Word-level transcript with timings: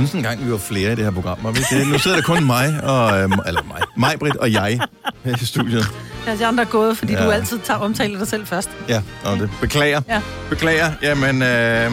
synes 0.00 0.12
engang, 0.12 0.46
vi 0.46 0.50
var 0.52 0.58
flere 0.58 0.92
i 0.92 0.94
det 0.94 1.04
her 1.04 1.10
program. 1.10 1.38
Var 1.42 1.50
vi 1.50 1.58
ikke 1.58 1.78
det? 1.84 1.92
Nu 1.92 1.98
sidder 1.98 2.16
der 2.16 2.22
kun 2.24 2.44
mig, 2.46 2.80
og, 2.84 3.20
øhm, 3.20 3.32
eller 3.46 3.62
mig, 3.62 3.82
mig, 3.96 4.18
Britt 4.18 4.36
og 4.36 4.52
jeg 4.52 4.80
her 5.24 5.36
i 5.42 5.44
studiet. 5.44 5.86
Ja, 6.26 6.36
de 6.36 6.46
andre 6.46 6.62
er 6.64 6.68
gået, 6.68 6.98
fordi 6.98 7.12
ja. 7.12 7.24
du 7.24 7.30
altid 7.30 7.58
tager 7.58 7.80
omtale 7.80 8.18
dig 8.18 8.28
selv 8.28 8.46
først. 8.46 8.70
Ja, 8.88 9.02
og 9.24 9.36
det 9.38 9.50
beklager. 9.60 10.00
Ja. 10.08 10.20
Beklager. 10.50 10.92
Jamen, 11.02 11.42
øh, 11.42 11.92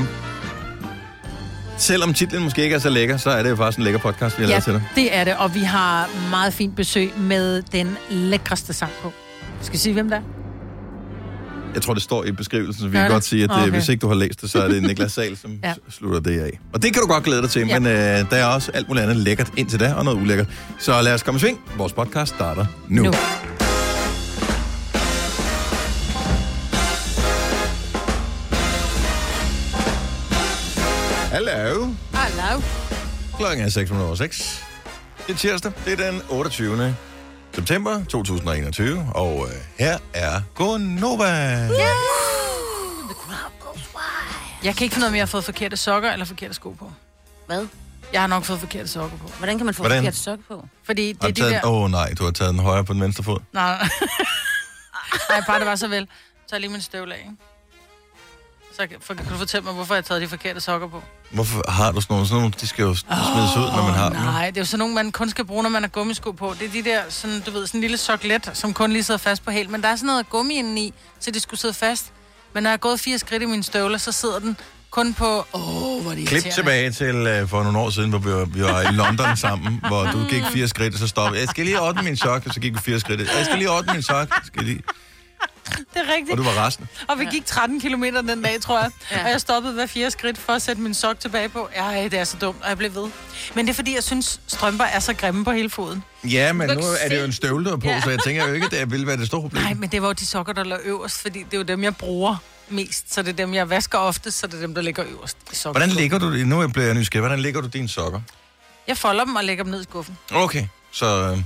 selvom 1.77 2.13
titlen 2.13 2.43
måske 2.43 2.63
ikke 2.63 2.75
er 2.75 2.79
så 2.79 2.89
lækker, 2.89 3.18
så 3.18 3.29
er 3.29 3.43
det 3.43 3.50
jo 3.50 3.55
faktisk 3.55 3.77
en 3.77 3.84
lækker 3.84 4.00
podcast, 4.00 4.39
vi 4.39 4.43
har 4.43 4.47
Ja, 4.49 4.54
lavet 4.54 4.63
til 4.63 4.73
dig. 4.73 4.81
det 4.95 5.15
er 5.15 5.23
det, 5.23 5.35
og 5.38 5.55
vi 5.55 5.59
har 5.59 6.09
meget 6.29 6.54
fint 6.54 6.75
besøg 6.75 7.11
med 7.17 7.61
den 7.61 7.97
lækreste 8.09 8.73
sang 8.73 8.91
på. 9.04 9.11
Skal 9.61 9.73
vi 9.73 9.77
sige, 9.77 9.93
hvem 9.93 10.09
der 10.09 10.17
er? 10.17 10.21
Jeg 11.73 11.81
tror, 11.81 11.93
det 11.93 12.03
står 12.03 12.23
i 12.23 12.31
beskrivelsen, 12.31 12.81
så 12.81 12.87
vi 12.87 12.97
kan 12.97 13.09
godt 13.09 13.23
sige, 13.23 13.43
at 13.43 13.51
okay. 13.51 13.61
Okay. 13.61 13.71
hvis 13.71 13.89
ikke 13.89 14.01
du 14.01 14.07
har 14.07 14.15
læst 14.15 14.41
det, 14.41 14.50
så 14.50 14.64
er 14.64 14.68
det 14.68 14.83
Niklas 14.83 15.11
Sal, 15.18 15.37
som 15.37 15.59
ja. 15.64 15.73
Slutter 15.89 16.19
det 16.19 16.39
af. 16.39 16.59
Og 16.73 16.83
det 16.83 16.93
kan 16.93 17.01
du 17.01 17.07
godt 17.07 17.23
glæde 17.23 17.41
dig 17.41 17.50
til, 17.50 17.68
ja. 17.68 17.79
Men 17.79 17.91
øh, 17.91 18.29
der 18.29 18.37
er 18.37 18.45
også 18.45 18.71
alt 18.73 18.87
muligt 18.87 19.04
andet 19.04 19.18
lækkert 19.18 19.51
indtil 19.57 19.79
da, 19.79 19.93
og 19.93 20.05
noget 20.05 20.21
ulækkert. 20.21 20.47
Så 20.79 21.01
lad 21.01 21.14
os 21.14 21.23
komme 21.23 21.37
i 21.37 21.39
sving. 21.39 21.59
Vores 21.78 21.93
podcast 21.93 22.36
starter 22.36 22.65
nu. 22.89 23.04
nu. 23.04 23.09
Nu. 23.09 23.14
Hallo. 31.31 31.87
Hallo. 32.14 32.61
Klokken 33.38 33.66
er 33.66 33.69
606. 33.69 34.64
Det 35.28 35.33
er 35.33 35.38
tirsdag. 35.38 35.72
Det 35.86 36.00
er 36.00 36.11
den 36.11 36.22
28. 36.30 36.95
september 37.56 38.03
2021. 38.03 39.06
Og 39.16 39.48
øh, 39.48 39.56
her 39.80 39.98
er 40.14 40.42
Gonova. 40.56 41.70
Jeg 44.64 44.76
kan 44.76 44.84
ikke 44.86 44.94
finde 44.94 44.98
ud 44.98 45.04
af, 45.04 45.10
om 45.10 45.16
jeg 45.16 45.22
har 45.22 45.26
fået 45.26 45.44
forkerte 45.44 45.78
sokker 45.78 46.12
eller 46.12 46.26
forkerte 46.26 46.54
sko 46.54 46.70
på. 46.70 46.92
Hvad? 47.45 47.68
Jeg 48.14 48.22
har 48.22 48.28
nok 48.28 48.44
fået 48.44 48.60
forkerte 48.60 48.88
sokker 48.88 49.18
på. 49.18 49.28
Hvordan 49.38 49.58
kan 49.58 49.66
man 49.66 49.76
få 49.76 49.84
Hvordan? 49.84 49.98
forkert 49.98 50.16
sok 50.16 50.40
på? 50.48 50.68
Fordi 50.84 51.08
det 51.14 51.18
Har 51.22 51.28
er 51.30 51.32
du 51.34 51.42
de 51.42 51.42
taget... 51.50 51.64
der... 51.64 51.70
Åh 51.70 51.84
oh, 51.84 51.92
nej, 51.92 52.14
du 52.20 52.23
har 52.23 52.32
taget 52.32 52.52
den 52.54 52.60
højre 52.60 52.86
på 52.86 52.94
den 52.94 53.02
venstre 53.02 53.23
fod. 53.23 53.40
Nej, 53.54 53.78
nej. 53.78 53.90
nej, 55.30 55.42
bare 55.48 55.60
det 55.60 55.67
var 55.67 55.76
så 55.76 55.88
vel. 55.88 56.04
Så 56.04 56.50
tager 56.50 56.58
jeg 56.58 56.62
lige 56.62 56.72
min 56.72 56.82
støvle 56.82 57.14
af, 57.14 57.20
ikke? 57.20 57.32
Så 58.76 58.88
kan, 58.88 58.98
for, 59.02 59.14
kan 59.14 59.26
du 59.26 59.38
fortælle 59.38 59.64
mig, 59.64 59.74
hvorfor 59.74 59.94
jeg 59.94 59.98
har 59.98 60.02
taget 60.02 60.22
de 60.22 60.28
forkerte 60.28 60.62
sokker 60.62 60.88
på? 60.88 61.04
Hvorfor 61.32 61.72
har 61.72 61.92
du 61.92 62.02
sådan 62.02 62.14
nogle? 62.14 62.28
Sådan 62.28 62.42
nogle 62.42 62.54
de 62.62 62.68
skal 62.68 62.84
jo 62.84 62.96
smides 62.96 63.58
ud, 63.58 63.76
når 63.76 63.84
man 63.84 63.94
har 63.94 64.10
dem. 64.10 64.20
Nej, 64.20 64.46
det 64.50 64.58
er 64.58 64.62
jo 64.62 64.66
sådan 64.66 64.80
nogle, 64.80 64.96
man 64.96 65.12
kun 65.12 65.30
skal 65.30 65.46
bruge, 65.46 65.64
når 65.64 65.70
man 65.70 65.82
har 65.84 65.90
gummisko 65.90 66.32
på. 66.32 66.56
Det 66.60 66.68
er 66.68 66.72
de 66.72 66.84
der, 66.90 67.02
sådan, 67.10 67.42
du 67.42 67.52
ved, 67.52 67.68
sådan 67.68 67.78
en 67.78 67.82
lille 67.82 67.98
soklet, 67.98 68.52
som 68.54 68.74
kun 68.74 68.92
lige 68.92 69.04
sidder 69.04 69.18
fast 69.18 69.46
på 69.46 69.52
hæl. 69.52 69.70
Men 69.70 69.82
der 69.82 69.88
er 69.88 69.96
sådan 69.96 70.08
noget 70.08 70.30
gummi 70.30 70.54
indeni, 70.60 70.94
så 71.20 71.32
det 71.32 71.42
skulle 71.42 71.60
sidde 71.60 71.74
fast. 71.74 72.06
Men 72.54 72.64
når 72.64 72.70
jeg 72.70 72.74
har 72.74 72.78
gået 72.78 73.00
fire 73.00 73.20
skridt 73.20 73.44
i 73.44 73.46
mine 73.46 73.64
støvler, 73.64 73.98
så 73.98 74.12
sidder 74.12 74.40
den 74.40 74.58
kun 74.90 75.14
på... 75.14 75.46
Åh, 75.54 75.96
oh, 75.96 76.02
hvor 76.02 76.12
er 76.12 76.16
det 76.16 76.28
Klip 76.28 76.44
tilbage 76.54 76.92
til 76.92 77.42
uh, 77.42 77.50
for 77.50 77.64
nogle 77.64 77.80
år 77.80 77.90
siden, 77.90 78.10
hvor 78.10 78.20
vi 78.20 78.32
var, 78.32 78.46
vi 78.46 78.62
var 78.62 78.82
i 78.82 78.94
London 78.94 79.38
sammen, 79.48 79.84
hvor 79.88 80.04
du 80.04 80.26
gik 80.30 80.44
fire 80.54 80.68
skridt, 80.68 80.94
og 80.94 81.00
så 81.00 81.08
stoppede 81.08 81.36
jeg. 81.36 81.42
Jeg 81.42 81.50
skal 81.50 81.66
lige 81.66 81.82
ordne 81.82 82.02
min 82.02 82.18
sok, 82.18 82.44
og 82.46 82.54
så 82.54 82.60
gik 82.60 82.74
vi 82.74 82.80
fire 82.80 83.00
skridt. 83.00 83.20
Jeg 83.20 83.46
skal 83.46 83.58
lige 83.58 83.70
ordne 83.70 83.94
min 83.94 84.02
sok. 84.02 84.30
Jeg 84.30 84.42
Skal 84.46 84.64
lige... 84.64 84.82
Det 85.78 85.86
er 85.96 86.14
rigtigt. 86.16 86.32
Og 86.32 86.38
du 86.38 86.44
var 86.44 86.66
resten. 86.66 86.90
Og 87.08 87.20
vi 87.20 87.26
gik 87.32 87.46
13 87.46 87.80
km 87.82 88.04
den 88.04 88.42
dag, 88.44 88.62
tror 88.62 88.80
jeg. 88.80 88.92
Ja. 89.12 89.24
Og 89.24 89.30
jeg 89.30 89.42
stoppede 89.42 89.74
hver 89.74 89.86
fire 89.86 90.12
skridt 90.12 90.38
for 90.38 90.54
at 90.54 90.62
sætte 90.62 90.82
min 90.82 90.94
sok 90.94 91.20
tilbage 91.20 91.50
på. 91.50 91.70
Ej, 91.76 92.08
det 92.12 92.20
er 92.20 92.24
så 92.24 92.38
dumt, 92.38 92.58
og 92.64 92.70
jeg 92.70 92.78
blev 92.78 92.96
ved. 92.96 93.10
Men 93.56 93.66
det 93.66 93.72
er 93.72 93.76
fordi, 93.76 93.96
jeg 93.96 94.04
synes, 94.04 94.40
strømper 94.48 94.86
er 94.86 95.00
så 95.00 95.14
grimme 95.14 95.46
på 95.46 95.52
hele 95.52 95.70
foden. 95.70 96.04
Ja, 96.24 96.54
men 96.54 96.68
nu 96.70 96.82
er 97.02 97.10
det 97.10 97.20
jo 97.20 97.26
en 97.26 97.34
støvle, 97.34 97.66
der 97.66 97.78
på, 97.78 97.88
Ja. 97.88 98.02
så 98.02 98.10
jeg 98.10 98.20
tænker 98.20 98.48
jo 98.48 98.54
ikke, 98.54 98.66
at 98.66 98.72
det 98.72 98.92
vil 98.92 99.08
være 99.08 99.18
det 99.18 99.28
store 99.28 99.42
problem. 99.42 99.64
Nej, 99.64 99.74
men 99.74 99.90
det 99.90 100.02
var 100.02 100.08
jo 100.08 100.14
de 100.14 100.26
sokker, 100.26 100.54
der 100.54 100.64
lå 100.64 100.76
øverst, 100.84 101.22
fordi 101.22 101.40
det 101.40 101.54
er 101.54 101.58
jo 101.58 101.64
dem, 101.64 101.84
jeg 101.84 101.96
bruger 101.96 102.36
mest. 102.70 103.14
Så 103.14 103.22
det 103.22 103.30
er 103.30 103.34
dem, 103.34 103.54
jeg 103.54 103.70
vasker 103.70 103.98
oftest, 103.98 104.40
så 104.40 104.48
det 104.48 104.54
er 104.54 104.60
dem, 104.62 104.76
der 104.76 104.82
ligger 104.82 105.04
øverst. 105.12 105.38
i 105.52 105.56
sokker. 105.56 105.80
Hvordan 105.80 105.96
ligger 105.96 106.20
du, 106.20 106.30
nu 106.30 106.60
er 106.62 106.70
jeg 106.82 106.94
nysgerrig, 106.94 107.22
hvordan 107.22 107.40
ligger 107.40 107.62
du 107.62 107.68
dine 107.68 107.90
sokker? 107.90 108.22
Jeg 108.88 108.98
folder 108.98 109.26
dem 109.26 109.36
og 109.36 109.44
lægger 109.44 109.64
dem 109.64 109.72
ned 109.72 109.82
i 109.82 109.83
skuffen. 109.83 110.17
Okay, 110.32 110.66
så 110.92 111.06
øh, 111.32 111.38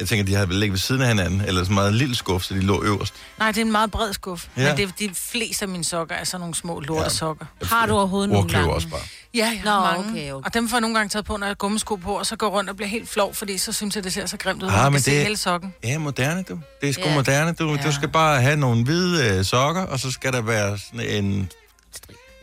jeg 0.00 0.08
tænker, 0.08 0.24
de 0.24 0.34
har 0.34 0.46
vel 0.46 0.56
ligget 0.56 0.72
ved 0.72 0.78
siden 0.78 1.02
af 1.02 1.08
hinanden, 1.08 1.40
eller 1.40 1.60
sådan 1.64 1.70
en 1.70 1.74
meget 1.74 1.94
lille 1.94 2.16
skuff, 2.16 2.44
så 2.44 2.54
de 2.54 2.60
lå 2.60 2.82
øverst. 2.82 3.14
Nej, 3.38 3.48
det 3.52 3.58
er 3.58 3.64
en 3.64 3.72
meget 3.72 3.90
bred 3.90 4.12
skuff. 4.12 4.46
Ja. 4.56 4.62
Ja. 4.62 4.68
Men 4.68 4.76
det, 4.76 4.84
er- 5.04 5.08
de 5.08 5.14
fleste 5.14 5.62
af 5.64 5.68
mine 5.68 5.84
sokker 5.84 6.14
er 6.14 6.24
sådan 6.24 6.40
nogle 6.40 6.54
små 6.54 6.80
lortesokker. 6.80 7.46
Har 7.62 7.86
du 7.86 7.94
overhovedet 7.94 8.30
nogle 8.30 8.48
gange? 8.48 8.72
også 8.74 8.88
bare. 8.88 9.00
Ja, 9.34 9.46
jeg 9.46 9.60
Nå, 9.64 9.70
har 9.70 9.96
mange. 9.96 10.10
okay, 10.10 10.32
okay. 10.32 10.46
Og 10.46 10.54
dem 10.54 10.68
får 10.68 10.76
jeg 10.76 10.80
nogle 10.80 10.96
gange 10.96 11.08
taget 11.08 11.24
på, 11.24 11.36
når 11.36 11.46
jeg 11.46 11.50
har 11.50 11.54
gummisko 11.54 11.96
på, 11.96 12.18
og 12.18 12.26
så 12.26 12.36
går 12.36 12.48
rundt 12.48 12.70
og 12.70 12.76
bliver 12.76 12.88
helt 12.88 13.08
flov, 13.08 13.34
fordi 13.34 13.58
så 13.58 13.72
synes 13.72 13.96
jeg, 13.96 14.04
det 14.04 14.12
ser 14.12 14.26
så 14.26 14.36
grimt 14.36 14.62
ud, 14.62 14.68
Ah, 14.68 14.74
man 14.74 14.84
men 14.84 14.92
kan 14.92 15.00
se 15.02 15.10
det- 15.10 15.22
hele 15.22 15.36
sokken. 15.36 15.74
Ja, 15.84 15.98
moderne, 15.98 16.42
du. 16.48 16.58
Det 16.80 16.88
er 16.88 16.92
sgu 16.92 17.02
Ja. 17.04 17.14
moderne, 17.14 17.52
du. 17.52 17.70
Ja. 17.74 17.82
Du 17.86 17.92
skal 17.92 18.08
bare 18.08 18.40
have 18.42 18.56
nogle 18.56 18.84
hvide 18.84 19.38
øh, 19.38 19.44
sokker, 19.44 19.82
og 19.82 19.98
så 20.00 20.10
skal 20.10 20.32
der 20.32 20.40
være 20.40 20.78
sådan 20.78 21.24
en... 21.24 21.50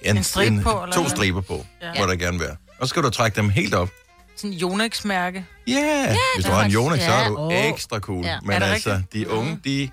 En 0.01 0.23
strip 0.23 0.53
på, 0.63 0.81
eller 0.83 0.95
To 0.95 1.09
striber 1.09 1.41
på, 1.41 1.65
ja. 1.81 1.87
Ja. 1.95 2.01
må 2.05 2.11
der 2.11 2.15
gerne 2.17 2.39
være. 2.39 2.55
Og 2.79 2.87
så 2.87 2.89
skal 2.89 3.03
du 3.03 3.09
trække 3.09 3.35
dem 3.35 3.49
helt 3.49 3.73
op. 3.73 3.89
Sådan 4.37 4.53
Yonex-mærke. 4.61 5.45
Ja, 5.67 5.73
yeah. 5.73 6.07
hvis 6.35 6.45
du 6.45 6.47
det 6.49 6.55
har 6.55 6.61
er 6.61 6.65
en 6.65 6.71
Yonex, 6.71 7.01
så 7.01 7.11
er 7.11 7.27
du 7.29 7.49
ja. 7.51 7.69
ekstra 7.69 7.99
cool. 7.99 8.25
Ja. 8.25 8.37
Men 8.43 8.51
Er 8.51 8.59
det 8.59 8.65
altså, 8.65 8.89
rigtigt? 8.91 9.13
de 9.13 9.29
unge, 9.29 9.59
de 9.63 9.89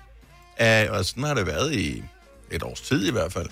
er... 0.57 0.89
Og 0.91 1.05
sådan 1.05 1.23
har 1.23 1.33
det 1.33 1.47
været 1.47 1.73
i 1.73 2.03
et 2.51 2.63
års 2.63 2.81
tid 2.81 3.07
i 3.07 3.11
hvert 3.11 3.33
fald. 3.33 3.47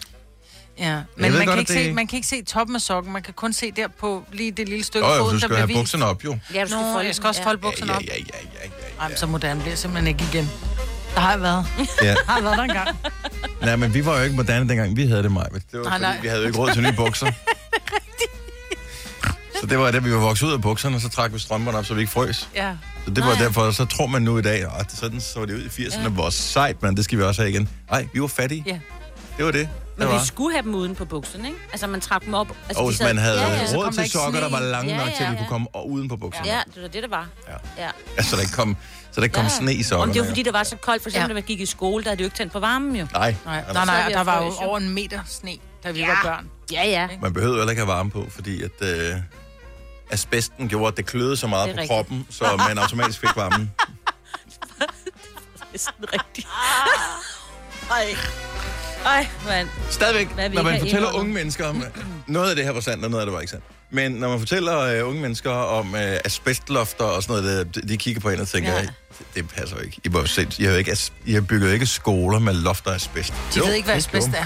Ja, 0.80 0.94
men 1.18 1.32
man, 1.32 1.32
godt, 1.32 1.50
kan 1.50 1.60
ikke 1.60 1.74
det- 1.74 1.86
se, 1.86 1.94
man 1.94 2.08
kan 2.08 2.16
ikke 2.16 2.28
se 2.28 2.44
toppen 2.44 2.76
af 2.76 2.82
sokken. 2.82 3.14
Man 3.14 3.22
kan 3.24 3.34
kun 3.34 3.54
se 3.54 3.72
der 3.72 3.88
på 4.00 4.24
lige 4.32 4.52
det 4.52 4.70
lille 4.70 4.84
stykke 4.84 5.06
Åh, 5.08 5.12
oh, 5.12 5.18
jo, 5.18 5.24
foden, 5.24 5.30
du 5.30 5.34
der 5.34 5.40
skal 5.40 5.48
bliver 5.50 5.58
have 5.58 5.68
vist. 5.68 5.78
bukserne 5.80 6.06
op, 6.06 6.24
jo. 6.24 6.38
Ja, 6.54 6.62
du 6.62 6.68
skal 6.68 6.80
Nå, 6.82 6.94
folde 6.94 7.08
jeg 7.08 7.16
skal 7.16 7.28
også 7.28 7.40
dem, 7.42 7.46
folde 7.46 7.60
Ja, 7.64 7.70
bukserne 7.70 7.92
ja, 7.92 7.98
op. 7.98 8.04
ja, 8.04 8.14
ja, 8.18 8.20
ja, 8.54 8.64
ja, 8.64 9.00
Ej, 9.02 9.08
men 9.08 9.18
så 9.18 9.26
moderne 9.28 9.60
bliver 9.60 9.72
jeg 9.72 9.78
simpelthen 9.78 10.08
ikke 10.08 10.24
igen. 10.34 10.50
Der 11.16 11.20
har 11.22 11.32
jeg 11.32 11.42
været. 11.42 11.66
ja. 12.02 12.16
har 12.28 12.36
jeg 12.36 12.44
været 12.44 12.58
der 12.58 12.64
engang. 12.64 12.98
Nej, 13.62 13.76
men 13.76 13.94
vi 13.94 14.06
var 14.06 14.18
jo 14.18 14.24
ikke 14.24 14.36
moderne 14.36 14.70
dengang, 14.70 14.96
vi 14.98 15.06
havde 15.06 15.24
det, 15.24 15.32
Maja. 15.32 15.46
Det 15.46 15.62
var 15.74 15.84
Nej, 15.84 15.92
fordi, 15.92 16.02
nej. 16.02 16.20
vi 16.22 16.28
havde 16.28 16.42
jo 16.42 16.48
ikke 16.48 16.60
råd 16.60 16.74
til 16.74 16.84
nye 16.84 16.92
bukser. 16.94 17.32
Så 19.64 19.68
det 19.68 19.80
var 19.80 19.92
da 19.92 20.00
vi 20.00 20.12
var 20.14 20.20
vokset 20.20 20.48
ud 20.48 20.54
af 20.54 20.62
bukserne, 20.62 21.02
så 21.02 21.10
trak 21.10 21.34
vi 21.34 21.40
strømperne 21.40 21.78
op, 21.78 21.86
så 21.86 21.94
vi 21.94 22.00
ikke 22.02 22.12
frøs. 22.14 22.50
Ja. 22.56 22.76
Så 23.06 23.12
det 23.12 23.24
var 23.26 23.34
derfor, 23.36 23.72
så 23.72 23.86
tror 23.86 24.08
man 24.08 24.22
nu 24.22 24.38
i 24.38 24.42
dag, 24.42 24.66
at 24.80 24.92
sådan 24.92 25.22
så 25.22 25.46
det 25.46 25.54
ud 25.54 25.62
i 25.62 25.68
80'erne, 25.68 26.02
ja. 26.02 26.10
hvor 26.10 26.30
sejt, 26.30 26.82
man, 26.82 26.96
det 26.96 27.04
skal 27.06 27.18
vi 27.18 27.24
også 27.24 27.42
have 27.42 27.50
igen. 27.52 27.70
Nej, 27.92 28.08
vi 28.14 28.22
var 28.22 28.28
fattige. 28.28 28.64
Ja. 28.68 28.80
Det 29.38 29.46
var 29.46 29.52
det. 29.52 29.70
Men 29.98 30.08
vi 30.08 30.14
var. 30.14 30.24
skulle 30.24 30.56
have 30.56 30.64
dem 30.64 30.76
uden 30.76 30.96
på 30.96 31.06
bukserne, 31.06 31.48
ikke? 31.48 31.60
Altså, 31.72 31.88
man 31.88 32.02
trak 32.02 32.26
dem 32.26 32.34
op. 32.34 32.48
Altså, 32.68 32.80
Og 32.82 32.88
hvis 32.90 32.98
sad- 32.98 33.06
man 33.08 33.18
havde 33.18 33.42
ja, 33.42 33.52
ja. 33.54 33.68
så 33.68 33.78
råd 33.78 33.92
til 33.92 34.12
sokker, 34.12 34.40
der 34.40 34.50
var 34.50 34.60
lange 34.60 34.92
Ja, 34.92 34.98
nok 34.98 35.08
ja, 35.08 35.14
til, 35.18 35.24
at 35.24 35.30
vi 35.30 35.34
ja. 35.36 35.40
kunne 35.40 35.50
komme 35.50 35.68
og 35.74 35.90
uden 35.90 36.08
på 36.10 36.16
bukserne. 36.16 36.48
Ja, 36.48 36.60
det 36.76 36.82
var 36.82 36.88
det, 36.88 37.04
det 37.04 37.12
var. 37.12 37.28
Ja. 37.78 37.84
ja. 37.84 37.90
Altså, 38.18 38.36
der 38.36 38.42
kom, 38.56 38.78
så 39.12 39.16
der 39.16 39.24
ikke 39.24 39.34
kom 39.34 39.44
Ja. 39.46 39.50
sne 39.50 39.74
i 39.74 39.78
Om 39.78 39.84
sokkerne. 39.84 40.14
det 40.14 40.22
var, 40.22 40.28
fordi 40.28 40.44
det 40.44 40.54
var 40.54 40.64
så 40.64 40.76
koldt. 40.76 41.02
For 41.04 41.10
eksempel, 41.10 41.24
Ja. 41.24 41.28
da 41.28 41.34
man 41.34 41.44
gik 41.44 41.60
i 41.60 41.66
skole, 41.66 42.04
der 42.04 42.10
havde 42.10 42.18
det 42.18 42.24
jo 42.24 42.28
ikke 42.28 42.38
tændt 42.38 42.54
på 42.54 42.60
varmen, 42.60 42.96
jo. 42.96 43.08
Nej, 43.14 43.36
Nej, 43.46 43.64
nej, 43.74 43.86
nej, 43.86 44.10
der 44.10 44.24
var 44.24 44.44
jo. 44.44 44.52
over 44.58 44.78
en 44.78 44.90
meter 44.90 45.20
sne, 45.28 45.52
da 45.84 45.92
vi 45.92 46.00
Ja. 46.00 46.08
var 46.08 46.20
børn. 46.24 46.50
Ja, 46.72 46.84
ja. 46.90 47.08
man 47.22 47.34
behøvede 47.34 47.58
heller 47.58 47.72
ikke 47.72 47.82
have 47.82 47.88
varme 47.94 48.12
på, 48.12 48.28
fordi 48.30 48.62
at 48.64 48.72
øh, 48.82 49.16
asbesten 50.12 50.70
gjorde, 50.70 50.88
at 50.88 50.98
det 50.98 51.06
kløede 51.06 51.38
så 51.38 51.48
meget 51.48 51.70
på 51.70 51.72
rigtigt. 51.72 51.90
kroppen, 51.90 52.28
så 52.30 52.64
man 52.68 52.78
automatisk 52.78 53.20
fik 53.20 53.36
varmen. 53.36 53.72
Det 55.74 55.80
er 55.80 55.84
sådan 55.84 56.06
rigtigt. 56.14 56.48
Ej. 57.92 58.16
Ej, 59.06 59.28
mand. 59.48 59.68
Stadigvæk, 59.90 60.28
Hvad 60.28 60.50
når 60.50 60.64
man 60.64 60.80
fortæller 60.80 61.12
unge 61.12 61.34
mennesker 61.34 61.68
om... 61.68 61.84
Noget 62.28 62.50
af 62.50 62.56
det 62.56 62.66
her 62.66 62.72
var 62.72 62.80
sandt, 62.80 63.06
og 63.06 63.12
noget 63.12 63.22
af 63.22 63.26
det 63.26 63.34
var 63.34 63.40
ikke 63.40 63.52
sandt. 63.52 63.66
Men 63.92 64.12
når 64.12 64.30
man 64.30 64.40
fortæller 64.40 65.02
uh, 65.02 65.08
unge 65.10 65.22
mennesker 65.22 65.52
om 65.52 65.94
uh, 65.94 66.00
asbestlofter 66.00 67.04
og 67.06 67.24
sådan 67.24 67.44
noget, 67.44 67.76
de, 67.76 67.82
de 67.82 67.98
kigger 67.98 68.22
på 68.22 68.30
en 68.30 68.40
og 68.40 68.48
tænker, 68.48 68.74
ja. 68.74 68.88
Det, 69.36 69.50
passer 69.50 69.76
jo 69.76 69.82
ikke. 69.82 70.00
I, 70.04 70.14
var 70.14 70.20
jo 70.20 70.26
sinds- 70.26 70.60
I, 70.60 70.64
har 70.64 70.72
jo 70.72 70.78
ikke 70.78 70.92
as, 70.92 71.12
I 71.26 71.34
har 71.34 71.42
bygget 71.42 71.68
jo 71.68 71.74
ikke 71.74 71.86
skoler 71.86 72.40
med 72.40 72.54
lofter 72.54 72.92
af 72.92 72.96
asbest. 72.96 73.34
De 73.56 73.60
ved 73.60 73.74
ikke, 73.74 73.86
hvad 73.86 73.96
asbest 73.96 74.28
er. 74.28 74.46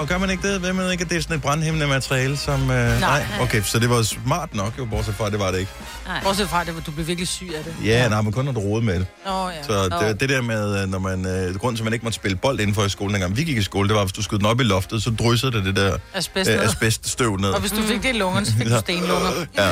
Ja, 0.00 0.04
gør 0.04 0.18
man 0.18 0.30
ikke 0.30 0.52
det? 0.52 0.62
Ved 0.62 0.72
man 0.72 0.90
ikke, 0.92 1.04
at 1.04 1.10
det 1.10 1.16
er 1.18 1.22
sådan 1.22 1.36
et 1.36 1.42
brandhæmmende 1.42 1.86
materiale, 1.86 2.36
som... 2.36 2.62
Uh, 2.62 2.68
nej. 2.68 2.98
nej. 3.00 3.24
Okay, 3.40 3.62
så 3.62 3.78
det 3.78 3.90
var 3.90 4.02
smart 4.02 4.54
nok, 4.54 4.72
jo, 4.78 4.84
bortset 4.84 5.14
fra, 5.14 5.26
at 5.26 5.32
det 5.32 5.40
var 5.40 5.50
det 5.50 5.58
ikke. 5.58 5.72
Nej. 6.06 6.22
Bortset 6.22 6.48
fra, 6.48 6.60
at 6.60 6.72
du 6.86 6.90
blev 6.90 7.06
virkelig 7.06 7.28
syg 7.28 7.50
af 7.58 7.64
det. 7.64 7.74
Ja, 7.84 8.02
ja. 8.02 8.08
nej, 8.08 8.20
men 8.22 8.32
kun 8.32 8.44
når 8.44 8.52
du 8.52 8.60
rode 8.60 8.84
med 8.84 8.94
det. 8.94 9.06
Nå, 9.26 9.48
ja. 9.48 9.62
Så 9.62 9.98
det, 10.00 10.20
det 10.20 10.28
der 10.28 10.42
med, 10.42 10.82
øh, 10.82 10.88
når 10.88 10.98
man... 10.98 11.26
Øh, 11.26 11.58
grunden 11.58 11.76
til, 11.76 11.82
at 11.82 11.84
man 11.84 11.92
ikke 11.92 12.04
måtte 12.04 12.16
spille 12.16 12.36
bold 12.36 12.60
indenfor 12.60 12.84
i 12.84 12.88
skolen, 12.88 13.14
dengang 13.14 13.36
vi 13.36 13.44
gik 13.44 13.56
i 13.56 13.62
skole, 13.62 13.88
det 13.88 13.96
var, 13.96 14.02
hvis 14.04 14.12
du 14.12 14.22
skød 14.22 14.38
den 14.38 14.46
op 14.46 14.60
i 14.60 14.64
loftet, 14.64 15.02
så 15.02 15.10
dryssede 15.10 15.52
det 15.52 15.64
det 15.64 15.76
der 15.76 15.98
Asbest. 16.14 16.50
øh, 16.50 16.56
ned. 16.56 16.64
asbeststøv 16.64 17.36
ned. 17.36 17.50
Og 17.50 17.60
hvis 17.60 17.70
du 17.72 17.82
fik 17.82 18.02
det 18.02 18.08
i 18.14 18.18
lungerne, 18.18 18.46
så 18.46 18.52
fik 18.52 18.66
du 18.66 18.78
stenlunger. 18.80 19.30
Ja, 19.56 19.70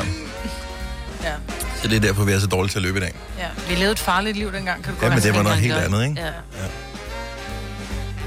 Ja. 1.23 1.33
så 1.81 1.87
det 1.87 1.95
er 1.95 1.99
derfor, 1.99 2.23
vi 2.23 2.31
er 2.31 2.39
så 2.39 2.47
dårlige 2.47 2.71
til 2.71 2.77
at 2.79 2.83
løbe 2.83 2.97
i 2.97 3.01
dag. 3.01 3.13
ja. 3.37 3.47
Vi 3.69 3.75
levede 3.75 3.91
et 3.91 3.99
farligt 3.99 4.37
liv 4.37 4.51
dengang, 4.51 4.83
kan 4.83 4.93
du 4.95 4.99
Ja, 5.05 5.09
men 5.09 5.19
det 5.21 5.35
var 5.35 5.43
noget 5.43 5.57
helt 5.57 5.73
andet, 5.73 6.03
ikke? 6.09 6.21
Ja. 6.21 6.31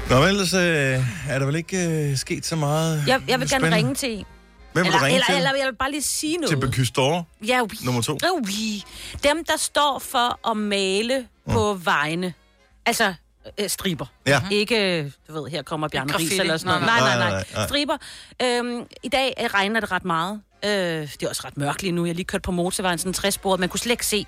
Nå, 0.09 0.19
men 0.19 0.29
ellers 0.29 0.53
øh, 0.53 0.59
er 1.29 1.39
der 1.39 1.45
vel 1.45 1.55
ikke 1.55 1.87
øh, 2.11 2.17
sket 2.17 2.45
så 2.45 2.55
meget 2.55 3.03
Jeg, 3.07 3.21
jeg 3.27 3.39
vil 3.39 3.49
gerne 3.49 3.49
spændende. 3.49 3.75
ringe 3.77 3.95
til 3.95 4.09
en. 4.11 4.25
Hvem 4.73 4.83
vil 4.83 4.87
Eller, 4.87 4.99
du 4.99 5.05
ringe 5.05 5.15
eller, 5.15 5.25
til? 5.25 5.35
eller, 5.35 5.51
jeg 5.57 5.65
vil 5.67 5.75
bare 5.75 5.91
lige 5.91 6.01
sige 6.01 6.37
Til 6.47 6.57
noget. 6.57 6.71
Bocuse 6.71 6.93
Ja, 7.47 7.61
oui. 7.61 7.67
nummer 7.85 8.01
to? 8.01 8.17
Ja, 8.23 8.27
oui. 8.45 8.83
Dem, 9.23 9.45
der 9.45 9.57
står 9.57 10.01
for 10.11 10.49
at 10.51 10.57
male 10.57 11.25
på 11.51 11.73
vejene. 11.83 12.33
Altså, 12.85 13.13
øh, 13.59 13.69
striber. 13.69 14.05
Ja. 14.27 14.41
Ikke, 14.51 15.11
du 15.29 15.33
ved, 15.41 15.51
her 15.51 15.61
kommer 15.61 15.87
Bjarne 15.87 16.17
Ries 16.17 16.39
eller 16.39 16.57
sådan 16.57 16.81
noget. 16.81 16.85
Nej, 16.85 16.99
Nej, 16.99 17.17
nej. 17.17 17.29
nej, 17.31 17.43
Nej. 17.55 17.67
Striber. 17.67 17.97
Øhm, 18.41 18.83
I 19.03 19.09
dag 19.09 19.33
øh, 19.41 19.45
regner 19.53 19.79
det 19.79 19.91
ret 19.91 20.05
meget. 20.05 20.41
Øh, 20.65 20.69
det 20.71 21.23
er 21.23 21.29
også 21.29 21.41
ret 21.45 21.57
mørkt 21.57 21.81
lige 21.81 21.91
nu. 21.91 22.05
Jeg 22.05 22.15
lige 22.15 22.25
kørt 22.25 22.41
på 22.41 22.51
motorvejen, 22.51 22.97
sådan 22.97 23.09
en 23.09 23.13
60 23.13 23.39
Man 23.59 23.69
kunne 23.69 23.79
slet 23.79 23.91
ikke 23.91 24.05
se. 24.05 24.25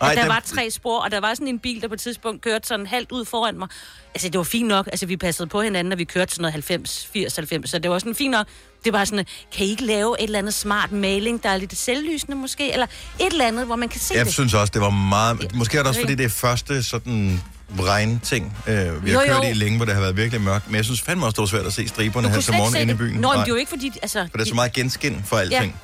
At 0.00 0.16
der 0.16 0.22
dem- 0.22 0.28
var 0.28 0.42
tre 0.44 0.70
spor, 0.70 1.00
og 1.00 1.10
der 1.10 1.20
var 1.20 1.34
sådan 1.34 1.48
en 1.48 1.58
bil, 1.58 1.82
der 1.82 1.88
på 1.88 1.94
et 1.94 2.00
tidspunkt 2.00 2.42
kørte 2.42 2.68
sådan 2.68 2.86
halvt 2.86 3.12
ud 3.12 3.24
foran 3.24 3.58
mig. 3.58 3.68
Altså, 4.14 4.28
det 4.28 4.38
var 4.38 4.44
fint 4.44 4.68
nok. 4.68 4.86
Altså, 4.86 5.06
vi 5.06 5.16
passede 5.16 5.48
på 5.48 5.62
hinanden, 5.62 5.88
når 5.88 5.96
vi 5.96 6.04
kørte 6.04 6.32
sådan 6.34 6.42
noget 6.42 6.52
90, 6.52 7.06
80, 7.12 7.36
90, 7.36 7.70
så 7.70 7.78
det 7.78 7.90
var 7.90 7.98
sådan 7.98 8.14
fint 8.14 8.30
nok. 8.30 8.46
Det 8.84 8.92
var 8.92 9.04
sådan, 9.04 9.26
kan 9.52 9.66
I 9.66 9.70
ikke 9.70 9.84
lave 9.84 10.16
et 10.20 10.24
eller 10.24 10.38
andet 10.38 10.54
smart 10.54 10.92
maling, 10.92 11.42
der 11.42 11.48
er 11.48 11.56
lidt 11.56 11.76
selvlysende 11.76 12.36
måske? 12.36 12.72
Eller 12.72 12.86
et 13.20 13.26
eller 13.32 13.46
andet, 13.46 13.66
hvor 13.66 13.76
man 13.76 13.88
kan 13.88 14.00
se 14.00 14.14
Jeg 14.14 14.24
det. 14.24 14.32
synes 14.32 14.54
også, 14.54 14.70
det 14.74 14.80
var 14.82 14.90
meget... 14.90 15.54
Måske 15.54 15.78
er 15.78 15.82
det 15.82 15.88
også, 15.88 16.00
fordi 16.00 16.14
det 16.14 16.24
er 16.24 16.28
første 16.28 16.82
sådan 16.82 17.42
regnting, 17.80 18.56
øh, 18.66 19.04
vi 19.04 19.10
har 19.10 19.20
Jo, 19.20 19.26
kørt 19.26 19.36
jo. 19.44 19.50
i 19.50 19.52
længe, 19.52 19.76
hvor 19.76 19.84
det 19.86 19.94
har 19.94 20.00
været 20.00 20.16
virkelig 20.16 20.40
mørkt. 20.40 20.66
Men 20.66 20.76
jeg 20.76 20.84
synes 20.84 21.00
fandme 21.02 21.26
også, 21.26 21.32
det 21.34 21.38
var 21.40 21.46
svært 21.46 21.66
at 21.66 21.72
se 21.72 21.88
striberne 21.88 22.28
her 22.28 22.40
til 22.40 22.54
morgen 22.56 22.74
inde 22.76 22.84
i 22.84 22.88
det. 22.88 22.98
byen. 22.98 23.08
Nå, 23.08 23.14
men 23.14 23.22
Nej, 23.22 23.32
det 23.34 23.42
er 23.42 23.46
jo 23.48 23.54
ikke 23.54 23.68
fordi, 23.68 23.92
altså... 24.02 24.28
For 24.30 24.38
det 24.38 24.44
er 24.44 24.48
så 24.48 24.54
meget 24.54 24.72
genskin 24.72 25.22
for 25.26 25.36
alting. 25.36 25.76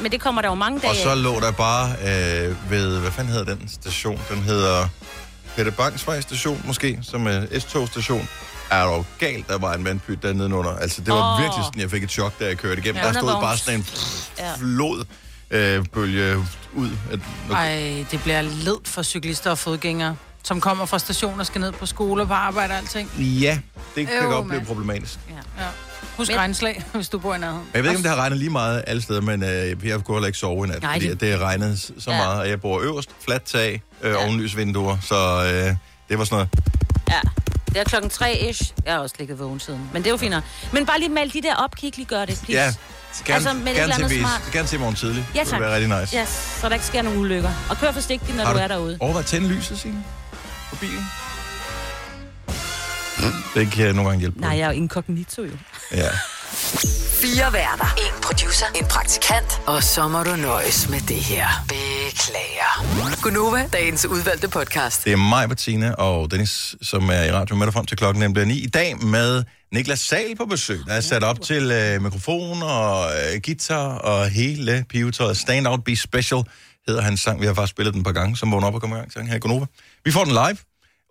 Men 0.00 0.12
det 0.12 0.20
kommer 0.20 0.42
der 0.42 0.48
jo 0.48 0.54
mange 0.54 0.80
dage 0.80 0.90
Og 0.90 0.96
så 0.96 1.14
lå 1.14 1.40
der 1.40 1.50
bare 1.52 1.90
øh, 2.00 2.70
ved, 2.70 2.98
hvad 3.00 3.10
fanden 3.10 3.32
hedder 3.32 3.54
den 3.54 3.68
station? 3.68 4.20
Den 4.30 4.42
hedder 4.42 4.88
Peter 5.56 5.70
Bangsvej 5.70 6.20
station 6.20 6.62
måske, 6.66 6.98
som 7.02 7.26
er 7.26 7.46
S-togstation. 7.58 8.28
Er 8.70 8.84
der 8.86 8.94
jo 8.96 9.04
galt, 9.18 9.48
der 9.48 9.58
var 9.58 9.74
en 9.74 9.84
vandpyt 9.84 10.22
der 10.22 10.32
nedenunder. 10.32 10.76
Altså, 10.76 11.00
det 11.00 11.14
var 11.14 11.34
oh. 11.34 11.40
virkelig 11.42 11.64
sådan, 11.64 11.80
jeg 11.82 11.90
fik 11.90 12.02
et 12.02 12.10
chok, 12.10 12.38
da 12.40 12.44
jeg 12.46 12.56
kørte 12.56 12.80
igennem. 12.82 13.00
Ja. 13.02 13.06
der 13.06 13.12
stod 13.12 13.28
bare 13.40 13.56
sådan 13.58 13.80
en 13.80 13.86
Ja. 14.38 14.52
flod 14.58 15.04
øh, 15.50 15.84
bølge 15.92 16.36
ud. 16.74 16.90
At, 17.12 17.20
Ej, 17.52 18.04
det 18.10 18.22
bliver 18.22 18.42
ledt 18.42 18.88
for 18.88 19.02
cyklister 19.02 19.50
og 19.50 19.58
fodgængere, 19.58 20.16
som 20.48 20.60
kommer 20.60 20.86
fra 20.86 20.98
stationer 20.98 21.38
og 21.38 21.46
skal 21.46 21.60
ned 21.60 21.72
på 21.72 21.86
skole 21.86 22.22
og 22.22 22.28
på 22.28 22.34
arbejde 22.34 22.72
og 22.72 22.78
alting. 22.78 23.10
ja, 23.18 23.58
det 23.94 24.06
kan 24.08 24.16
Øv, 24.22 24.30
godt 24.30 24.44
blive 24.46 24.58
mand. 24.58 24.66
problematisk. 24.66 25.18
Ja. 25.30 25.62
Ja. 25.64 25.68
Husk 26.16 26.30
Men- 26.30 26.38
regnslag, 26.38 26.84
hvis 26.92 27.08
du 27.08 27.18
bor 27.18 27.34
i 27.34 27.38
nærheden. 27.38 27.62
Jeg 27.74 27.82
ved 27.82 27.90
ikke, 27.90 27.96
om 27.98 28.02
det 28.02 28.10
har 28.10 28.18
regnet 28.18 28.38
lige 28.38 28.50
meget 28.50 28.84
alle 28.86 29.02
steder, 29.02 29.20
men 29.20 29.42
øh, 29.42 29.48
jeg 29.88 30.04
kunne 30.04 30.14
heller 30.14 30.26
ikke 30.26 30.38
sove 30.38 30.66
i 30.66 30.68
nat, 30.68 30.82
Nej, 30.82 30.92
fordi 30.94 31.04
det- 31.04 31.12
det... 31.12 31.20
det 31.20 31.38
har 31.38 31.46
regnet 31.46 31.78
så 31.98 32.10
Ja. 32.10 32.16
meget, 32.16 32.40
og 32.40 32.48
jeg 32.48 32.60
bor 32.60 32.80
øverst, 32.80 33.10
fladt 33.24 33.42
tag, 33.44 33.82
øh, 34.02 34.10
Ja. 34.10 34.24
ovenlysvinduer, 34.24 34.96
så 35.02 35.14
øh, 35.44 35.74
det 36.08 36.18
var 36.18 36.24
sådan 36.24 36.36
noget. 36.36 36.48
Ja. 37.10 37.20
Det 37.68 37.76
er 37.76 37.84
klokken 37.84 38.10
tre-ish. 38.10 38.72
Jeg 38.86 38.92
har 38.94 39.00
også 39.00 39.14
ligget 39.18 39.38
vågen 39.38 39.60
siden. 39.60 39.80
Men 39.92 40.02
det 40.02 40.08
er 40.08 40.10
jo 40.10 40.16
fint 40.16 40.30
nok. 40.30 40.42
Men 40.72 40.86
bare 40.86 40.98
lige 40.98 41.08
mal 41.08 41.32
de 41.32 41.42
der 41.42 41.54
op. 41.54 41.70
Ikke 41.82 41.96
lige 41.96 42.06
gøre 42.06 42.26
det, 42.26 42.40
please? 42.44 42.52
Ja, 42.52 42.58
gerne, 42.62 42.74
Altså, 43.08 43.32
altså, 43.48 43.52
med 43.52 43.60
et 43.60 43.64
gerne, 43.66 43.82
eller 43.82 43.94
til, 43.96 44.02
andet 44.02 44.16
vi, 44.16 44.20
smart. 44.20 44.48
gerne 44.52 44.68
til 44.68 44.80
morgen 44.80 44.94
tidlig. 44.94 45.26
Ja, 45.34 45.40
Det 45.40 45.48
tak. 45.48 45.58
vil 45.60 45.66
være 45.66 45.74
rigtig 45.76 46.00
nice. 46.00 46.16
Ja, 46.16 46.24
så 46.60 46.68
der 46.68 46.74
ikke 46.74 46.86
sker 46.86 47.02
nogen 47.02 47.18
ulykker. 47.18 47.50
Og 47.70 47.76
kør 47.76 47.92
forsigtigt, 47.92 48.36
når 48.36 48.44
Har 48.44 48.52
du 48.52 48.58
er 48.58 48.66
derude. 48.68 48.96
Overvej 49.00 49.20
at 49.20 49.26
tænde 49.26 49.48
lyset, 49.48 49.78
Signe, 49.78 50.04
bilen. 50.80 51.04
Det 53.54 53.72
kan 53.72 53.84
jeg 53.84 53.92
nogle 53.92 54.10
gange 54.10 54.20
hjælpe. 54.20 54.40
Nej, 54.40 54.50
jeg 54.50 54.60
er 54.60 54.66
jo 54.66 54.72
inkognito 54.72 55.42
jo. 55.42 55.52
Ja. 55.92 56.10
Fire 57.22 57.52
værter. 57.52 57.94
En 57.98 58.22
producer. 58.22 58.66
En 58.74 58.84
praktikant. 58.84 59.60
Og 59.66 59.82
så 59.82 60.08
må 60.08 60.22
du 60.22 60.36
nøjes 60.36 60.88
med 60.88 61.00
det 61.00 61.16
her. 61.16 61.46
Beklager. 61.68 63.22
Gunova, 63.22 63.68
dagens 63.72 64.06
udvalgte 64.06 64.48
podcast. 64.48 65.04
Det 65.04 65.12
er 65.12 65.16
mig, 65.16 65.48
Bettina 65.48 65.92
og 65.92 66.30
Dennis, 66.30 66.76
som 66.82 67.08
er 67.08 67.22
i 67.22 67.32
radio 67.32 67.56
med 67.56 67.66
dig 67.66 67.74
frem 67.74 67.86
til 67.86 67.96
klokken 67.96 68.20
nemlig 68.20 68.46
9. 68.46 68.58
I 68.58 68.66
dag 68.66 69.04
med 69.04 69.44
Niklas 69.72 70.00
Sal 70.00 70.36
på 70.36 70.44
besøg. 70.44 70.80
Der 70.86 70.92
er 70.92 71.00
sat 71.00 71.24
op 71.24 71.40
til 71.40 71.70
øh, 71.70 72.02
mikrofon 72.02 72.62
og 72.62 73.04
øh, 73.04 73.40
guitar 73.44 73.88
og 73.98 74.28
hele 74.28 74.84
pivetøjet. 74.88 75.36
Stand 75.36 75.66
Out 75.66 75.84
Be 75.84 75.96
Special 75.96 76.42
hedder 76.86 77.02
hans 77.02 77.20
sang. 77.20 77.40
Vi 77.40 77.46
har 77.46 77.54
faktisk 77.54 77.70
spillet 77.70 77.94
den 77.94 78.00
et 78.00 78.04
par 78.04 78.12
gange, 78.12 78.36
som 78.36 78.52
vågner 78.52 78.66
op 78.66 78.74
og 78.74 78.80
kommer 78.80 78.96
i 78.96 78.98
gang 78.98 79.12
sang 79.12 79.28
her 79.28 79.36
i 79.36 79.38
Gonova. 79.38 79.66
Vi 80.04 80.10
får 80.10 80.24
den 80.24 80.32
live 80.32 80.56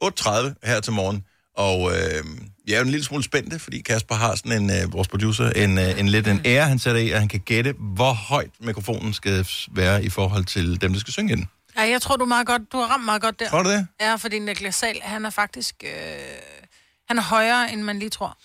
8.30 0.03 0.53
her 0.63 0.79
til 0.79 0.93
morgen. 0.93 1.23
Og 1.55 1.91
øh, 1.91 2.23
jeg 2.67 2.73
er 2.73 2.77
jo 2.77 2.83
en 2.83 2.89
lille 2.89 3.05
smule 3.05 3.23
spændte, 3.23 3.59
fordi 3.59 3.81
Kasper 3.81 4.15
har 4.15 4.35
sådan 4.35 4.51
en, 4.51 4.69
øh, 4.69 4.93
vores 4.93 5.07
producer, 5.07 5.49
en, 5.49 5.77
øh, 5.77 5.99
en 5.99 6.09
lidt 6.09 6.27
en 6.27 6.41
ære, 6.45 6.67
han 6.67 6.79
sætter 6.79 7.01
i, 7.01 7.11
at 7.11 7.19
han 7.19 7.27
kan 7.27 7.39
gætte, 7.39 7.73
hvor 7.79 8.13
højt 8.13 8.51
mikrofonen 8.59 9.13
skal 9.13 9.47
være 9.71 10.03
i 10.03 10.09
forhold 10.09 10.45
til 10.45 10.81
dem, 10.81 10.93
der 10.93 10.99
skal 10.99 11.13
synge 11.13 11.33
i 11.33 11.35
den. 11.35 11.49
Ja, 11.77 11.81
jeg 11.81 12.01
tror, 12.01 12.15
du 12.15 12.23
er 12.23 12.27
meget 12.27 12.47
godt. 12.47 12.61
Du 12.71 12.77
har 12.77 12.85
ramt 12.85 13.05
meget 13.05 13.21
godt 13.21 13.39
der. 13.39 13.49
Tror 13.49 13.63
du 13.63 13.69
det? 13.69 13.87
Ja, 14.01 14.15
fordi 14.15 14.39
Niklas 14.39 14.75
Sal, 14.75 14.99
han 15.01 15.25
er 15.25 15.29
faktisk... 15.29 15.75
Øh, 15.83 15.89
han 17.07 17.17
er 17.17 17.21
højere, 17.21 17.73
end 17.73 17.81
man 17.81 17.99
lige 17.99 18.09
tror. 18.09 18.37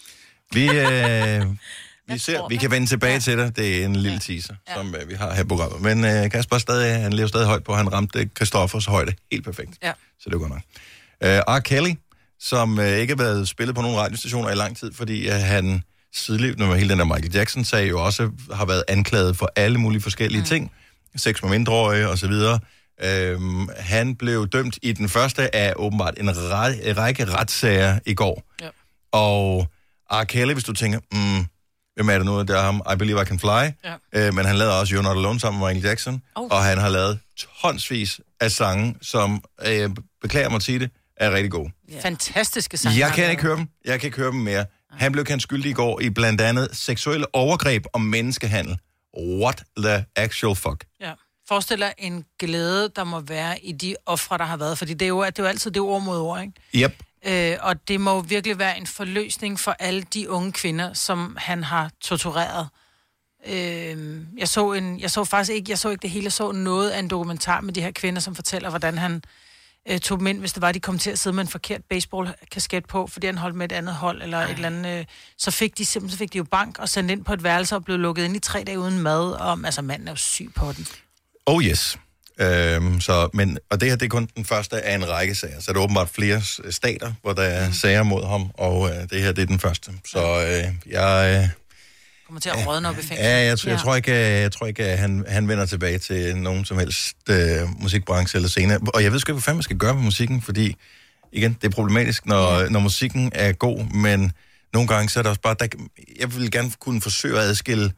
Vi, 0.53 0.69
øh, 0.69 0.77
vi, 2.09 2.19
ser, 2.19 2.39
tror 2.39 2.49
vi 2.49 2.57
kan 2.57 2.71
vende 2.71 2.87
tilbage 2.87 3.13
ja. 3.13 3.19
til 3.19 3.39
dig. 3.39 3.57
Det 3.57 3.81
er 3.81 3.85
en 3.85 3.97
lille 3.97 4.19
teaser, 4.19 4.55
ja. 4.69 4.75
som 4.75 4.95
øh, 4.95 5.09
vi 5.09 5.15
har 5.15 5.35
her 5.35 5.43
i 5.43 5.47
programmet. 5.47 5.81
Men 5.81 6.05
øh, 6.05 6.31
Kasper 6.31 6.57
er 6.57 6.61
stadig, 6.61 7.03
han 7.03 7.13
lever 7.13 7.29
stadig 7.29 7.47
højt 7.47 7.65
på. 7.65 7.75
Han 7.75 7.93
ramte 7.93 8.31
Christoffers 8.37 8.87
højde 8.87 9.15
helt 9.33 9.45
perfekt. 9.45 9.71
Ja. 9.83 9.93
Så 10.21 10.31
det 10.31 10.33
var 10.33 10.39
godt 10.39 10.51
nok. 10.51 10.63
Øh, 11.25 11.39
R. 11.49 11.61
Kelly, 11.61 11.91
som 12.41 12.79
øh, 12.79 12.89
ikke 12.89 13.15
har 13.17 13.23
været 13.23 13.49
spillet 13.49 13.75
på 13.75 13.83
nogle 13.83 13.99
radiostationer 13.99 14.51
i 14.51 14.55
lang 14.55 14.77
tid, 14.77 14.93
fordi 14.93 15.29
øh, 15.29 15.35
han 15.35 15.83
sideløbende 16.15 16.67
med 16.67 16.77
hele 16.77 16.91
den 16.91 16.99
der 16.99 17.05
Michael 17.05 17.35
Jackson-sag 17.35 17.91
jo 17.91 18.05
også 18.05 18.31
har 18.53 18.65
været 18.65 18.85
anklaget 18.89 19.37
for 19.37 19.53
alle 19.57 19.79
mulige 19.79 20.03
forskellige 20.03 20.41
mm. 20.41 20.47
ting. 20.47 20.73
Sex 21.17 21.43
med 21.43 21.51
mindreårige 21.51 22.09
og 22.09 22.19
så 22.19 22.29
videre. 22.29 22.59
Øhm, 23.05 23.69
han 23.77 24.17
blev 24.17 24.49
dømt 24.49 24.79
i 24.83 24.93
den 24.93 25.09
første 25.09 25.57
af 25.57 25.73
åbenbart 25.77 26.15
en 26.19 26.29
ræ- 26.29 26.93
række 26.93 27.25
retssager 27.25 27.99
i 28.07 28.15
går. 28.15 28.43
Ja. 28.61 28.69
Og 29.13 29.69
R. 30.11 30.25
Kelly, 30.25 30.53
hvis 30.53 30.65
du 30.65 30.73
tænker, 30.73 30.99
mm, 31.13 31.47
hvem 31.95 32.09
er 32.09 32.17
det 32.19 32.27
nu? 32.27 32.41
Det 32.41 32.51
er 32.51 32.63
ham, 32.63 32.83
I 32.93 32.97
Believe 32.97 33.23
I 33.23 33.25
Can 33.25 33.39
Fly. 33.39 33.49
Ja. 33.49 33.95
Øh, 34.13 34.35
men 34.35 34.45
han 34.45 34.57
lavede 34.57 34.81
også 34.81 34.95
You're 34.95 35.03
Not 35.03 35.17
Alone 35.17 35.41
sammen 35.41 35.61
med 35.61 35.69
Michael 35.69 35.89
Jackson. 35.89 36.23
Oh. 36.35 36.49
Og 36.51 36.65
han 36.65 36.79
har 36.79 36.89
lavet 36.89 37.19
tonsvis 37.63 38.21
af 38.41 38.51
sange, 38.51 38.95
som, 39.03 39.45
øh, 39.67 39.91
beklager 40.23 40.49
mig 40.49 40.57
at 40.57 40.63
sige 40.63 40.79
det, 40.79 40.91
er 41.17 41.33
rigtig 41.33 41.51
gode. 41.51 41.71
Fantastiske 42.01 42.77
sang. 42.77 42.99
Jeg 42.99 43.13
kan 43.15 43.31
ikke 43.31 43.43
høre 43.43 43.57
dem. 43.57 43.69
Jeg 43.85 44.01
kan 44.01 44.07
ikke 44.07 44.17
høre 44.17 44.31
dem 44.31 44.41
mere. 44.41 44.67
Han 44.91 45.13
blev 45.13 45.25
kendt 45.25 45.43
skyldig 45.43 45.71
i 45.71 45.75
går 45.75 46.01
i 46.01 46.11
blandt 46.11 46.41
andet 46.41 46.69
seksuelle 46.73 47.35
overgreb 47.35 47.85
og 47.93 48.01
menneskehandel. 48.01 48.79
What 49.19 49.63
the 49.77 50.05
actual 50.17 50.57
fuck? 50.57 50.85
Ja. 51.01 51.13
Forestil 51.49 51.79
dig 51.79 51.95
en 51.99 52.25
glæde, 52.39 52.89
der 52.97 53.05
må 53.05 53.21
være 53.21 53.65
i 53.65 53.73
de 53.73 53.97
ofre, 54.07 54.39
der 54.39 54.45
har 54.45 54.57
været. 54.57 54.79
Fordi 54.79 54.95
det 54.95 55.03
er 55.03 55.09
jo, 55.09 55.25
det 55.25 55.39
er 55.39 55.43
jo 55.43 55.49
altid 55.49 55.71
det 55.71 55.83
ord 55.83 56.03
mod 56.03 56.19
ord, 56.19 56.43
ikke? 56.43 56.53
Yep. 56.75 57.03
Øh, 57.27 57.57
og 57.61 57.89
det 57.89 58.01
må 58.01 58.15
jo 58.15 58.25
virkelig 58.29 58.59
være 58.59 58.79
en 58.79 58.87
forløsning 58.87 59.61
for 59.61 59.77
alle 59.79 60.03
de 60.03 60.31
unge 60.31 60.53
kvinder, 60.53 60.93
som 60.93 61.37
han 61.41 61.65
har 61.65 61.91
tortureret. 62.01 62.69
Øh, 63.47 64.17
jeg, 64.39 64.49
så 64.49 64.73
en, 64.73 65.01
jeg 65.01 65.11
så 65.11 65.25
faktisk 65.25 65.53
ikke, 65.53 65.71
jeg 65.71 65.79
så 65.79 65.89
ikke 65.89 66.03
det 66.03 66.11
hele, 66.11 66.25
jeg 66.25 66.33
så 66.33 66.53
noget 66.53 66.91
af 66.91 66.99
en 66.99 67.09
dokumentar 67.09 67.61
med 67.61 67.73
de 67.73 67.83
her 67.83 67.91
kvinder, 67.91 68.21
som 68.21 68.35
fortæller, 68.35 68.71
hvordan 68.71 68.99
han 68.99 69.23
øh, 69.89 69.99
tog 69.99 70.19
dem 70.19 70.27
ind, 70.27 70.39
hvis 70.39 70.53
det 70.53 70.63
var, 70.63 70.73
de 70.73 70.81
kom 70.81 70.99
til 70.99 71.11
at 71.11 71.19
sidde 71.19 71.37
med 71.37 71.45
en 71.45 71.49
forkert 71.49 71.81
baseballkasket 71.91 72.87
på, 72.87 73.07
fordi 73.07 73.27
han 73.27 73.39
holdt 73.39 73.57
med 73.57 73.73
et 73.73 73.73
andet 73.73 73.95
hold, 73.95 74.23
eller 74.23 74.39
et 74.39 74.51
eller 74.51 74.67
andet. 74.67 74.99
Øh, 74.99 75.05
så 75.39 75.51
fik 75.51 75.79
de 75.79 75.85
simpelthen 75.85 76.17
så 76.17 76.19
fik 76.19 76.33
de 76.33 76.39
jo 76.39 76.45
bank 76.45 76.79
og 76.79 76.89
sendt 76.89 77.11
ind 77.11 77.25
på 77.25 77.33
et 77.33 77.45
værelse 77.45 77.75
og 77.75 77.85
blev 77.85 77.99
lukket 77.99 78.25
ind 78.25 78.37
i 78.37 78.39
tre 78.39 78.65
dage 78.67 78.79
uden 78.79 78.99
mad. 78.99 79.33
Og, 79.33 79.59
altså, 79.65 79.83
manden 79.83 80.09
er 80.09 80.13
jo 80.13 80.17
syg 80.17 80.51
på 80.57 80.73
den. 80.73 80.87
Oh 81.47 81.65
yes. 81.65 81.99
Øhm, 82.41 83.01
så, 83.01 83.29
men, 83.35 83.59
og 83.71 83.81
det 83.81 83.89
her 83.89 83.97
det 83.97 84.05
er 84.05 84.09
kun 84.09 84.29
den 84.37 84.45
første 84.45 84.81
af 84.81 84.95
en 84.95 85.09
række 85.09 85.35
sager. 85.35 85.61
Så 85.61 85.71
er 85.71 85.73
der 85.73 85.81
åbenbart 85.81 86.09
flere 86.09 86.43
stater, 86.71 87.13
hvor 87.23 87.33
der 87.33 87.43
er 87.43 87.71
sager 87.71 88.03
mod 88.03 88.27
ham, 88.27 88.51
og 88.55 88.89
øh, 88.91 89.11
det 89.11 89.23
her 89.23 89.33
det 89.33 89.43
er 89.43 89.47
den 89.47 89.59
første. 89.59 89.93
Så 90.05 90.21
øh, 90.21 90.93
jeg, 90.93 91.43
øh, 91.43 91.49
Kommer 92.33 92.41
til 92.41 92.51
at 92.51 92.67
rådne 92.67 92.89
op 92.89 92.95
i 92.95 92.97
fængsel. 92.97 93.17
ja, 93.17 93.39
jeg, 93.45 93.55
tr- 93.55 93.69
jeg 93.69 93.77
Ja. 93.77 93.83
tror 93.83 93.97
ikke, 93.97 94.13
øh, 94.13 94.19
jeg 94.19 94.53
tror 94.53 94.67
ikke 94.67 94.85
at 94.85 94.99
han, 94.99 95.25
han 95.29 95.49
vender 95.49 95.67
tilbage 95.67 95.99
til 95.99 96.37
nogen 96.37 96.65
som 96.65 96.79
helst 96.79 97.17
øh, 97.31 97.37
musikbranche 97.83 98.37
eller 98.37 98.49
senere. 98.49 98.79
Og 98.95 99.03
jeg 99.03 99.13
ved 99.13 99.19
sgu 99.19 99.31
ikke, 99.33 99.35
hvad 99.35 99.43
fanden 99.43 99.57
man 99.57 99.63
skal 99.63 99.77
gøre 99.77 99.95
med 99.95 100.03
musikken, 100.03 100.43
fordi 100.43 100.77
igen, 101.33 101.53
det 101.63 101.65
er 101.65 101.71
problematisk, 101.75 102.27
når, 102.27 102.69
når 102.69 102.81
musikken 102.81 103.33
er 103.35 103.53
god, 103.53 103.85
men 103.95 104.33
nogle 104.73 104.89
gange 104.89 105.09
så 105.09 105.19
er 105.19 105.23
der 105.23 105.31
også 105.31 105.41
bare, 105.41 105.57
der, 105.61 105.67
jeg 106.21 106.35
vil 106.37 106.51
gerne 106.51 106.71
kunne 106.81 107.01
forsøge 107.01 107.39
at 107.39 107.45
adskille 107.45 107.93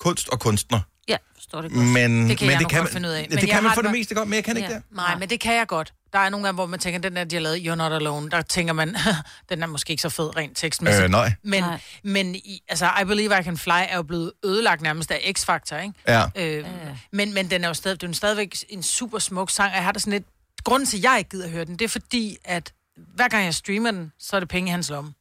kunst 0.00 0.28
og 0.28 0.40
kunstner. 0.40 0.80
Ja, 1.08 1.16
forstår 1.34 1.62
det 1.62 1.72
godt. 1.72 1.86
Men, 1.86 2.28
Det 2.28 2.38
kan 2.38 2.46
men 2.46 2.52
jeg 2.52 2.60
det 2.60 2.68
kan 2.68 2.82
man, 2.82 2.92
finde 2.92 3.08
ud 3.08 3.12
af. 3.14 3.22
Det, 3.22 3.30
Men 3.30 3.38
det 3.40 3.48
kan 3.50 3.62
man 3.62 3.72
for 3.74 3.82
det 3.82 3.90
meste 3.90 4.14
godt, 4.14 4.28
men 4.28 4.34
jeg 4.36 4.44
kan 4.44 4.56
ikke 4.56 4.68
Ja. 4.68 4.74
det. 4.74 4.82
Nej, 4.96 5.18
men 5.18 5.30
det 5.30 5.40
kan 5.40 5.54
jeg 5.54 5.66
godt. 5.66 5.92
Der 6.14 6.20
er 6.20 6.28
nogle 6.28 6.46
gange, 6.46 6.54
hvor 6.54 6.66
man 6.66 6.78
tænker, 6.80 7.00
den 7.00 7.16
der, 7.16 7.24
de 7.24 7.36
har 7.36 7.40
lavet 7.40 7.56
You're 7.56 7.74
Not 7.74 7.92
Alone, 7.92 8.30
der 8.30 8.42
tænker 8.42 8.72
man, 8.72 8.96
den 9.48 9.62
er 9.62 9.66
måske 9.66 9.90
ikke 9.90 10.02
så 10.02 10.08
fed 10.08 10.36
rent 10.36 10.56
tekstmæssigt. 10.56 11.04
Øh, 11.04 11.10
nej. 11.10 11.32
Men, 11.42 11.62
Nej. 11.62 11.80
men 12.02 12.34
i, 12.34 12.62
altså, 12.68 12.90
I 13.02 13.04
Believe 13.04 13.40
I 13.40 13.42
Can 13.42 13.58
Fly 13.58 13.70
er 13.88 13.96
jo 13.96 14.02
blevet 14.02 14.32
ødelagt 14.44 14.82
nærmest 14.82 15.10
af 15.10 15.32
X-Factor, 15.38 15.76
ikke? 15.76 15.94
Ja. 16.08 16.24
Øh, 16.36 16.66
men, 17.12 17.34
men 17.34 17.50
den 17.50 17.64
er 17.64 17.68
jo 17.68 17.74
stadig, 17.74 18.00
den 18.00 18.10
er 18.10 18.14
stadigvæk 18.14 18.56
en 18.68 18.82
super 18.82 19.18
smuk 19.18 19.50
sang, 19.50 19.70
og 19.70 19.76
jeg 19.76 19.84
har 19.84 19.92
det 19.92 20.02
sådan 20.02 20.12
lidt... 20.12 20.24
Grunden 20.64 20.86
til, 20.86 20.96
at 20.96 21.02
jeg 21.02 21.14
ikke 21.18 21.30
gider 21.30 21.44
at 21.44 21.50
høre 21.50 21.64
den, 21.64 21.78
det 21.78 21.84
er 21.84 21.88
fordi, 21.88 22.36
at 22.44 22.72
hver 23.14 23.28
gang 23.28 23.44
jeg 23.44 23.54
streamer 23.54 23.90
den, 23.90 24.12
så 24.18 24.36
er 24.36 24.40
det 24.40 24.48
penge 24.48 24.68
i 24.68 24.70
hans 24.70 24.90
lomme. 24.90 25.12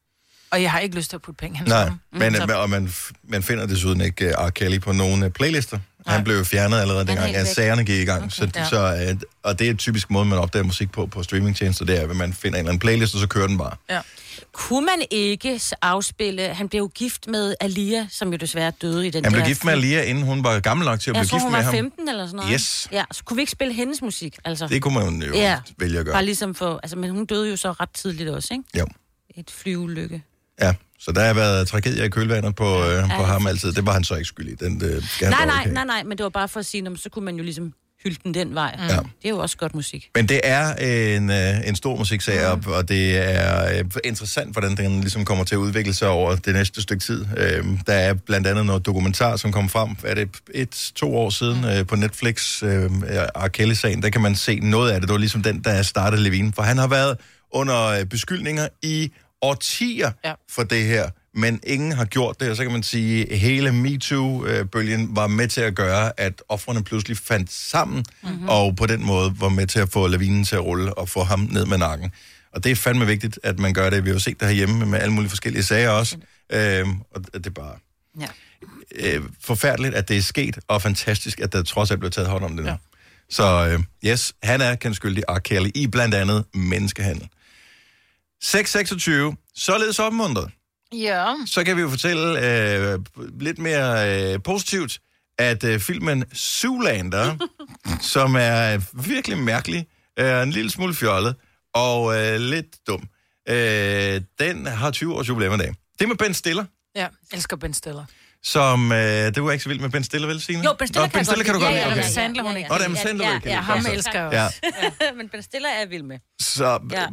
Og 0.54 0.62
jeg 0.62 0.72
har 0.72 0.80
ikke 0.80 0.96
lyst 0.96 1.10
til 1.10 1.18
at 1.18 1.22
putte 1.22 1.38
penge 1.40 1.56
i 1.56 1.58
hans 1.58 1.70
Nej, 1.70 1.84
lomme. 1.84 2.00
men, 2.12 2.36
Så- 2.36 2.46
så... 2.50 2.56
og 2.56 2.70
man, 2.70 2.94
man 3.24 3.44
finder 3.44 3.66
desuden 3.66 4.02
ikke 4.02 4.34
uh, 4.40 4.46
R. 4.46 4.50
Kelly 4.50 4.80
på 4.80 4.92
nogen 4.92 5.24
uh, 5.24 5.30
playlister. 5.30 5.80
Nej. 6.06 6.16
Han 6.16 6.24
blev 6.24 6.38
jo 6.38 6.44
fjernet 6.44 6.80
allerede 6.80 7.08
dengang, 7.08 7.36
at 7.36 7.48
sagerne 7.48 7.84
gik 7.84 8.00
i 8.02 8.06
gang. 8.06 8.24
Okay, 8.24 8.30
så, 8.30 8.50
ja. 8.56 8.66
så, 8.70 9.10
uh, 9.14 9.22
og 9.44 9.60
det 9.60 9.70
er 9.70 9.74
typisk 9.74 10.10
måde, 10.12 10.26
man 10.26 10.40
opdager 10.40 10.64
musik 10.64 10.92
på 10.92 11.06
på 11.06 11.24
streamingtjenester, 11.24 11.86
det 11.86 11.98
er, 12.02 12.10
at 12.10 12.16
man 12.16 12.34
finder 12.34 12.58
en 12.58 12.60
eller 12.60 12.70
anden 12.70 12.80
playlist, 12.80 13.14
og 13.16 13.20
så 13.22 13.28
kører 13.28 13.48
den 13.48 13.58
bare. 13.58 13.76
Ja. 13.90 14.00
Kunne 14.54 14.86
man 14.86 15.06
ikke 15.12 15.60
afspille... 15.82 16.54
Han 16.54 16.70
blev 16.70 16.80
jo 16.80 16.90
gift 16.96 17.28
med 17.28 17.56
Alia, 17.62 18.08
som 18.12 18.32
jo 18.32 18.38
desværre 18.38 18.72
døde 18.82 19.08
i 19.08 19.10
den 19.10 19.26
Han 19.26 19.32
blev 19.34 19.42
der 19.42 19.48
gift 19.48 19.66
med 19.66 19.74
Alia, 19.74 20.02
inden 20.04 20.24
hun 20.24 20.44
var 20.44 20.60
gammel 20.60 20.86
nok 20.86 21.00
til 21.00 21.10
at 21.10 21.16
Jeg 21.16 21.22
blive 21.22 21.30
gift 21.30 21.44
hun 21.44 21.52
med 21.52 21.60
var 21.60 21.66
ham. 21.66 21.74
15 21.74 22.10
eller 22.10 22.26
sådan 22.26 22.36
noget. 22.36 22.52
Yes. 22.54 22.88
Ja, 22.92 23.04
så 23.12 23.24
kunne 23.24 23.36
vi 23.36 23.42
ikke 23.42 23.52
spille 23.52 23.74
hendes 23.74 24.02
musik, 24.02 24.38
altså. 24.46 24.68
Det 24.68 24.82
kunne 24.82 24.94
man 24.94 25.22
jo 25.22 25.34
Ja. 25.34 25.60
vælge 25.78 26.00
at 26.00 26.06
gøre. 26.06 26.14
Bare 26.14 26.26
ligesom 26.26 26.56
for... 26.56 26.80
Altså, 26.84 26.98
men 26.98 27.10
hun 27.10 27.26
døde 27.26 27.50
jo 27.50 27.56
så 27.58 27.72
ret 27.72 27.90
tidligt 27.94 28.30
også, 28.30 28.54
ikke? 28.54 28.64
Jo. 28.80 28.86
Et 29.38 29.52
flyulykke. 29.52 30.24
Ja, 30.62 30.74
så 31.00 31.12
der 31.12 31.22
har 31.26 31.34
været 31.34 31.68
tragedier 31.68 32.04
i 32.04 32.10
kølvandet 32.10 32.56
på, 32.56 32.66
øh, 32.66 33.04
på 33.04 33.22
Ja. 33.22 33.24
ham 33.24 33.48
altid. 33.48 33.72
Det 33.72 33.86
var 33.86 33.94
han 33.94 34.04
så 34.04 34.16
ikke 34.16 34.26
skyld 34.28 34.48
i. 34.48 34.56
Den, 34.56 34.82
øh, 34.86 35.04
skal 35.04 35.30
Nej, 35.30 35.46
nej, 35.46 35.66
nej, 35.72 35.86
nej, 35.86 36.04
men 36.04 36.18
det 36.18 36.24
var 36.24 36.30
bare 36.30 36.48
for 36.48 36.60
at 36.60 36.66
sige, 36.66 36.98
så 36.98 37.10
kunne 37.10 37.26
man 37.26 37.36
jo 37.36 37.44
ligesom 37.44 37.74
hylde 38.04 38.18
den 38.24 38.34
den 38.34 38.56
vej. 38.56 38.76
Mm. 38.80 38.84
Ja. 38.88 38.96
Det 38.98 39.26
er 39.26 39.30
jo 39.30 39.38
også 39.38 39.58
godt 39.58 39.76
musik. 39.76 40.10
Men 40.16 40.30
det 40.30 40.42
er 40.44 40.74
en, 41.16 41.30
øh, 41.30 41.68
en 41.68 41.76
stor 41.76 41.98
musiksag, 41.98 42.58
mm. 42.58 42.72
og 42.72 42.90
det 42.90 43.18
er 43.18 43.78
øh, 43.80 43.86
interessant, 44.04 44.52
hvordan 44.52 44.78
den 44.78 45.02
ligesom 45.02 45.26
kommer 45.26 45.44
til 45.44 45.56
at 45.56 45.60
udvikle 45.60 45.94
sig 45.94 46.08
over 46.08 46.36
det 46.36 46.54
næste 46.54 46.82
stykke 46.82 47.04
tid. 47.04 47.26
Øh, 47.38 47.66
der 47.88 47.94
er 47.94 48.14
blandt 48.14 48.48
andet 48.48 48.66
noget 48.66 48.86
dokumentar, 48.86 49.36
som 49.36 49.52
kom 49.52 49.70
frem, 49.70 49.90
er 50.04 50.16
det 50.16 50.30
et, 50.54 50.92
to 50.96 51.16
år 51.18 51.30
siden 51.30 51.66
øh, 51.66 51.86
på 51.88 51.96
Netflix, 51.96 52.64
øh, 52.64 52.90
R. 53.36 53.48
Kelly-sagen, 53.48 54.02
der 54.02 54.10
kan 54.10 54.22
man 54.22 54.36
se 54.36 54.60
noget 54.60 54.92
af 54.92 55.00
det. 55.00 55.08
Det 55.10 55.14
var 55.14 55.20
ligesom 55.20 55.44
den, 55.44 55.64
der 55.64 55.82
startede 55.82 56.24
Levine, 56.24 56.54
for 56.54 56.62
han 56.62 56.78
har 56.78 56.88
været 56.88 57.18
under 57.52 57.86
øh, 57.86 58.06
beskyldninger 58.06 58.68
i 58.82 59.12
årtier 59.44 60.12
ja. 60.26 60.34
For 60.50 60.64
det 60.64 60.84
her, 60.86 61.10
men 61.36 61.60
ingen 61.64 61.92
har 61.92 62.06
gjort 62.06 62.40
det, 62.40 62.50
og 62.50 62.56
så 62.58 62.64
kan 62.64 62.72
man 62.72 62.84
sige, 62.84 63.32
at 63.32 63.40
hele 63.40 63.72
MeToo-bølgen 63.72 65.16
var 65.16 65.28
med 65.28 65.48
til 65.48 65.62
at 65.62 65.76
gøre, 65.76 66.12
at 66.20 66.42
offrene 66.50 66.84
pludselig 66.84 67.18
fandt 67.18 67.52
sammen, 67.52 68.06
mm-hmm. 68.24 68.50
og 68.50 68.76
på 68.76 68.86
den 68.86 69.06
måde 69.06 69.36
var 69.40 69.50
med 69.50 69.68
til 69.68 69.80
at 69.80 69.90
få 69.90 70.08
lavinen 70.08 70.44
til 70.44 70.56
at 70.56 70.64
rulle 70.66 70.94
og 70.98 71.10
få 71.10 71.24
ham 71.24 71.40
ned 71.52 71.66
med 71.66 71.78
nakken. 71.78 72.12
Og 72.54 72.64
det 72.64 72.72
er 72.72 72.76
fandme 72.76 73.06
vigtigt, 73.06 73.40
at 73.44 73.60
man 73.60 73.74
gør 73.74 73.90
det. 73.90 74.04
Vi 74.04 74.10
har 74.10 74.14
jo 74.14 74.20
set 74.20 74.40
det 74.40 74.48
herhjemme 74.48 74.86
med 74.86 75.00
alle 75.00 75.14
mulige 75.14 75.30
forskellige 75.30 75.64
sager 75.64 75.90
også, 75.90 76.18
øhm, 76.50 77.02
og 77.12 77.22
det 77.34 77.46
er 77.46 77.50
bare 77.50 77.76
Ja. 78.20 78.28
øh, 78.96 79.22
forfærdeligt, 79.42 79.96
at 79.96 80.10
det 80.10 80.18
er 80.18 80.22
sket, 80.22 80.60
og 80.68 80.82
fantastisk, 80.82 81.40
at 81.40 81.54
der 81.54 81.64
trods 81.64 81.92
alt 81.92 82.00
blev 82.00 82.12
taget 82.12 82.30
hånd 82.30 82.44
om 82.44 82.56
det 82.56 82.66
nu. 82.66 82.72
Ja. 82.72 82.78
Så 83.30 83.68
øh, 83.68 83.84
yes, 84.12 84.34
han 84.44 84.62
er 84.62 84.76
kendt 84.76 84.98
skyldig, 84.98 85.24
R. 85.30 85.40
Kelly, 85.40 85.70
i 85.76 85.88
blandt 85.88 86.16
andet 86.16 86.46
menneskehandel. 86.54 87.28
626, 88.44 89.36
således 89.56 90.00
opmuntret 90.00 90.52
Ja. 90.94 91.34
så 91.46 91.64
kan 91.64 91.76
vi 91.78 91.82
jo 91.82 91.90
fortælle 91.90 92.40
øh, 92.94 93.00
lidt 93.40 93.60
mere 93.60 94.10
øh, 94.34 94.44
positivt, 94.44 95.00
at 95.38 95.64
øh, 95.64 95.80
filmen 95.80 96.24
Zoolander, 96.36 97.48
som 98.14 98.36
er 98.36 98.82
virkelig 99.08 99.38
mærkelig, 99.38 99.88
er 100.18 100.42
en 100.44 100.52
lille 100.52 100.72
smule 100.72 100.94
fjollet 100.96 101.36
og 101.74 102.16
øh, 102.18 102.40
lidt 102.40 102.88
dum, 102.88 103.04
øh, 103.50 104.22
den 104.40 104.66
har 104.66 104.92
20 104.92 105.16
års 105.16 105.30
jubilæum 105.30 105.54
i 105.54 105.58
dag. 105.58 105.76
Det 106.00 106.02
er 106.04 106.08
med 106.08 106.16
Ben 106.18 106.34
Stiller, 106.34 106.66
Ja, 106.96 107.08
elsker 107.32 107.56
Ben 107.58 107.74
Stiller. 107.74 108.06
Som... 108.44 108.92
Øh, 108.92 108.98
det 108.98 109.44
var 109.44 109.52
ikke 109.52 109.64
så 109.64 109.70
vildt 109.70 109.82
med 109.82 109.90
Ben 109.90 110.04
Stiller, 110.04 110.28
vel, 110.28 110.42
Signe? 110.42 110.64
Jo, 110.64 110.74
Ben 110.74 110.88
Stiller, 110.88 111.08
Nå, 111.08 111.12
ben 111.14 111.26
Stiller 111.26 111.44
kan 111.46 111.54
du 111.54 111.60
lide. 111.60 111.70
godt 111.70 111.76
Ja, 111.80 111.88
lide. 111.88 111.88
ja, 111.88 111.92
Okay. 111.92 112.02
Adam 112.02 112.14
Sandler, 112.14 112.44
hun 112.44 112.58
ikke. 112.58 112.70
Nå, 112.70 112.76
Adam 112.76 112.96
Sandler, 112.96 113.28
ja, 113.28 113.34
du 113.34 113.40
kan 113.40 113.50
ja, 113.52 113.56
lide. 113.58 113.64
ham 113.66 113.86
elsker 113.94 114.22
jeg 114.22 114.32
Ja, 114.32 114.46
også. 114.46 114.60
Men 115.18 115.30
Ben 115.30 115.44
Stiller 115.44 115.70
er 115.70 115.86
vild 115.86 116.04
med. 116.04 116.20
så 116.42 116.80
Ja. 116.92 117.06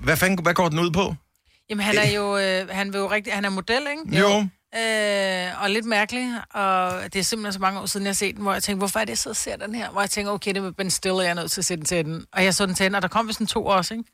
hvad, 0.00 0.16
fanden, 0.16 0.42
hvad 0.42 0.54
går 0.54 0.68
den 0.68 0.78
ud 0.78 0.90
på? 0.90 1.14
Jamen, 1.70 1.84
han 1.84 1.98
er 1.98 2.10
jo, 2.10 2.38
øh, 2.38 2.68
han 2.70 2.92
vil 2.92 2.98
jo 2.98 3.10
rigtig, 3.10 3.32
han 3.32 3.44
er 3.44 3.50
model, 3.50 3.80
ikke? 3.90 4.18
Jo. 4.20 4.46
Øh, 4.76 5.62
og 5.62 5.70
lidt 5.70 5.84
mærkelig, 5.84 6.28
og 6.54 6.92
det 7.12 7.16
er 7.16 7.22
simpelthen 7.22 7.52
så 7.52 7.58
mange 7.58 7.80
år 7.80 7.86
siden, 7.86 8.06
jeg 8.06 8.10
har 8.10 8.14
set 8.14 8.34
den, 8.34 8.42
hvor 8.42 8.52
jeg 8.52 8.62
tænkte, 8.62 8.78
hvorfor 8.78 9.00
er 9.00 9.04
det, 9.04 9.10
jeg 9.10 9.18
sidder 9.18 9.32
og 9.32 9.36
ser 9.36 9.56
den 9.56 9.74
her? 9.74 9.90
Hvor 9.90 10.00
jeg 10.00 10.10
tænker, 10.10 10.32
okay, 10.32 10.50
det 10.50 10.56
er 10.56 10.62
med 10.62 10.72
Ben 10.72 10.90
Stiller, 10.90 11.22
jeg 11.22 11.30
er 11.30 11.34
nødt 11.34 11.50
til 11.50 11.60
at 11.60 11.64
se 11.64 11.76
den 11.76 11.84
til 11.84 12.04
den. 12.04 12.24
Og 12.32 12.44
jeg 12.44 12.54
så 12.54 12.66
den 12.66 12.74
til 12.74 12.84
den, 12.86 12.94
og 12.94 13.02
der 13.02 13.08
kom 13.08 13.28
vist 13.28 13.38
en 13.40 13.46
to 13.46 13.66
år, 13.66 13.92
ikke? 13.92 14.04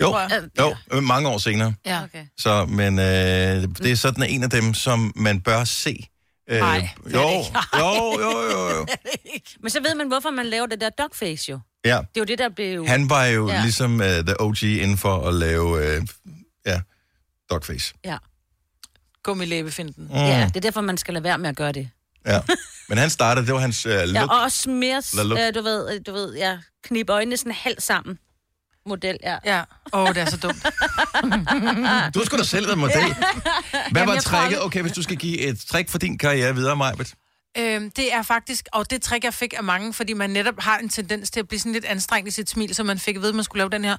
Jo, 0.00 0.16
jo, 0.58 0.74
øh, 0.92 1.02
mange 1.02 1.28
år 1.28 1.38
senere. 1.38 1.74
Ja. 1.86 2.02
Okay. 2.04 2.26
Så, 2.38 2.66
men 2.66 2.98
øh, 2.98 3.04
det 3.04 3.86
er 3.90 3.94
sådan 3.96 4.24
en 4.30 4.42
af 4.42 4.50
dem, 4.50 4.74
som 4.74 5.12
man 5.16 5.40
bør 5.40 5.64
se. 5.64 6.06
Øh, 6.50 6.58
Nej, 6.60 6.88
det 7.04 7.14
jo, 7.14 7.28
det 7.28 7.30
ikke. 7.38 7.58
jo, 7.78 8.18
jo, 8.20 8.40
jo, 8.50 8.68
jo. 8.76 8.86
Men 9.62 9.70
så 9.70 9.80
ved 9.82 9.94
man, 9.94 10.08
hvorfor 10.08 10.30
man 10.30 10.46
laver 10.46 10.66
det 10.66 10.80
der 10.80 10.90
dogface 10.90 11.50
jo. 11.50 11.60
Ja, 11.84 11.90
Det 11.96 11.96
er 12.16 12.20
jo 12.20 12.24
det, 12.24 12.38
der 12.38 12.48
blev... 12.48 12.86
han 12.86 13.10
var 13.10 13.24
jo 13.24 13.48
ja. 13.48 13.62
Ligesom 13.62 13.94
uh, 13.94 14.00
the 14.06 14.40
OG 14.40 14.62
inden 14.62 14.98
for 14.98 15.28
at 15.28 15.34
lave, 15.34 15.96
uh, 15.98 16.06
ja, 16.66 16.80
dogface. 17.50 17.94
Ja. 18.04 18.16
Gummilæbefinden. 19.22 20.04
Mm, 20.10 20.14
ja, 20.14 20.44
det 20.48 20.56
er 20.56 20.60
derfor, 20.60 20.80
man 20.80 20.96
skal 20.98 21.14
lade 21.14 21.24
være 21.24 21.38
med 21.38 21.48
at 21.48 21.56
gøre 21.56 21.72
det. 21.72 21.90
ja. 22.26 22.40
Men 22.88 22.98
han 22.98 23.10
startede, 23.10 23.46
det 23.46 23.54
var 23.54 23.60
hans 23.60 23.86
uh, 23.86 23.92
look. 23.92 24.14
Ja, 24.14 24.26
og 24.26 24.40
også 24.42 24.70
mere, 24.70 25.02
øh, 25.18 25.54
du 25.54 25.62
ved, 25.62 26.00
du 26.00 26.12
ved, 26.12 26.34
ja, 26.34 26.58
knibe 26.84 27.12
øjnene 27.12 27.36
sådan 27.36 27.52
halvt 27.52 27.82
sammen. 27.82 28.18
Model, 28.86 29.18
ja. 29.22 29.38
Ja, 29.44 29.62
åh, 29.92 30.02
oh, 30.02 30.14
det 30.14 30.16
er 30.22 30.30
så 30.30 30.36
dumt. 30.36 30.64
Du 32.14 32.24
sgu 32.24 32.36
da 32.36 32.42
selv 32.42 32.66
været 32.66 32.78
model. 32.78 33.14
Hvad 33.90 34.02
Jamen, 34.02 34.14
var 34.14 34.20
tricket? 34.20 34.62
Okay, 34.62 34.82
hvis 34.82 34.92
du 34.92 35.02
skal 35.02 35.16
give 35.16 35.40
et 35.40 35.58
trick 35.70 35.90
for 35.90 35.98
din 35.98 36.18
karriere 36.18 36.54
videre, 36.54 36.76
Majbet. 36.76 37.14
Øhm, 37.58 37.90
det 37.90 38.12
er 38.12 38.22
faktisk, 38.22 38.68
og 38.72 38.90
det 38.90 39.02
trick, 39.02 39.24
jeg 39.24 39.34
fik 39.34 39.54
af 39.56 39.64
mange, 39.64 39.92
fordi 39.94 40.12
man 40.12 40.30
netop 40.30 40.54
har 40.58 40.78
en 40.78 40.88
tendens 40.88 41.30
til 41.30 41.40
at 41.40 41.48
blive 41.48 41.60
sådan 41.60 41.72
lidt 41.72 41.84
anstrengt 41.84 42.28
i 42.28 42.30
sit 42.30 42.50
smil, 42.50 42.74
så 42.74 42.82
man 42.82 42.98
fik 42.98 43.16
at 43.16 43.22
vide, 43.22 43.28
at 43.28 43.34
man 43.34 43.44
skulle 43.44 43.60
lave 43.60 43.70
den 43.70 43.84
her... 43.84 43.96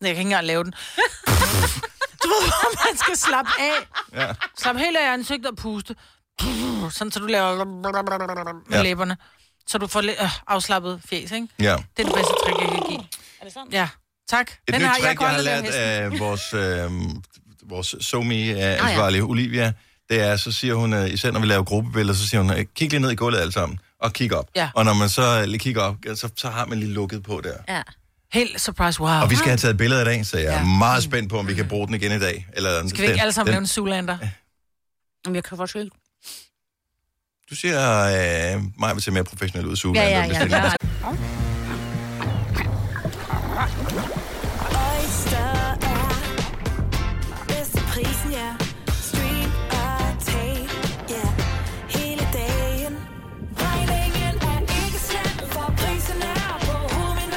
Jeg 0.00 0.08
kan 0.08 0.08
ikke 0.08 0.20
engang 0.20 0.46
lave 0.46 0.64
den. 0.64 0.72
Du 2.22 2.28
ved, 2.28 2.42
hvor 2.46 2.88
man 2.88 2.96
skal 2.96 3.16
slappe 3.16 3.50
af. 3.58 3.88
Ja. 4.12 4.32
Slap 4.58 4.76
helt 4.76 4.96
af 4.96 5.12
ansigtet 5.12 5.46
og 5.46 5.56
puste. 5.56 5.94
Sådan, 6.90 7.10
så 7.10 7.18
du 7.20 7.26
laver 7.26 7.64
med 7.64 8.76
ja. 8.76 8.82
læberne. 8.82 9.16
Så 9.66 9.78
du 9.78 9.86
får 9.86 10.00
lidt 10.00 10.16
øh, 10.22 10.28
afslappet 10.46 11.00
fjes, 11.10 11.32
ikke? 11.32 11.48
ja. 11.58 11.64
Det 11.96 12.02
er 12.02 12.04
det 12.04 12.14
bedste 12.14 12.32
trick, 12.44 12.60
jeg 12.60 12.68
kan 12.68 12.82
give. 12.88 12.98
Er 13.40 13.44
det 13.44 13.52
sådan? 13.52 13.72
Ja, 13.72 13.88
tak. 14.28 14.50
Et 14.68 14.74
nyt 14.74 14.82
har- 14.82 14.94
trick, 14.94 15.06
jeg, 15.06 15.18
kan 15.18 15.26
har 15.26 15.34
den 15.36 15.44
lært 15.44 15.64
hesten. 15.64 15.82
af 15.82 16.18
vores, 16.18 16.54
øh, 16.54 16.90
vores 17.70 17.94
somi-ansvarlige, 18.00 19.24
uh, 19.24 19.30
Olivia, 19.30 19.72
det 20.10 20.20
er, 20.20 20.36
så 20.36 20.52
siger 20.52 20.74
hun, 20.74 20.92
uh, 20.92 21.10
især 21.10 21.30
når 21.30 21.40
vi 21.40 21.46
laver 21.46 21.64
gruppebilleder, 21.64 22.18
så 22.18 22.28
siger 22.28 22.40
hun, 22.40 22.50
uh, 22.50 22.56
kig 22.74 22.90
lige 22.90 23.00
ned 23.00 23.10
i 23.10 23.14
gulvet 23.14 23.38
alle 23.38 23.52
sammen, 23.52 23.78
og 24.00 24.12
kig 24.12 24.34
op. 24.34 24.48
Ja. 24.56 24.70
Og 24.74 24.84
når 24.84 24.94
man 24.94 25.08
så 25.08 25.46
lige 25.46 25.58
kigger 25.58 25.82
op, 25.82 25.96
så, 26.14 26.28
så 26.36 26.48
har 26.50 26.66
man 26.66 26.78
lige 26.80 26.92
lukket 26.92 27.22
på 27.22 27.40
der. 27.44 27.54
Ja. 27.68 27.82
Helt 28.32 28.60
surprise, 28.60 29.00
wow. 29.00 29.10
Og 29.22 29.30
vi 29.30 29.34
skal 29.36 29.48
have 29.48 29.56
taget 29.58 29.76
billeder 29.76 30.02
i 30.02 30.04
dag, 30.04 30.26
så 30.26 30.38
jeg 30.38 30.46
er 30.46 30.58
Ja. 30.58 30.64
meget 30.64 31.02
spændt 31.02 31.30
på, 31.30 31.38
om 31.38 31.48
vi 31.48 31.54
kan 31.54 31.68
bruge 31.68 31.86
den 31.86 31.94
igen 31.94 32.12
i 32.12 32.18
dag. 32.18 32.46
Eller 32.52 32.88
Skal 32.88 33.02
vi 33.02 33.06
ikke 33.08 33.20
alle 33.20 33.32
sammen 33.32 33.50
lave 33.52 33.60
en 33.60 33.66
Zoolander? 33.66 34.18
Jamen, 35.26 35.34
jeg 35.34 35.44
kan 35.44 35.56
faktisk 35.58 35.76
ikke. 35.76 35.90
Du 37.50 37.54
siger, 37.54 37.80
øh, 38.56 38.62
mig 38.78 38.94
vil 38.94 39.02
se 39.02 39.10
mere 39.10 39.24
professionel 39.24 39.66
ud, 39.68 39.76
Sula. 39.76 40.00
Ja, 40.00 40.08
ja, 40.08 40.24
ja. 40.24 40.46
ja. 40.46 40.72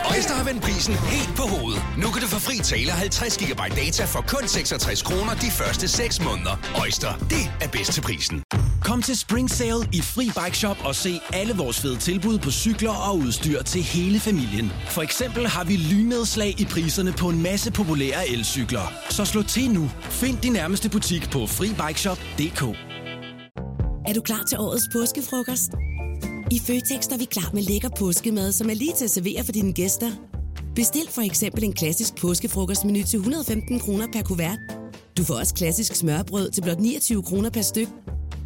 Øjster 0.09 0.33
har 0.35 0.43
vendt 0.43 0.63
prisen 0.63 0.93
helt 0.95 1.35
på 1.37 1.41
hovedet. 1.41 1.81
Nu 1.97 2.07
kan 2.11 2.21
du 2.21 2.27
få 2.27 2.39
fri 2.39 2.57
tale 2.57 2.91
50 2.91 3.37
GB 3.37 3.59
data 3.75 4.05
for 4.05 4.21
kun 4.27 4.47
66 4.47 5.01
kroner 5.01 5.33
de 5.33 5.51
første 5.51 5.87
6 5.87 6.21
måneder. 6.21 6.55
Øjster, 6.81 7.17
det 7.17 7.51
er 7.61 7.67
bedst 7.67 7.93
til 7.93 8.01
prisen. 8.01 8.43
Kom 8.89 9.01
til 9.01 9.17
Spring 9.17 9.49
Sale 9.49 9.89
i 9.93 10.01
Fri 10.01 10.25
Bike 10.25 10.57
Shop 10.57 10.77
og 10.85 10.95
se 10.95 11.19
alle 11.33 11.53
vores 11.53 11.79
fede 11.79 11.97
tilbud 11.97 12.39
på 12.39 12.51
cykler 12.51 12.91
og 12.91 13.17
udstyr 13.17 13.63
til 13.63 13.81
hele 13.81 14.19
familien. 14.19 14.71
For 14.87 15.01
eksempel 15.01 15.47
har 15.47 15.63
vi 15.63 15.75
lynedslag 15.75 16.61
i 16.61 16.65
priserne 16.65 17.11
på 17.11 17.29
en 17.29 17.41
masse 17.43 17.71
populære 17.71 18.29
elcykler. 18.29 18.93
Så 19.09 19.25
slå 19.25 19.43
til 19.43 19.71
nu. 19.71 19.89
Find 19.99 20.37
din 20.37 20.53
nærmeste 20.53 20.89
butik 20.89 21.29
på 21.31 21.47
FriBikeShop.dk 21.47 22.61
Er 24.07 24.13
du 24.13 24.21
klar 24.21 24.43
til 24.49 24.57
årets 24.59 24.89
påskefrokost? 24.93 25.71
I 26.51 26.59
Føtex 26.67 27.07
er 27.07 27.17
vi 27.17 27.25
klar 27.25 27.49
med 27.53 27.61
lækker 27.61 27.89
påskemad, 27.89 28.51
som 28.51 28.69
er 28.69 28.73
lige 28.73 28.93
til 28.97 29.05
at 29.05 29.11
servere 29.11 29.43
for 29.45 29.51
dine 29.51 29.73
gæster. 29.73 30.11
Bestil 30.75 31.07
for 31.09 31.21
eksempel 31.21 31.63
en 31.63 31.73
klassisk 31.73 32.15
påskefrokostmenu 32.15 33.03
til 33.03 33.17
115 33.17 33.79
kroner 33.79 34.07
per 34.13 34.21
kuvert. 34.21 34.59
Du 35.17 35.23
får 35.23 35.33
også 35.33 35.53
klassisk 35.53 35.95
smørbrød 35.95 36.51
til 36.51 36.61
blot 36.61 36.79
29 36.79 37.23
kroner 37.23 37.49
per 37.49 37.61
styk. 37.61 37.87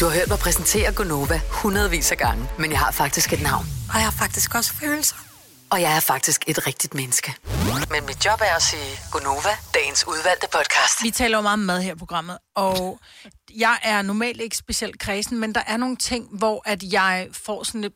du 0.00 0.04
har 0.06 0.14
hørt 0.18 0.28
mig 0.28 0.38
præsentere 0.38 0.92
Gonova 0.92 1.40
hundredvis 1.50 2.12
af 2.12 2.18
gange, 2.18 2.48
men 2.58 2.70
jeg 2.70 2.78
har 2.78 2.90
faktisk 2.90 3.32
et 3.32 3.42
navn. 3.42 3.66
Og 3.88 3.94
jeg 3.94 4.04
har 4.04 4.10
faktisk 4.10 4.54
også 4.54 4.72
følelser. 4.74 5.16
Og 5.70 5.80
jeg 5.80 5.96
er 5.96 6.00
faktisk 6.00 6.44
et 6.46 6.66
rigtigt 6.66 6.94
menneske. 6.94 7.34
Men 7.90 8.06
mit 8.06 8.24
job 8.24 8.40
er 8.40 8.56
at 8.56 8.62
sige 8.62 8.98
Gonova, 9.12 9.56
dagens 9.74 10.04
udvalgte 10.08 10.46
podcast. 10.52 11.02
Vi 11.02 11.10
taler 11.10 11.38
jo 11.38 11.42
meget 11.42 11.52
om 11.52 11.58
mad 11.58 11.82
her 11.82 11.92
i 11.92 11.96
programmet, 11.96 12.38
og 12.54 13.00
jeg 13.56 13.78
er 13.82 14.02
normalt 14.02 14.40
ikke 14.40 14.56
specielt 14.56 14.98
kredsen, 14.98 15.38
men 15.38 15.54
der 15.54 15.62
er 15.66 15.76
nogle 15.76 15.96
ting, 15.96 16.28
hvor 16.38 16.62
at 16.64 16.82
jeg 16.82 17.28
får 17.32 17.64
sådan 17.64 17.80
lidt, 17.80 17.94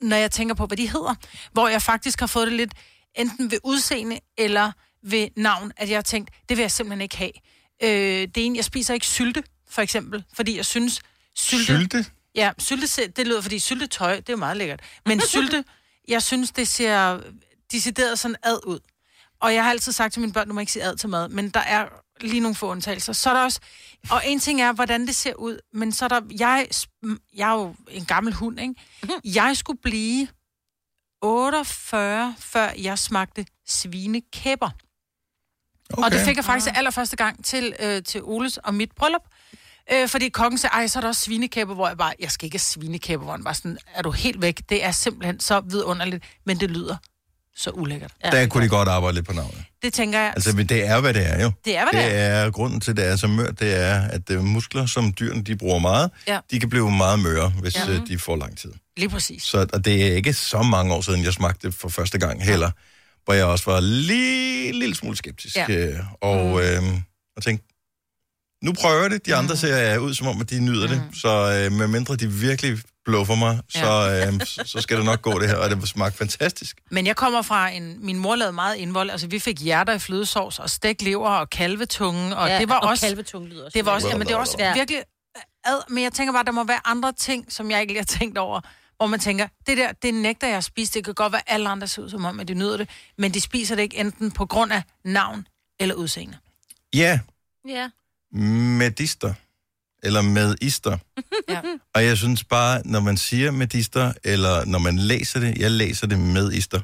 når 0.00 0.16
jeg 0.16 0.30
tænker 0.30 0.54
på, 0.54 0.66
hvad 0.66 0.76
de 0.76 0.88
hedder, 0.88 1.14
hvor 1.52 1.68
jeg 1.68 1.82
faktisk 1.82 2.20
har 2.20 2.26
fået 2.26 2.46
det 2.46 2.56
lidt 2.56 2.72
enten 3.14 3.50
ved 3.50 3.58
udseende 3.64 4.20
eller 4.38 4.72
ved 5.02 5.28
navn, 5.36 5.72
at 5.76 5.88
jeg 5.90 5.96
har 5.96 6.02
tænkt, 6.02 6.30
det 6.48 6.56
vil 6.56 6.62
jeg 6.62 6.70
simpelthen 6.70 7.00
ikke 7.00 7.16
have. 7.16 7.32
Øh, 7.82 8.28
det 8.34 8.46
ene, 8.46 8.56
jeg 8.56 8.64
spiser 8.64 8.94
ikke 8.94 9.06
sylte, 9.06 9.42
for 9.68 9.82
eksempel, 9.82 10.24
fordi 10.34 10.56
jeg 10.56 10.66
synes, 10.66 11.00
sylte... 11.34 11.64
Sylte? 11.64 12.06
Ja, 12.34 12.52
sylte, 12.58 13.06
det 13.06 13.26
lyder, 13.26 13.40
fordi 13.40 13.58
syltetøj, 13.58 14.16
det 14.16 14.28
er 14.28 14.32
jo 14.32 14.36
meget 14.36 14.56
lækkert. 14.56 14.80
Men 15.06 15.20
sylte, 15.20 15.64
jeg 16.08 16.22
synes, 16.22 16.50
det 16.50 16.68
ser 16.68 17.20
decideret 17.72 18.18
sådan 18.18 18.36
ad 18.42 18.58
ud. 18.66 18.78
Og 19.40 19.54
jeg 19.54 19.64
har 19.64 19.70
altid 19.70 19.92
sagt 19.92 20.12
til 20.12 20.20
mine 20.20 20.32
børn, 20.32 20.48
du 20.48 20.54
må 20.54 20.60
ikke 20.60 20.72
sige 20.72 20.82
ad 20.82 20.96
til 20.96 21.08
mad, 21.08 21.28
men 21.28 21.50
der 21.50 21.60
er 21.60 21.88
lige 22.20 22.40
nogle 22.40 22.54
få 22.54 22.70
undtagelser. 22.70 23.12
Så 23.12 23.30
er 23.30 23.34
der 23.34 23.42
også, 23.42 23.60
og 24.10 24.22
en 24.26 24.40
ting 24.40 24.62
er, 24.62 24.72
hvordan 24.72 25.06
det 25.06 25.14
ser 25.14 25.34
ud, 25.34 25.58
men 25.72 25.92
så 25.92 26.04
er 26.04 26.08
der, 26.08 26.20
jeg, 26.38 26.68
jeg 27.34 27.50
er 27.50 27.54
jo 27.54 27.74
en 27.90 28.04
gammel 28.04 28.32
hund, 28.34 28.60
ikke? 28.60 28.74
Jeg 29.42 29.56
skulle 29.56 29.80
blive 29.82 30.28
48, 31.22 32.34
før 32.38 32.70
jeg 32.78 32.98
smagte 32.98 33.46
svinekæber. 33.66 34.70
Okay. 35.92 36.02
Og 36.04 36.10
det 36.10 36.20
fik 36.20 36.36
jeg 36.36 36.44
faktisk 36.44 36.70
allerførste 36.74 37.16
gang 37.16 37.44
til, 37.44 37.76
øh, 37.80 38.02
til 38.02 38.22
Oles 38.22 38.56
og 38.56 38.74
mit 38.74 38.92
bryllup. 38.92 39.22
Øh, 39.92 40.08
fordi 40.08 40.28
kongen 40.28 40.58
sagde, 40.58 40.72
ej, 40.74 40.86
så 40.86 40.98
er 40.98 41.00
der 41.00 41.08
også 41.08 41.20
svinekæber, 41.20 41.74
hvor 41.74 41.88
jeg 41.88 41.96
bare, 41.98 42.12
jeg 42.20 42.30
skal 42.30 42.46
ikke 42.46 42.54
have 42.54 42.60
svinekæber, 42.60 43.22
hvor 43.24 43.32
han 43.32 43.44
bare 43.44 43.54
sådan, 43.54 43.78
er 43.94 44.02
du 44.02 44.10
helt 44.10 44.42
væk? 44.42 44.60
Det 44.68 44.84
er 44.84 44.90
simpelthen 44.90 45.40
så 45.40 45.60
vidunderligt, 45.60 46.24
men 46.46 46.60
det 46.60 46.70
lyder 46.70 46.96
så 47.56 47.70
ulækkert. 47.70 48.12
Ja, 48.24 48.30
der 48.30 48.46
kunne 48.46 48.64
de 48.64 48.68
godt 48.68 48.88
arbejde 48.88 49.14
lidt 49.14 49.26
på 49.26 49.32
navnet. 49.32 49.64
Det 49.82 49.92
tænker 49.92 50.18
jeg. 50.18 50.32
Altså, 50.36 50.56
men 50.56 50.66
det 50.66 50.86
er, 50.86 51.00
hvad 51.00 51.14
det 51.14 51.26
er 51.30 51.42
jo. 51.42 51.52
Det 51.64 51.76
er, 51.76 51.90
hvad 51.90 52.02
det 52.02 52.10
det 52.10 52.18
er. 52.20 52.50
Grunden 52.50 52.80
til, 52.80 52.90
at 52.90 52.96
det 52.96 53.06
er 53.06 53.16
så 53.16 53.26
mørt, 53.26 53.60
det 53.60 53.80
er, 53.80 54.00
at 54.00 54.28
det 54.28 54.44
muskler, 54.44 54.86
som 54.86 55.12
dyrene 55.20 55.42
de 55.42 55.56
bruger 55.56 55.78
meget, 55.78 56.10
Ja. 56.28 56.38
de 56.50 56.60
kan 56.60 56.68
blive 56.68 56.90
meget 56.90 57.18
møre, 57.20 57.48
hvis 57.48 57.76
Ja. 57.76 57.92
ja. 57.92 57.98
de 58.08 58.18
får 58.18 58.36
lang 58.36 58.58
tid. 58.58 58.72
Lige 58.96 59.08
præcis. 59.08 59.42
Så, 59.42 59.66
og 59.72 59.84
det 59.84 60.06
er 60.06 60.16
ikke 60.16 60.32
så 60.32 60.62
mange 60.62 60.94
år 60.94 61.00
siden, 61.00 61.24
jeg 61.24 61.32
smagte 61.32 61.66
det 61.66 61.74
for 61.76 61.88
første 61.88 62.18
gang 62.18 62.44
heller, 62.44 62.70
hvor 63.24 63.34
jeg 63.34 63.44
også 63.44 63.70
var 63.70 63.80
lige 63.80 64.68
en 64.68 64.74
lille 64.74 64.94
smule 64.94 65.16
skeptisk. 65.16 65.56
Ja. 65.56 65.66
Ja. 65.68 65.88
Og, 66.20 66.46
mm. 66.46 66.58
øh, 66.58 66.82
og 67.36 67.42
tænkte, 67.42 67.66
nu 68.66 68.72
prøver 68.72 69.02
jeg 69.02 69.10
det. 69.10 69.26
De 69.26 69.34
andre 69.34 69.56
ser 69.56 69.94
øh, 69.94 70.02
ud 70.02 70.14
som 70.14 70.26
om, 70.26 70.40
at 70.40 70.50
de 70.50 70.60
nyder 70.60 70.88
mm. 70.88 70.92
det. 71.10 71.20
Så 71.20 71.28
øh, 71.28 71.72
medmindre 71.78 72.16
de 72.16 72.28
virkelig 72.32 72.78
bluffer 73.04 73.34
mig, 73.34 73.60
Ja. 73.74 73.80
så, 73.80 74.26
øh, 74.32 74.46
så- 74.66 74.80
skal 74.80 74.96
det 74.96 75.04
nok 75.04 75.22
gå 75.22 75.38
det 75.40 75.48
her. 75.48 75.56
Og 75.56 75.70
det 75.70 75.88
smagte 75.88 76.18
fantastisk. 76.18 76.76
Men 76.90 77.06
jeg 77.06 77.16
kommer 77.16 77.42
fra 77.42 77.68
en... 77.70 78.04
Min 78.06 78.18
mor 78.18 78.36
lavede 78.36 78.52
meget 78.52 78.76
indvold. 78.76 79.10
Altså, 79.10 79.26
vi 79.26 79.38
fik 79.38 79.60
hjerter 79.60 79.92
i 79.92 79.98
flødesovs, 79.98 80.58
og 80.58 80.70
stegt 80.70 81.02
lever 81.02 81.28
og 81.28 81.50
kalvetunge, 81.50 82.36
og 82.36 82.48
Ja, 82.48 82.58
det 82.58 82.68
var 82.68 82.78
og 82.78 82.88
også... 82.88 83.06
kalvetunge 83.06 83.48
lyder 83.48 83.64
også 83.64 83.74
Det 83.78 83.86
var 83.86 83.92
også... 83.92 84.08
Jamen, 84.08 84.26
det 84.26 84.32
er 84.34 84.38
også 84.38 84.56
Ja. 84.58 84.74
virkelig... 84.74 85.02
Ad, 85.64 85.80
men 85.90 86.04
jeg 86.04 86.12
tænker 86.12 86.32
bare, 86.32 86.44
der 86.44 86.52
må 86.52 86.64
være 86.64 86.80
andre 86.84 87.12
ting, 87.12 87.52
som 87.52 87.70
jeg 87.70 87.80
ikke 87.80 87.92
lige 87.92 88.00
har 88.00 88.18
tænkt 88.18 88.38
over, 88.38 88.60
hvor 88.96 89.06
man 89.06 89.20
tænker, 89.20 89.46
det 89.66 89.76
der, 89.78 89.92
det 89.92 90.14
nægter 90.14 90.46
jeg 90.48 90.56
at 90.56 90.64
spise. 90.64 90.92
Det 90.94 91.04
kan 91.04 91.14
godt 91.14 91.32
være, 91.32 91.42
at 91.46 91.54
alle 91.54 91.68
andre 91.68 91.86
ser 91.88 92.02
ud 92.02 92.10
som 92.10 92.24
om, 92.24 92.40
at 92.40 92.48
de 92.48 92.54
nyder 92.54 92.76
det, 92.76 92.88
men 93.18 93.34
de 93.34 93.40
spiser 93.40 93.74
det 93.74 93.82
ikke 93.82 93.96
enten 93.98 94.30
på 94.30 94.46
grund 94.46 94.72
af 94.72 94.82
navn 95.04 95.46
eller 95.80 95.94
udseende. 95.94 96.36
Ja, 96.94 97.20
Ja. 97.68 97.88
Medister. 98.32 99.34
Eller 100.02 100.22
med 100.22 100.56
ister. 100.60 100.98
Ja. 101.48 101.60
Og 101.94 102.04
jeg 102.04 102.16
synes 102.16 102.44
bare, 102.44 102.82
når 102.84 103.00
man 103.00 103.16
siger 103.16 103.50
medister, 103.50 104.12
eller 104.24 104.64
når 104.64 104.78
man 104.78 104.98
læser 104.98 105.40
det, 105.40 105.58
jeg 105.58 105.70
læser 105.70 106.06
det 106.06 106.18
med 106.18 106.52
ister. 106.52 106.80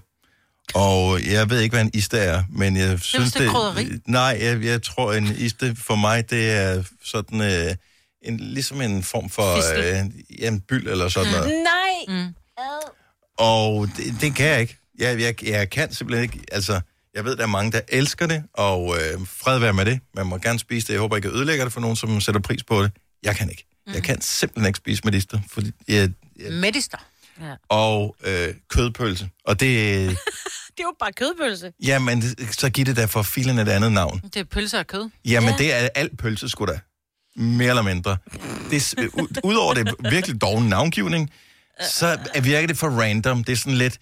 Og 0.75 1.27
jeg 1.27 1.51
ved 1.51 1.61
ikke, 1.61 1.75
hvad 1.75 1.85
en 1.85 1.91
iste 1.95 2.19
er, 2.19 2.43
men 2.51 2.77
jeg 2.77 3.01
synes 3.01 3.33
det 3.33 3.47
er. 3.47 3.99
Nej, 4.07 4.39
jeg, 4.41 4.65
jeg 4.65 4.83
tror, 4.83 5.13
en 5.13 5.37
iste 5.39 5.77
for 5.77 5.95
mig, 5.97 6.31
det 6.31 6.51
er 6.51 6.83
sådan 7.05 7.41
øh, 7.41 7.75
en, 8.23 8.37
ligesom 8.41 8.81
en 8.81 9.03
form 9.03 9.31
for 9.31 9.79
øh, 9.79 10.11
ja, 10.41 10.49
en 10.49 10.61
byld 10.61 10.89
eller 10.89 11.09
sådan 11.09 11.33
noget. 11.33 11.49
Nej. 11.65 12.23
Mm. 12.25 12.35
Og 13.39 13.89
det, 13.97 14.21
det 14.21 14.35
kan 14.35 14.47
jeg 14.47 14.61
ikke. 14.61 14.77
Jeg, 14.99 15.21
jeg, 15.21 15.45
jeg 15.45 15.71
kan 15.71 15.93
simpelthen 15.93 16.23
ikke, 16.23 16.45
altså, 16.53 16.81
jeg 17.15 17.25
ved, 17.25 17.37
der 17.37 17.43
er 17.43 17.47
mange, 17.47 17.73
der 17.73 17.81
elsker 17.89 18.27
det, 18.27 18.43
og 18.55 18.97
øh, 18.97 19.27
fred 19.27 19.59
være 19.59 19.73
med 19.73 19.85
det. 19.85 20.01
Man 20.15 20.27
må 20.27 20.39
gerne 20.39 20.59
spise 20.59 20.87
det. 20.87 20.93
Jeg 20.93 21.01
håber 21.01 21.17
ikke, 21.17 21.29
jeg 21.29 21.37
ødelægger 21.37 21.65
det 21.65 21.73
for 21.73 21.81
nogen, 21.81 21.97
som 21.97 22.21
sætter 22.21 22.41
pris 22.41 22.63
på 22.65 22.83
det. 22.83 22.93
Jeg 23.23 23.37
kan 23.37 23.51
ikke. 23.51 23.67
Mm. 23.87 23.93
Jeg 23.93 24.03
kan 24.03 24.21
simpelthen 24.21 24.67
ikke 24.67 24.77
spise 24.77 25.03
medister, 25.05 25.41
fordi 25.51 25.71
jeg, 25.89 26.11
jeg, 26.41 26.53
Medister. 26.53 26.99
Ja. 27.41 27.55
og 27.69 28.17
øh, 28.25 28.55
kødpølse. 28.69 29.31
Og 29.45 29.61
det, 29.61 29.69
Det 30.77 30.81
er 30.81 30.85
jo 30.85 30.95
bare 31.01 31.13
kødpølse. 31.13 31.73
jamen, 31.83 32.23
så 32.53 32.71
giv 32.71 32.85
det 32.85 32.97
da 32.97 33.05
for 33.05 33.23
filen 33.23 33.59
et 33.59 33.69
andet 33.69 33.93
navn. 33.93 34.21
Det 34.25 34.37
er 34.37 34.45
pølser 34.45 34.79
og 34.79 34.87
kød. 34.87 35.11
Jamen, 35.25 35.51
Ja. 35.51 35.57
det 35.59 35.73
er 35.75 35.89
alt 35.95 36.19
pølse, 36.19 36.49
sgu 36.49 36.65
da. 36.67 36.79
Mere 37.37 37.69
eller 37.69 37.83
mindre. 37.83 38.17
Det, 38.71 38.95
ud- 38.99 39.41
Udover 39.45 39.75
det 39.75 39.95
virkelig 40.11 40.41
doven 40.41 40.69
navngivning, 40.69 41.31
så 41.81 42.07
er- 42.35 42.41
virker 42.41 42.67
det 42.67 42.79
for 42.79 42.89
random. 42.89 43.45
Det 43.45 43.53
er 43.53 43.57
sådan 43.57 43.79
lidt... 43.79 43.99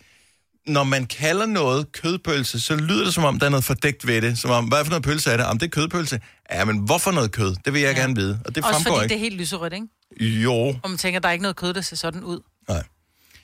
Når 0.67 0.85
man 0.85 1.07
kalder 1.07 1.47
noget 1.47 1.93
kødpølse, 1.93 2.61
så 2.61 2.77
lyder 2.77 3.05
det 3.05 3.15
som 3.15 3.25
om, 3.25 3.39
der 3.39 3.47
er 3.47 3.51
noget 3.51 3.65
fordækt 3.65 4.07
ved 4.07 4.23
det. 4.23 4.39
Som 4.39 4.51
om, 4.51 4.65
hvad 4.65 4.85
for 4.85 4.91
noget 4.91 5.05
pølse 5.05 5.31
er 5.31 5.37
det? 5.37 5.47
Om 5.47 5.59
det 5.59 5.67
er 5.67 5.71
kødpølse. 5.71 6.21
Ja, 6.53 6.65
men 6.65 6.79
hvorfor 6.79 7.11
noget 7.11 7.33
kød? 7.33 7.57
Det 7.65 7.73
vil 7.73 7.83
jeg 7.83 7.95
ja. 7.97 8.01
gerne 8.01 8.15
vide. 8.15 8.41
Og 8.45 8.55
det 8.55 8.65
Også 8.65 8.83
fordi 8.83 8.95
ikke. 8.97 9.09
det 9.09 9.15
er 9.15 9.19
helt 9.19 9.37
lyserødt, 9.37 9.73
ikke? 9.73 9.87
Jo. 10.43 10.53
Og 10.83 10.91
man 10.91 10.99
tænker, 10.99 11.21
der 11.21 11.29
er 11.29 11.33
ikke 11.33 11.43
noget 11.43 11.57
kød, 11.57 11.75
der 11.75 11.81
ser 11.81 11.97
sådan 11.97 12.25
ud. 12.25 12.41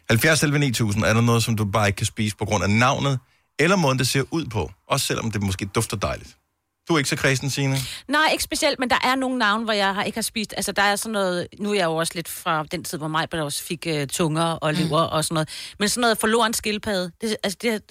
70 0.08 0.42
11 0.42 0.58
9000, 0.58 1.04
er 1.04 1.14
der 1.14 1.20
noget, 1.20 1.44
som 1.44 1.56
du 1.56 1.64
bare 1.64 1.86
ikke 1.86 1.96
kan 1.96 2.06
spise 2.06 2.36
på 2.36 2.44
grund 2.44 2.64
af 2.64 2.70
navnet, 2.70 3.18
eller 3.58 3.76
måden, 3.76 3.98
det 3.98 4.08
ser 4.08 4.24
ud 4.30 4.46
på? 4.46 4.70
Også 4.88 5.06
selvom 5.06 5.30
det 5.30 5.42
måske 5.42 5.66
dufter 5.66 5.96
dejligt. 5.96 6.36
Du 6.88 6.94
er 6.94 6.98
ikke 6.98 7.10
så 7.10 7.16
kredsen, 7.16 7.50
Signe? 7.50 7.76
Nej, 8.08 8.28
ikke 8.32 8.44
specielt, 8.44 8.78
men 8.78 8.90
der 8.90 8.96
er 9.04 9.14
nogle 9.14 9.38
navne, 9.38 9.64
hvor 9.64 9.72
jeg 9.72 9.94
har, 9.94 10.02
ikke 10.04 10.16
har 10.16 10.22
spist. 10.22 10.54
Altså, 10.56 10.72
der 10.72 10.82
er 10.82 10.96
sådan 10.96 11.12
noget... 11.12 11.46
Nu 11.60 11.70
er 11.70 11.74
jeg 11.74 11.84
jo 11.84 11.96
også 11.96 12.12
lidt 12.14 12.28
fra 12.28 12.64
den 12.70 12.84
tid, 12.84 12.98
hvor 12.98 13.08
mig 13.08 13.34
også 13.34 13.62
fik 13.62 13.86
uh, 13.90 14.06
tunger 14.08 14.42
og 14.44 14.74
lever 14.74 15.06
mm. 15.06 15.12
og 15.12 15.24
sådan 15.24 15.34
noget. 15.34 15.48
Men 15.78 15.88
sådan 15.88 16.00
noget 16.00 16.18
forloren 16.18 16.54
skildpadde. 16.54 17.10
Det, 17.20 17.36
altså, 17.42 17.58
det, 17.62 17.82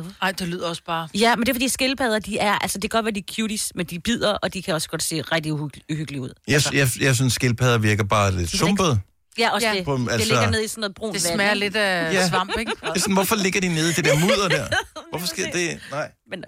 uh, 0.00 0.06
Ej, 0.22 0.32
det 0.32 0.48
lyder 0.48 0.68
også 0.68 0.82
bare... 0.86 1.08
ja, 1.14 1.36
men 1.36 1.42
det 1.46 1.48
er 1.48 1.54
fordi 1.54 1.68
skildpadder, 1.68 2.18
de 2.18 2.38
er... 2.38 2.52
Altså, 2.58 2.78
det 2.78 2.90
kan 2.90 2.98
godt 2.98 3.04
være, 3.04 3.14
de 3.14 3.18
er 3.28 3.34
cuties, 3.34 3.72
men 3.74 3.86
de 3.86 4.00
bider, 4.00 4.32
og 4.32 4.54
de 4.54 4.62
kan 4.62 4.74
også 4.74 4.88
godt 4.88 5.02
se 5.02 5.20
rigtig 5.22 5.52
uhyg- 5.52 5.84
uhyggelige 5.92 6.20
ud. 6.22 6.30
Jeg, 6.48 6.60
jeg, 6.72 6.88
jeg 7.00 7.14
synes, 7.14 7.32
skildpadder 7.32 7.78
virker 7.78 8.04
bare 8.04 8.32
lidt 8.36 8.50
sumpet. 8.50 9.00
Ja, 9.38 9.50
også 9.50 9.66
Ja. 9.68 9.74
det. 9.74 9.84
På- 9.84 9.96
Det 9.96 10.08
altså- 10.12 10.28
ligger 10.28 10.50
ned 10.50 10.64
i 10.64 10.68
sådan 10.68 10.80
noget 10.80 10.94
brunt 10.94 11.14
Det 11.14 11.24
vand, 11.24 11.34
smager 11.34 11.50
ikke? 11.52 11.60
lidt 11.64 11.76
af 11.76 12.12
Ja. 12.12 12.28
svamp, 12.28 12.58
ikke? 12.58 12.72
Det 12.80 12.88
er 12.96 12.98
sådan, 13.00 13.14
hvorfor 13.14 13.36
ligger 13.36 13.60
de 13.60 13.68
nede 13.68 13.90
i 13.90 13.92
det 13.92 14.04
der 14.04 14.18
mudder 14.18 14.48
der? 14.48 14.66
Hvorfor 15.10 15.26
skal 15.26 15.44
det... 15.52 15.78
Nej. 15.90 16.10
Men, 16.30 16.44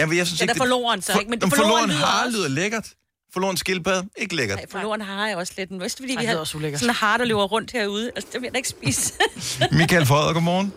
øh, 0.00 0.02
Jamen, 0.02 0.16
jeg 0.20 0.26
synes 0.26 0.40
Den 0.40 0.48
er 0.48 0.52
ikke... 0.52 0.58
forloren 0.64 1.00
så, 1.02 1.12
ikke? 1.20 1.30
Men 1.30 1.38
Men 1.42 1.50
forloren 1.50 1.90
har 1.90 2.24
også- 2.26 2.36
lyder 2.38 2.48
lækkert. 2.60 2.86
Forloren 3.36 3.56
skildpadde, 3.64 4.02
ikke 4.22 4.34
lækkert. 4.40 4.58
nej, 4.58 4.66
forloren 4.76 5.00
har 5.10 5.26
jeg 5.28 5.36
også 5.42 5.52
lidt. 5.58 5.70
Men 5.70 5.80
vidste, 5.84 5.98
fordi 6.02 6.12
Ej, 6.14 6.20
vi 6.20 6.26
det 6.26 6.34
har 6.34 6.40
er 6.40 6.44
sådan 6.44 6.90
en 6.90 7.00
har, 7.04 7.16
der 7.20 7.24
løber 7.30 7.46
rundt 7.54 7.70
herude. 7.78 8.06
Altså, 8.16 8.28
det 8.32 8.36
vil 8.40 8.46
jeg 8.48 8.54
da 8.54 8.58
ikke 8.62 8.68
spise. 8.78 9.04
Michael 9.80 10.06
Frøder, 10.10 10.32
godmorgen. 10.36 10.68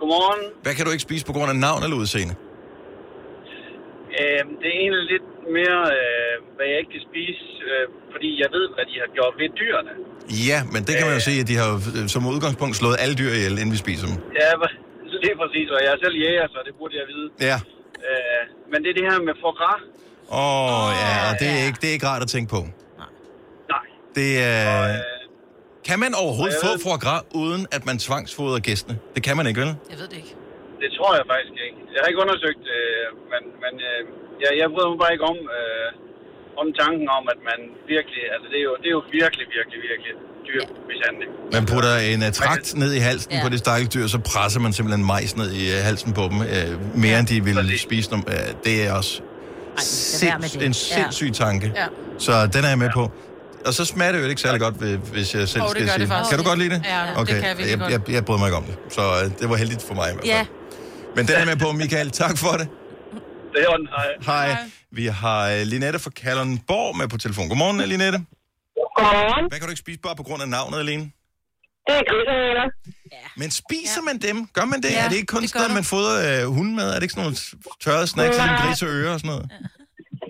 Godmorgen. 0.00 0.42
Hvad 0.64 0.74
kan 0.76 0.82
du 0.86 0.90
ikke 0.94 1.02
spise 1.08 1.24
på 1.30 1.32
grund 1.36 1.48
af 1.54 1.56
navn 1.66 1.80
eller 1.84 1.96
udseende? 2.02 2.34
Øh, 4.20 4.40
det 4.60 4.66
er 4.72 4.78
egentlig 4.84 5.04
lidt 5.14 5.26
mere, 5.58 5.80
øh, 5.98 6.34
hvad 6.56 6.66
jeg 6.72 6.78
ikke 6.82 6.92
kan 6.96 7.04
spise, 7.10 7.42
øh, 7.70 7.84
fordi 8.14 8.28
jeg 8.42 8.48
ved, 8.56 8.64
hvad 8.74 8.84
de 8.90 8.94
har 9.02 9.08
gjort 9.16 9.32
ved 9.40 9.48
dyrene. 9.60 9.92
Ja, 10.50 10.58
men 10.72 10.80
det 10.86 10.92
kan 10.98 11.04
man 11.08 11.14
jo 11.18 11.22
se, 11.30 11.34
at 11.42 11.46
de 11.52 11.56
har 11.62 11.68
øh, 11.98 12.04
som 12.14 12.20
udgangspunkt 12.34 12.74
slået 12.80 12.96
alle 13.02 13.14
dyr 13.20 13.32
ihjel, 13.38 13.54
inden 13.60 13.72
vi 13.76 13.80
spiser 13.86 14.06
dem. 14.10 14.16
Ja, 14.40 14.48
lige 15.24 15.36
præcis, 15.42 15.66
og 15.74 15.78
jeg 15.84 15.90
er 15.96 16.00
selv 16.04 16.16
jæger, 16.24 16.46
så 16.54 16.58
det 16.66 16.72
burde 16.78 16.94
jeg 17.00 17.06
vide. 17.12 17.28
Ja. 17.50 17.58
Øh, 18.08 18.42
men 18.70 18.78
det 18.82 18.88
er 18.92 18.96
det 19.00 19.06
her 19.12 19.18
med 19.28 19.34
foie 19.42 19.56
gras. 19.60 19.82
Åh, 20.32 20.38
oh, 20.38 20.88
ja, 21.04 21.12
og 21.28 21.34
det 21.40 21.48
er, 21.54 21.58
ja. 21.62 21.66
ikke, 21.68 21.78
det 21.82 21.88
er 21.90 21.94
ikke 21.96 22.08
rart 22.12 22.22
at 22.26 22.30
tænke 22.34 22.48
på. 22.56 22.60
Nej. 23.72 23.84
Det 24.18 24.30
er... 24.54 24.66
Øh, 24.90 24.98
Kan 25.88 25.98
man 26.04 26.10
overhovedet 26.24 26.56
og 26.58 26.62
få 26.66 26.70
ved- 26.74 26.82
foie 26.86 27.00
gras, 27.04 27.22
uden 27.42 27.62
at 27.76 27.82
man 27.88 27.96
tvangsfodrer 28.06 28.60
gæstene? 28.68 28.94
Det 29.14 29.20
kan 29.26 29.34
man 29.38 29.44
ikke, 29.50 29.60
vel? 29.64 29.72
Jeg 29.92 29.98
ved 30.00 30.08
det 30.12 30.18
ikke. 30.22 30.34
det 30.82 30.88
tror 30.96 31.10
jeg 31.18 31.24
faktisk 31.32 31.54
ikke. 31.66 31.78
Jeg 31.92 31.98
har 32.02 32.08
ikke 32.10 32.22
undersøgt 32.26 32.60
det, 32.70 32.82
men, 33.32 33.42
men 33.64 33.72
øh, 33.88 34.00
jeg, 34.42 34.50
jeg 34.60 34.66
bryder 34.72 34.90
mig 34.92 34.98
bare 35.04 35.12
ikke 35.16 35.26
om, 35.32 35.38
øh, 35.58 35.88
om 36.60 36.66
tanken 36.82 37.06
om, 37.18 37.24
at 37.34 37.40
man 37.50 37.58
virkelig, 37.94 38.22
altså 38.34 38.46
det 38.52 38.58
er 38.62 38.66
jo, 38.70 38.74
det 38.82 38.88
er 38.90 38.96
jo 38.98 39.04
virkelig, 39.20 39.46
virkelig, 39.56 39.78
virkelig 39.90 40.12
dyr 40.48 40.62
mishandling. 40.88 41.30
Man 41.52 41.66
putter 41.66 41.96
en 41.96 42.22
uh, 42.22 42.30
trakt 42.32 42.74
ned 42.76 42.92
i 42.92 42.98
halsen 42.98 43.32
Ja. 43.32 43.42
på 43.42 43.48
det 43.48 43.58
stakkels 43.58 43.94
dyr, 43.94 44.06
så 44.06 44.18
presser 44.18 44.60
man 44.60 44.72
simpelthen 44.72 45.06
majs 45.06 45.36
ned 45.36 45.52
i 45.52 45.68
uh, 45.78 45.84
halsen 45.84 46.12
på 46.12 46.22
dem, 46.22 46.38
uh, 46.40 46.96
mere 46.98 47.18
end 47.18 47.26
de 47.26 47.44
ville 47.44 47.60
præcis. 47.62 47.80
spise 47.80 48.10
dem. 48.10 48.18
Uh, 48.26 48.32
det 48.64 48.86
er 48.86 48.92
også 48.92 49.20
med 49.72 49.82
sinds, 49.82 50.52
det. 50.52 50.62
en 50.62 50.66
Ja. 50.66 50.72
sindssyg 50.72 51.32
tanke. 51.34 51.72
Ja. 51.76 51.86
Så 52.18 52.46
den 52.46 52.64
er 52.64 52.68
jeg 52.68 52.78
med 52.78 52.90
på. 52.94 53.10
Og 53.66 53.74
så 53.74 53.84
smager 53.84 54.12
det 54.12 54.20
jo 54.22 54.24
ikke 54.26 54.40
særlig 54.40 54.60
godt, 54.60 54.80
ved- 54.80 54.96
hvis 54.96 55.34
jeg 55.34 55.48
selv 55.48 55.62
det 55.62 55.70
skal 55.70 55.88
sige. 55.88 55.98
det 55.98 56.08
faktisk. 56.08 56.30
Kan 56.30 56.38
du 56.38 56.44
godt 56.44 56.58
lide 56.58 56.70
det? 56.74 56.82
Ja, 56.84 57.00
det 57.10 57.16
okay. 57.18 57.34
kan 57.40 57.44
jeg 57.58 57.70
jeg, 57.70 57.78
godt. 57.78 57.92
jeg, 57.92 58.00
jeg 58.10 58.24
bryder 58.24 58.38
mig 58.38 58.46
ikke 58.48 58.56
om 58.56 58.64
det. 58.64 58.76
Så 58.90 59.00
uh, 59.00 59.30
det 59.40 59.50
var 59.50 59.56
heldigt 59.56 59.82
for 59.82 59.94
mig 59.94 60.08
i 60.10 60.12
hvert 60.12 60.26
fald. 60.26 60.36
ja. 60.36 60.46
Men 61.16 61.26
den 61.26 61.34
er 61.34 61.38
jeg 61.38 61.46
med 61.46 61.56
på, 61.56 61.72
Michael. 61.72 62.10
Tak 62.10 62.38
for 62.38 62.48
det. 62.52 62.68
Det 63.52 63.60
er 63.62 64.22
hej. 64.26 64.46
Hej. 64.50 64.56
Vi 64.92 65.06
har 65.06 65.64
Linette 65.64 65.98
fra 65.98 66.10
Kalundborg 66.10 66.96
med 66.96 67.08
på 67.08 67.18
telefon. 67.18 67.48
Godmorgen, 67.48 67.80
Linette. 67.88 68.20
Godmorgen. 68.98 69.44
Hvad 69.50 69.58
kan 69.58 69.66
du 69.68 69.72
ikke 69.74 69.84
spise 69.86 70.00
bare 70.06 70.16
på 70.20 70.24
grund 70.28 70.40
af 70.46 70.50
navnet 70.56 70.78
alene? 70.84 71.04
Det 71.86 71.94
er 72.00 72.04
grisehaler. 72.10 72.66
Men 73.40 73.48
spiser 73.62 74.02
man 74.08 74.16
dem? 74.26 74.36
Gør 74.56 74.66
man 74.72 74.78
det? 74.84 74.90
Ja, 74.96 75.00
er 75.04 75.08
det 75.12 75.18
ikke 75.20 75.32
kun 75.36 75.42
det 75.44 75.50
sådan 75.50 75.76
man 75.80 75.86
fodrer 75.92 76.16
øh, 76.28 76.42
hunden 76.56 76.74
med? 76.80 76.86
Er 76.90 76.96
det 76.98 77.04
ikke 77.06 77.16
sådan 77.16 77.26
nogle 77.26 77.40
tørrede 77.84 78.08
snacks, 78.12 78.34
som 78.40 78.48
Nej. 78.50 78.58
grise 78.60 78.82
og 78.88 78.92
ører 78.98 79.14
og 79.16 79.20
sådan 79.22 79.32
noget? 79.34 79.46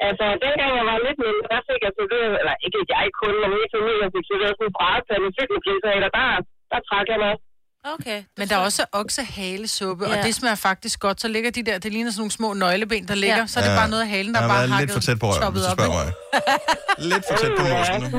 Altså, 0.09 0.27
dengang 0.45 0.71
jeg 0.81 0.87
var 0.91 0.99
lidt 1.07 1.19
mindre, 1.25 1.47
der 1.53 1.61
fik 1.69 1.81
jeg 1.87 1.93
serveret, 1.99 2.35
eller 2.41 2.55
ikke 2.67 2.79
jeg 2.95 3.07
kun, 3.21 3.35
men 3.43 3.49
hele 3.57 3.71
familien 3.77 4.11
fik 4.17 4.27
serveret 4.31 4.55
sådan 4.57 4.69
en 4.71 4.77
brædepande 4.79 5.29
fyldt 5.37 5.51
med 5.55 5.63
grisehaler. 5.67 6.09
Der, 6.19 6.27
der 6.73 6.79
trak 6.89 7.07
jeg 7.13 7.19
mig. 7.25 7.35
Okay. 7.85 8.23
Men 8.39 8.49
der 8.49 8.55
er 8.57 8.61
også 8.61 8.85
oksehalesuppe, 8.93 10.07
ja. 10.11 10.19
Og 10.19 10.25
det 10.27 10.35
smager 10.35 10.55
faktisk 10.55 11.01
godt. 11.01 11.21
Så 11.21 11.29
ligger 11.29 11.51
de 11.51 11.63
der, 11.63 11.79
det 11.79 11.93
ligner 11.93 12.11
sådan 12.11 12.21
nogle 12.21 12.31
små 12.31 12.53
nøgleben, 12.53 13.09
der 13.09 13.15
ligger. 13.15 13.37
Ja. 13.37 13.47
Så 13.47 13.61
er 13.61 13.65
det 13.65 13.71
Ja. 13.71 13.77
bare 13.77 13.89
noget 13.91 14.03
af 14.03 14.09
halen, 14.09 14.35
der 14.35 14.41
Jeg 14.41 14.47
er 14.49 14.53
har 14.53 14.59
bare 14.59 14.69
hakket, 14.69 14.81
lidt 14.89 14.93
for 14.93 15.01
tæt 15.01 15.19
på 15.19 15.27
røven, 15.27 15.53
hvis 15.53 15.63
du 15.63 15.69
op. 15.71 15.79
spørger 15.79 16.05
mig. 16.05 16.13
Lidt 17.13 17.25
for 17.31 17.37
tæt 17.37 17.53
på 17.59 17.63
nu. 18.17 18.19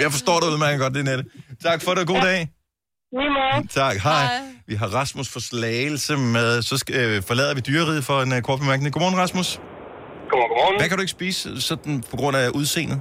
Jeg 0.00 0.10
forstår 0.12 0.40
det 0.40 0.46
udmærket 0.52 0.80
godt, 0.80 0.94
det 0.94 1.00
er 1.00 1.04
Nette. 1.16 1.24
Tak 1.62 1.82
for 1.82 1.94
det, 1.94 2.06
god 2.06 2.20
dag. 2.30 2.48
Tak, 3.70 3.96
hej. 3.96 4.26
Vi 4.66 4.74
har 4.74 4.86
Rasmus 4.86 5.28
for 5.28 5.40
Slagelse 5.40 6.16
med. 6.16 6.62
Så 6.62 6.76
skal, 6.78 6.94
øh, 6.96 7.22
forlader 7.22 7.54
vi 7.54 7.60
dyreriet 7.60 8.04
for 8.04 8.22
en 8.22 8.32
uh, 8.32 8.40
kort 8.40 8.58
bemærkning. 8.60 8.92
Godmorgen, 8.94 9.16
Rasmus. 9.18 9.48
Godmorgen, 9.56 10.48
godmorgen. 10.50 10.76
Hvad 10.80 10.88
kan 10.88 10.96
du 10.98 11.02
ikke 11.02 11.10
spise 11.20 11.60
sådan 11.60 12.04
på 12.10 12.16
grund 12.16 12.36
af 12.36 12.48
udseendet? 12.48 13.00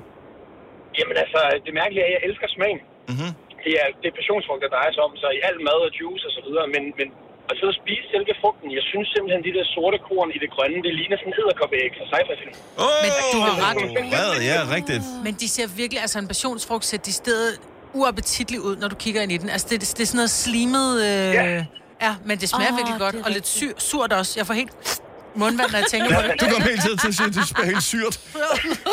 Jamen 1.00 1.16
altså, 1.24 1.40
det 1.66 1.72
mærkelige 1.80 2.02
er, 2.04 2.08
at 2.10 2.14
jeg 2.16 2.22
elsker 2.30 2.48
smagen. 2.56 2.80
Mm-hmm. 3.10 3.32
Det 3.66 3.74
er, 3.82 3.88
det 4.02 4.08
er 4.12 4.16
passionsfrugt, 4.22 4.62
der 4.66 4.72
drejer 4.76 4.92
sig 4.96 5.02
om, 5.08 5.12
så 5.22 5.28
i 5.38 5.40
al 5.50 5.58
mad 5.68 5.80
og 5.88 5.92
juice 6.00 6.24
og 6.30 6.34
så 6.38 6.42
videre. 6.48 6.66
Men, 6.76 6.84
men 7.00 7.08
at 7.50 7.54
sidde 7.58 7.72
og 7.76 7.80
spise 7.84 8.06
selve 8.14 8.34
frugten, 8.42 8.68
jeg 8.80 8.86
synes 8.92 9.08
simpelthen, 9.14 9.42
de 9.48 9.52
der 9.58 9.66
sorte 9.76 9.98
korn 10.08 10.30
i 10.36 10.40
det 10.44 10.50
grønne, 10.56 10.78
det 10.86 10.94
ligner 11.00 11.16
sådan 11.20 11.32
en 11.32 11.36
edderkoppeæg 11.42 11.92
fra 11.98 12.06
sci-fi-film. 12.12 12.56
Oh, 12.86 12.98
Men 13.04 13.10
du 13.34 13.40
har 13.48 13.56
ret. 13.66 13.78
Hvad? 14.16 14.30
Ja, 14.52 14.60
rigtigt. 14.78 15.04
Men 15.26 15.34
de 15.42 15.48
ser 15.56 15.68
virkelig, 15.82 16.00
altså 16.06 16.18
en 16.24 16.30
passionsfrugt 16.34 16.86
ser 16.90 17.00
de 17.10 17.14
stedet 17.22 17.54
uappetitlig 17.94 18.60
ud, 18.68 18.76
når 18.82 18.88
du 18.94 18.96
kigger 18.96 19.22
ind 19.22 19.32
i 19.32 19.38
den. 19.38 19.50
Altså 19.50 19.68
det, 19.70 19.78
det 19.98 20.04
er 20.06 20.06
sådan 20.06 20.18
noget 20.18 20.30
slimet... 20.46 20.90
Øh... 21.02 21.08
Ja. 21.08 21.66
ja, 22.06 22.16
men 22.26 22.36
det 22.42 22.48
smager 22.50 22.72
oh, 22.72 22.78
virkelig 22.78 23.00
godt, 23.00 23.16
og 23.26 23.32
lidt 23.32 23.48
syr, 23.48 23.74
surt 23.78 24.14
også. 24.14 24.34
Jeg 24.40 24.46
får 24.48 24.54
helt 24.54 25.02
mundvand, 25.36 25.72
når 25.72 25.80
jeg 25.80 25.88
tænker 25.88 26.10
på 26.16 26.22
det. 26.28 26.42
Du 26.42 26.46
kommer 26.46 26.68
hele 26.70 26.82
tiden 26.82 26.98
til 26.98 27.08
at 27.08 27.16
sige, 27.16 27.28
at 27.28 27.34
det 27.34 27.48
smager 27.48 27.70
helt 27.70 27.84
syrt. 27.84 28.20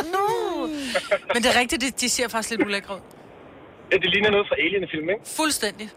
Men 1.35 1.43
det 1.43 1.49
er 1.55 1.61
rigtigt, 1.61 1.83
de, 1.83 1.91
de 1.91 2.09
ser 2.09 2.29
faktisk 2.29 2.51
lidt 2.51 2.63
ulækre 2.63 2.95
ud. 2.95 3.01
Ja, 3.93 3.97
det 4.03 4.11
ligner 4.15 4.31
noget 4.31 4.47
fra 4.51 4.57
Alien-film, 4.65 5.09
ikke? 5.11 5.23
Fuldstændig. 5.37 5.91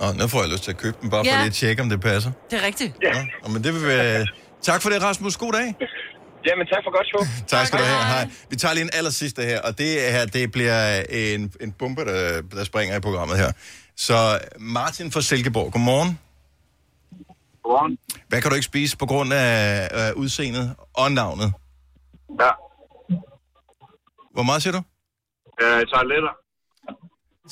Og 0.00 0.16
nu 0.16 0.26
får 0.28 0.40
jeg 0.40 0.50
lyst 0.50 0.62
til 0.64 0.70
at 0.70 0.76
købe 0.76 0.96
den, 1.02 1.10
bare 1.10 1.24
for 1.24 1.30
Ja. 1.30 1.36
lige 1.36 1.46
at 1.46 1.52
tjekke, 1.52 1.82
om 1.82 1.88
det 1.88 2.00
passer. 2.00 2.30
Det 2.50 2.58
er 2.62 2.66
rigtigt. 2.66 2.92
Ja. 3.02 3.12
Nå, 3.42 3.48
men 3.54 3.64
det 3.64 3.74
vil 3.74 3.82
være... 3.86 4.26
Tak 4.62 4.82
for 4.82 4.90
det, 4.90 5.02
Rasmus. 5.02 5.36
God 5.36 5.52
dag. 5.52 5.74
Jamen, 6.46 6.66
tak 6.66 6.82
for 6.84 6.90
godt 6.96 7.06
show. 7.06 7.22
Tak 7.56 7.66
skal 7.66 7.78
du 7.78 7.84
have. 7.84 8.04
Hej. 8.04 8.28
Vi 8.50 8.56
tager 8.56 8.74
lige 8.74 8.84
en 8.84 8.90
aller 8.92 9.10
sidste 9.10 9.42
her, 9.42 9.60
og 9.60 9.78
det 9.78 10.00
her, 10.12 10.26
det 10.26 10.52
bliver 10.52 11.02
en, 11.10 11.52
en 11.60 11.72
bombe, 11.72 12.04
der, 12.04 12.42
der 12.42 12.64
springer 12.64 12.96
i 12.96 13.00
programmet 13.00 13.36
her. 13.38 13.52
Så 13.96 14.38
Martin 14.58 15.12
fra 15.12 15.20
Silkeborg, 15.20 15.72
godmorgen. 15.72 16.18
Godmorgen. 17.62 17.98
Hvad 18.28 18.40
kan 18.42 18.50
du 18.50 18.54
ikke 18.54 18.64
spise 18.64 18.96
på 18.96 19.06
grund 19.06 19.32
af 19.32 19.88
øh, 20.10 20.16
udseendet 20.16 20.74
og 20.94 21.12
navnet? 21.12 21.52
Ja, 22.40 22.50
Hvor 24.34 24.42
meget 24.42 24.62
siger 24.62 24.72
du? 24.72 24.82
øh, 25.62 25.86
toiletter. 25.86 26.32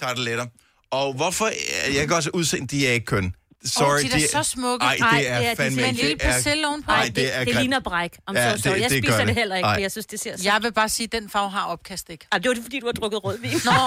Tarteletter. 0.01 0.47
Og 0.91 1.13
hvorfor... 1.15 1.49
Jeg 1.95 2.07
kan 2.09 2.17
også 2.17 2.31
udseende, 2.35 2.67
de 2.69 2.87
er 2.89 2.93
ikke 2.93 3.07
køn. 3.07 3.35
Sorry, 3.65 3.95
Åh, 3.95 4.01
de 4.01 4.07
er 4.07 4.11
da 4.11 4.27
så 4.27 4.43
smukke. 4.43 4.85
Ej, 4.87 4.97
Ej, 5.01 5.19
det 5.19 5.29
er 5.31 5.39
det 5.39 5.47
er 5.47 5.51
de 5.51 5.57
fandme 5.57 5.89
en 5.89 5.95
lille 5.95 6.15
Det 6.15 6.23
er- 6.25 6.33
persille 6.33 6.69
ovenpå. 6.69 6.91
Ej, 6.91 6.97
Nej, 6.97 7.05
det 7.07 7.17
det, 7.17 7.37
er 7.37 7.45
det 7.45 7.55
ligner 7.55 7.81
bræk. 7.81 8.17
Om 8.27 8.37
Ja, 8.37 8.57
så, 8.57 8.63
så. 8.63 8.75
Jeg 8.75 8.91
det 8.91 8.99
spiser 9.05 9.17
det 9.19 9.27
det. 9.27 9.35
heller 9.35 9.57
ikke, 9.57 9.67
Ej. 9.67 9.79
jeg 9.81 9.91
synes, 9.91 10.07
det 10.07 10.21
ser 10.21 10.37
så... 10.37 10.45
Jeg 10.45 10.59
vil 10.63 10.73
bare 10.73 10.89
sige, 10.89 11.05
at 11.05 11.13
den 11.23 11.31
farve 11.31 11.51
har 11.51 11.65
opkast 11.67 12.11
ikke. 12.11 12.27
Ej, 12.33 12.39
det 12.39 12.49
var 12.49 12.55
det, 12.55 12.63
fordi 12.63 12.81
du 12.81 12.87
har 12.87 12.93
drukket 12.93 13.25
rødvin. 13.25 13.61
Nå, 13.65 13.73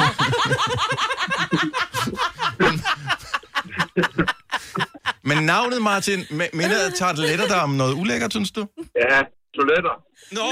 Men 5.23 5.43
navnet, 5.43 5.81
Martin, 5.81 6.19
minder 6.53 6.89
tarteletter 6.97 7.47
der 7.47 7.55
om 7.59 7.69
noget 7.69 7.93
ulækkert, 7.93 8.31
synes 8.33 8.51
du? 8.51 8.67
Ja, 8.95 9.21
toiletter. 9.55 9.95
Nå, 10.37 10.45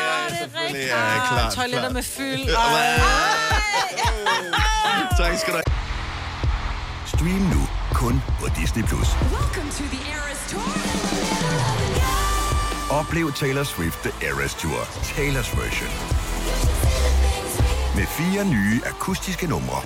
ja, 0.00 0.36
selvfølgelig. 0.40 0.86
Ja, 0.88 1.26
klart, 1.28 1.52
toiletter 1.54 1.80
klart. 1.80 1.92
med 1.92 2.02
fyld. 2.02 2.44
Tak 5.20 5.38
skal 5.38 5.52
du 5.52 5.58
have. 5.58 5.72
Stream 7.06 7.42
nu 7.54 7.60
kun 7.94 8.22
på 8.40 8.46
Disney+. 8.60 8.84
Plus. 8.84 9.08
Oplev 12.90 13.32
Taylor 13.32 13.64
Swift 13.64 13.98
The 14.02 14.12
Eras 14.28 14.54
Tour, 14.54 14.80
Taylor's 15.02 15.60
version. 15.60 15.90
Med 17.96 18.06
fire 18.06 18.44
nye 18.44 18.80
akustiske 18.86 19.46
numre. 19.46 19.80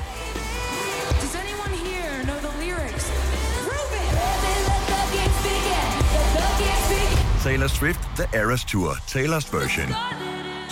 Taylor 7.46 7.68
Swift 7.68 8.00
The 8.16 8.26
Eras 8.40 8.64
Tour, 8.64 8.90
Taylor's 9.14 9.48
version. 9.58 9.88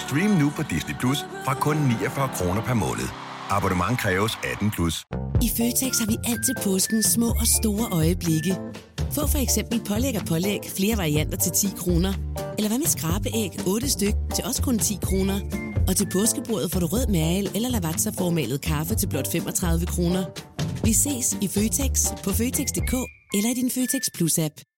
Stream 0.05 0.31
nu 0.31 0.51
på 0.57 0.63
Disney 0.71 0.95
Plus 1.01 1.19
fra 1.45 1.55
kun 1.55 1.77
49 1.77 2.29
kroner 2.37 2.63
per 2.63 2.75
måned. 2.75 3.09
Abonnement 3.51 3.99
kræves 4.01 4.33
18 4.53 4.71
plus. 4.71 4.95
I 5.47 5.49
Føtex 5.57 5.93
har 6.01 6.07
vi 6.07 6.17
altid 6.31 6.55
påsken 6.65 7.03
små 7.03 7.29
og 7.43 7.47
store 7.59 7.87
øjeblikke. 7.93 8.53
Få 9.17 9.27
for 9.27 9.39
eksempel 9.39 9.81
pålæg 9.89 10.15
og 10.21 10.27
pålæg 10.27 10.61
flere 10.77 10.97
varianter 10.97 11.39
til 11.39 11.53
10 11.53 11.67
kroner. 11.79 12.13
Eller 12.59 12.69
hvad 12.69 12.79
med 12.79 12.87
skrabeæg 12.87 13.51
8 13.67 13.91
styk 13.91 14.15
til 14.35 14.45
også 14.45 14.63
kun 14.63 14.79
10 14.79 14.99
kroner. 15.03 15.39
Og 15.89 15.97
til 15.97 16.09
påskebordet 16.13 16.73
får 16.73 16.81
du 16.81 16.87
rød 16.87 17.07
mal 17.07 17.45
eller 17.57 17.69
lavatserformalet 17.69 18.61
kaffe 18.61 18.95
til 18.95 19.09
blot 19.09 19.29
35 19.33 19.87
kroner. 19.87 20.23
Vi 20.85 20.93
ses 20.93 21.37
i 21.41 21.49
Føtex 21.49 21.93
på 22.25 22.31
Føtex.dk 22.31 22.95
eller 23.37 23.51
i 23.51 23.55
din 23.61 23.71
Føtex 23.71 24.03
Plus-app. 24.17 24.78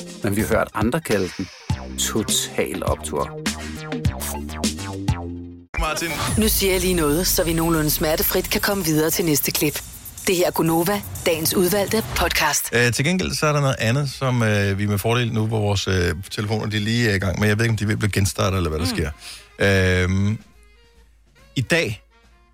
men 0.23 0.35
vi 0.35 0.41
har 0.41 0.47
hørt 0.47 0.67
andre 0.73 1.01
kalde 1.01 1.29
den 1.37 1.47
Total 1.97 2.83
Optor. 2.85 3.39
Martin. 5.79 6.09
Nu 6.37 6.47
siger 6.47 6.71
jeg 6.71 6.81
lige 6.81 6.93
noget, 6.93 7.27
så 7.27 7.43
vi 7.43 7.53
nogenlunde 7.53 7.89
smertefrit 7.89 8.49
kan 8.49 8.61
komme 8.61 8.83
videre 8.83 9.09
til 9.09 9.25
næste 9.25 9.51
klip. 9.51 9.81
Det 10.27 10.35
her 10.35 10.47
er 10.47 10.51
Gunova, 10.51 11.01
dagens 11.25 11.53
udvalgte 11.53 12.03
podcast. 12.15 12.69
Øh, 12.73 12.93
til 12.93 13.05
gengæld 13.05 13.31
så 13.31 13.45
er 13.45 13.53
der 13.53 13.61
noget 13.61 13.75
andet, 13.79 14.09
som 14.09 14.43
øh, 14.43 14.77
vi 14.77 14.85
med 14.85 14.97
fordel 14.97 15.33
nu, 15.33 15.47
hvor 15.47 15.59
vores 15.59 15.87
øh, 15.87 16.15
telefoner 16.31 16.65
de 16.65 16.79
lige 16.79 17.09
er 17.09 17.15
i 17.15 17.19
gang 17.19 17.39
med. 17.39 17.47
Jeg 17.47 17.57
ved 17.57 17.65
ikke, 17.65 17.71
om 17.73 17.77
de 17.77 17.87
vil 17.87 17.97
blive 17.97 18.11
genstartet, 18.11 18.57
eller 18.57 18.69
hvad 18.69 18.79
der 18.79 18.85
sker. 18.85 19.11
Øh, 19.59 20.35
I 21.55 21.61
dag 21.61 22.03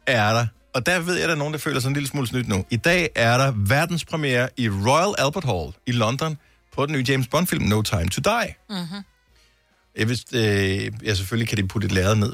er 0.08 0.34
der, 0.34 0.46
og 0.74 0.86
der 0.86 1.00
ved 1.00 1.14
jeg, 1.14 1.24
at 1.24 1.30
der 1.30 1.36
er 1.36 1.40
nogen, 1.40 1.54
der 1.54 1.60
føler 1.60 1.80
sig 1.80 1.88
en 1.88 1.94
lille 1.94 2.10
smule 2.10 2.28
snydt 2.28 2.48
nu. 2.48 2.66
I 2.70 2.78
dag 2.78 3.10
er 3.16 3.38
der 3.38 3.54
verdenspremiere 3.56 4.50
i 4.58 4.70
Royal 4.70 5.16
Albert 5.18 5.44
Hall 5.44 5.74
i 5.86 5.92
London 5.92 6.38
på 6.78 6.86
den 6.86 6.94
nye 6.94 7.06
James 7.08 7.28
Bond-film 7.28 7.64
No 7.64 7.82
Time 7.82 8.08
to 8.10 8.22
Die. 8.22 8.56
Mm-hmm. 8.70 9.04
Jeg 9.98 10.10
vidste, 10.10 10.38
øh, 10.38 10.92
ja, 11.04 11.14
selvfølgelig 11.14 11.50
kan 11.50 11.58
de 11.58 11.68
putte 11.68 11.86
et 11.86 11.92
lærred 11.92 12.16
ned 12.16 12.34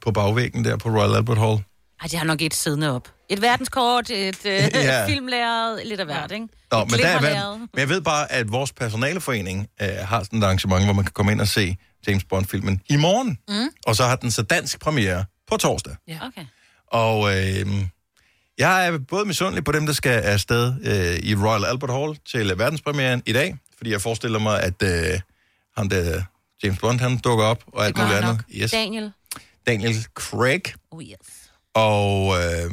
på 0.00 0.12
bagvæggen 0.12 0.64
der 0.64 0.76
på 0.76 0.88
Royal 0.88 1.16
Albert 1.16 1.38
Hall. 1.38 1.64
Ej, 2.00 2.08
de 2.10 2.16
har 2.16 2.24
nok 2.24 2.42
et 2.42 2.54
siddende 2.54 2.90
op. 2.90 3.12
Et 3.28 3.42
verdenskort, 3.42 4.10
et 4.10 4.46
øh, 4.46 4.52
Ja. 4.74 5.06
filmlæret, 5.06 5.86
lidt 5.86 6.00
af 6.00 6.06
hvert, 6.06 6.32
ikke? 6.32 6.48
Nå, 6.72 6.82
Et 6.82 6.90
men, 6.90 7.00
der 7.00 7.06
er, 7.06 7.56
men 7.58 7.68
jeg 7.76 7.88
ved 7.88 8.00
bare, 8.00 8.32
at 8.32 8.52
vores 8.52 8.72
personaleforening 8.72 9.68
øh, 9.82 9.88
har 9.88 10.22
sådan 10.22 10.38
et 10.38 10.44
arrangement, 10.44 10.84
hvor 10.84 10.92
man 10.92 11.04
kan 11.04 11.12
komme 11.12 11.32
ind 11.32 11.40
og 11.40 11.48
se 11.48 11.76
James 12.06 12.24
Bond-filmen 12.24 12.80
i 12.88 12.96
morgen. 12.96 13.38
Mm. 13.48 13.68
Og 13.86 13.96
så 13.96 14.04
har 14.04 14.16
den 14.16 14.30
så 14.30 14.42
dansk 14.42 14.80
premiere 14.80 15.24
på 15.50 15.56
torsdag. 15.56 15.96
Ja. 16.08 16.18
Okay. 16.26 16.44
Og 16.86 17.36
øh, 17.36 17.66
jeg 18.58 18.86
er 18.86 18.98
både 18.98 19.24
misundelig 19.24 19.64
på 19.64 19.72
dem, 19.72 19.86
der 19.86 19.92
skal 19.92 20.10
afsted 20.20 20.74
øh, 20.84 21.28
i 21.30 21.34
Royal 21.34 21.64
Albert 21.64 21.90
Hall 21.90 22.18
til 22.32 22.58
verdenspremieren 22.58 23.22
i 23.26 23.32
dag, 23.32 23.56
fordi 23.76 23.90
jeg 23.90 24.00
forestiller 24.00 24.38
mig, 24.38 24.62
at 24.62 24.82
øh, 24.82 25.20
ham 25.76 25.88
der 25.88 26.22
James 26.62 26.78
Bond, 26.78 27.00
han 27.00 27.18
dukker 27.18 27.44
op, 27.44 27.64
og 27.66 27.86
alt 27.86 27.96
muligt 27.96 28.14
han 28.14 28.24
andet. 28.24 28.36
nok. 28.36 28.70
Daniel. 28.72 29.12
Daniel 29.66 30.06
Craig. 30.14 30.62
Oh 30.90 31.02
yes. 31.02 31.50
Og 31.74 32.36
øh, 32.38 32.72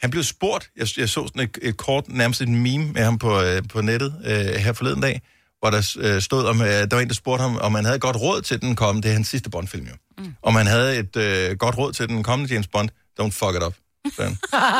han 0.00 0.10
blev 0.10 0.22
spurgt, 0.22 0.70
jeg, 0.76 0.86
jeg 0.98 1.08
så 1.08 1.26
sådan 1.26 1.42
et, 1.42 1.58
et 1.62 1.76
kort, 1.76 2.08
nærmest 2.08 2.40
et 2.40 2.48
meme 2.48 2.92
med 2.92 3.04
ham 3.04 3.18
på, 3.18 3.40
øh, 3.40 3.62
på 3.68 3.80
nettet 3.80 4.14
øh, 4.24 4.34
her 4.34 4.72
forleden 4.72 5.00
dag, 5.00 5.22
hvor 5.58 5.70
der 5.70 5.96
øh, 5.98 6.22
stod 6.22 6.44
om, 6.44 6.60
øh, 6.60 6.66
der 6.68 6.94
var 6.94 7.00
en, 7.00 7.08
der 7.08 7.14
spurgte 7.14 7.42
ham, 7.42 7.56
om 7.56 7.74
han 7.74 7.84
havde 7.84 7.98
godt 7.98 8.16
råd 8.16 8.42
til 8.42 8.60
den 8.60 8.76
kommende, 8.76 9.02
det 9.02 9.10
er 9.10 9.12
hans 9.12 9.28
sidste 9.28 9.50
Bond-film 9.50 9.86
jo, 9.86 9.94
mm. 10.18 10.34
om 10.42 10.54
han 10.54 10.66
havde 10.66 10.98
et 10.98 11.16
øh, 11.16 11.56
godt 11.56 11.78
råd 11.78 11.92
til 11.92 12.08
den 12.08 12.22
kommende 12.22 12.54
James 12.54 12.68
Bond, 12.68 12.88
don't 13.20 13.30
fuck 13.30 13.56
it 13.56 13.62
up. 13.62 13.74
han. 14.18 14.36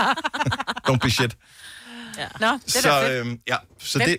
don't 0.88 0.98
be 0.98 1.10
shit. 1.10 1.36
Ja. 2.20 2.28
Nå, 2.40 2.52
det 2.66 2.76
er 2.76 2.80
så 2.80 3.10
øh, 3.10 3.36
ja, 3.48 3.56
så 3.78 3.98
det, 3.98 4.16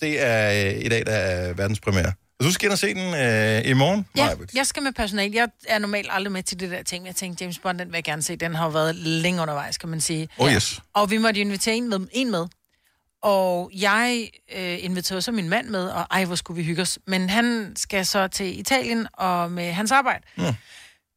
det 0.00 0.20
er 0.22 0.66
øh, 0.76 0.84
i 0.84 0.88
dag, 0.88 1.06
der 1.06 1.12
er 1.12 1.52
verdenspremiere. 1.54 2.12
Og 2.38 2.44
du 2.44 2.52
skal 2.52 2.66
ind 2.66 2.72
og 2.72 2.78
se 2.78 2.94
den 2.94 3.14
øh, 3.14 3.70
i 3.70 3.72
morgen, 3.72 4.06
Ja, 4.16 4.26
Majbrit. 4.26 4.54
jeg 4.54 4.66
skal 4.66 4.82
med 4.82 4.92
personal. 4.92 5.32
Jeg 5.32 5.48
er 5.68 5.78
normalt 5.78 6.08
aldrig 6.10 6.32
med 6.32 6.42
til 6.42 6.60
det 6.60 6.70
der 6.70 6.82
ting. 6.82 7.06
Jeg 7.06 7.16
tænkte, 7.16 7.44
James 7.44 7.58
Bond, 7.58 7.78
den 7.78 7.88
vil 7.88 7.94
jeg 7.96 8.04
gerne 8.04 8.22
se. 8.22 8.36
Den 8.36 8.54
har 8.54 8.64
jo 8.64 8.70
været 8.70 8.94
længe 8.94 9.42
undervejs, 9.42 9.78
kan 9.78 9.88
man 9.88 10.00
sige. 10.00 10.28
Oh 10.38 10.52
yes. 10.52 10.80
Og 10.94 11.10
vi 11.10 11.18
måtte 11.18 11.40
jo 11.40 11.46
invitere 11.46 11.74
en 11.74 11.88
med. 11.88 12.00
En 12.12 12.30
med. 12.30 12.46
Og 13.22 13.70
jeg 13.74 14.28
øh, 14.56 14.84
inviterede 14.84 15.22
så 15.22 15.32
min 15.32 15.48
mand 15.48 15.68
med, 15.68 15.88
og 15.88 16.06
ej, 16.10 16.24
hvor 16.24 16.34
skulle 16.34 16.56
vi 16.56 16.64
hygge 16.64 16.82
os. 16.82 16.98
Men 17.06 17.30
han 17.30 17.72
skal 17.76 18.06
så 18.06 18.28
til 18.28 18.58
Italien 18.60 19.06
og 19.12 19.50
med 19.50 19.72
hans 19.72 19.90
arbejde. 19.92 20.24
Ja. 20.38 20.54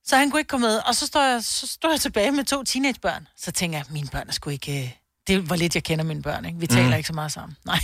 Så 0.06 0.15
han 0.17 0.32
kunne 0.32 0.39
ikke 0.39 0.50
komme 0.50 0.67
med. 0.67 0.78
Og 0.88 0.95
så 0.95 1.06
står 1.08 1.23
jeg, 1.23 1.43
så 1.43 1.67
står 1.67 1.91
jeg 1.91 2.00
tilbage 2.02 2.32
med 2.32 2.43
to 2.43 2.63
teenagebørn. 2.63 3.28
Så 3.38 3.52
tænker 3.52 3.78
jeg, 3.78 3.86
mine 3.89 4.08
børn 4.12 4.28
er 4.28 4.32
sgu 4.34 4.50
ikke... 4.50 4.80
øh, 4.84 4.89
Det 5.28 5.50
var 5.50 5.56
lidt, 5.56 5.76
jeg 5.76 5.84
kender 5.84 6.06
mine 6.06 6.22
børn, 6.22 6.46
ikke? 6.46 6.60
Vi 6.60 6.68
taler 6.68 6.84
Mhm. 6.88 6.94
ikke 6.98 7.08
så 7.08 7.13
meget 7.13 7.32
sammen. 7.32 7.58
Nej. 7.66 7.80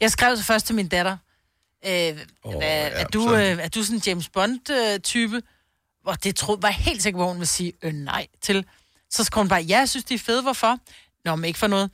Jeg 0.00 0.10
skrev 0.10 0.36
så 0.36 0.44
først 0.44 0.66
til 0.66 0.74
min 0.74 0.88
datter, 0.88 1.16
øh, 1.86 1.92
oh, 2.42 2.54
hvad, 2.56 2.90
er, 2.92 3.04
du, 3.04 3.34
øh, 3.34 3.40
er 3.58 3.68
du 3.68 3.82
sådan 3.82 3.96
en 3.96 4.02
James 4.06 4.28
Bond-type? 4.28 5.42
Og 6.06 6.24
det 6.24 6.36
troede, 6.36 6.62
var 6.62 6.70
helt 6.70 7.02
sikker 7.02 7.18
på, 7.18 7.22
at 7.22 7.28
hun 7.28 7.36
ville 7.36 7.46
sige 7.46 7.72
øh, 7.82 7.92
nej 7.92 8.26
til. 8.40 8.64
Så 9.10 9.24
skrev 9.24 9.42
hun 9.42 9.48
bare, 9.48 9.60
ja, 9.62 9.78
jeg 9.78 9.88
synes, 9.88 10.04
de 10.04 10.14
er 10.14 10.18
fede. 10.18 10.42
Hvorfor? 10.42 10.78
Nå, 11.24 11.36
men 11.36 11.44
ikke 11.44 11.58
for 11.58 11.66
noget. 11.66 11.90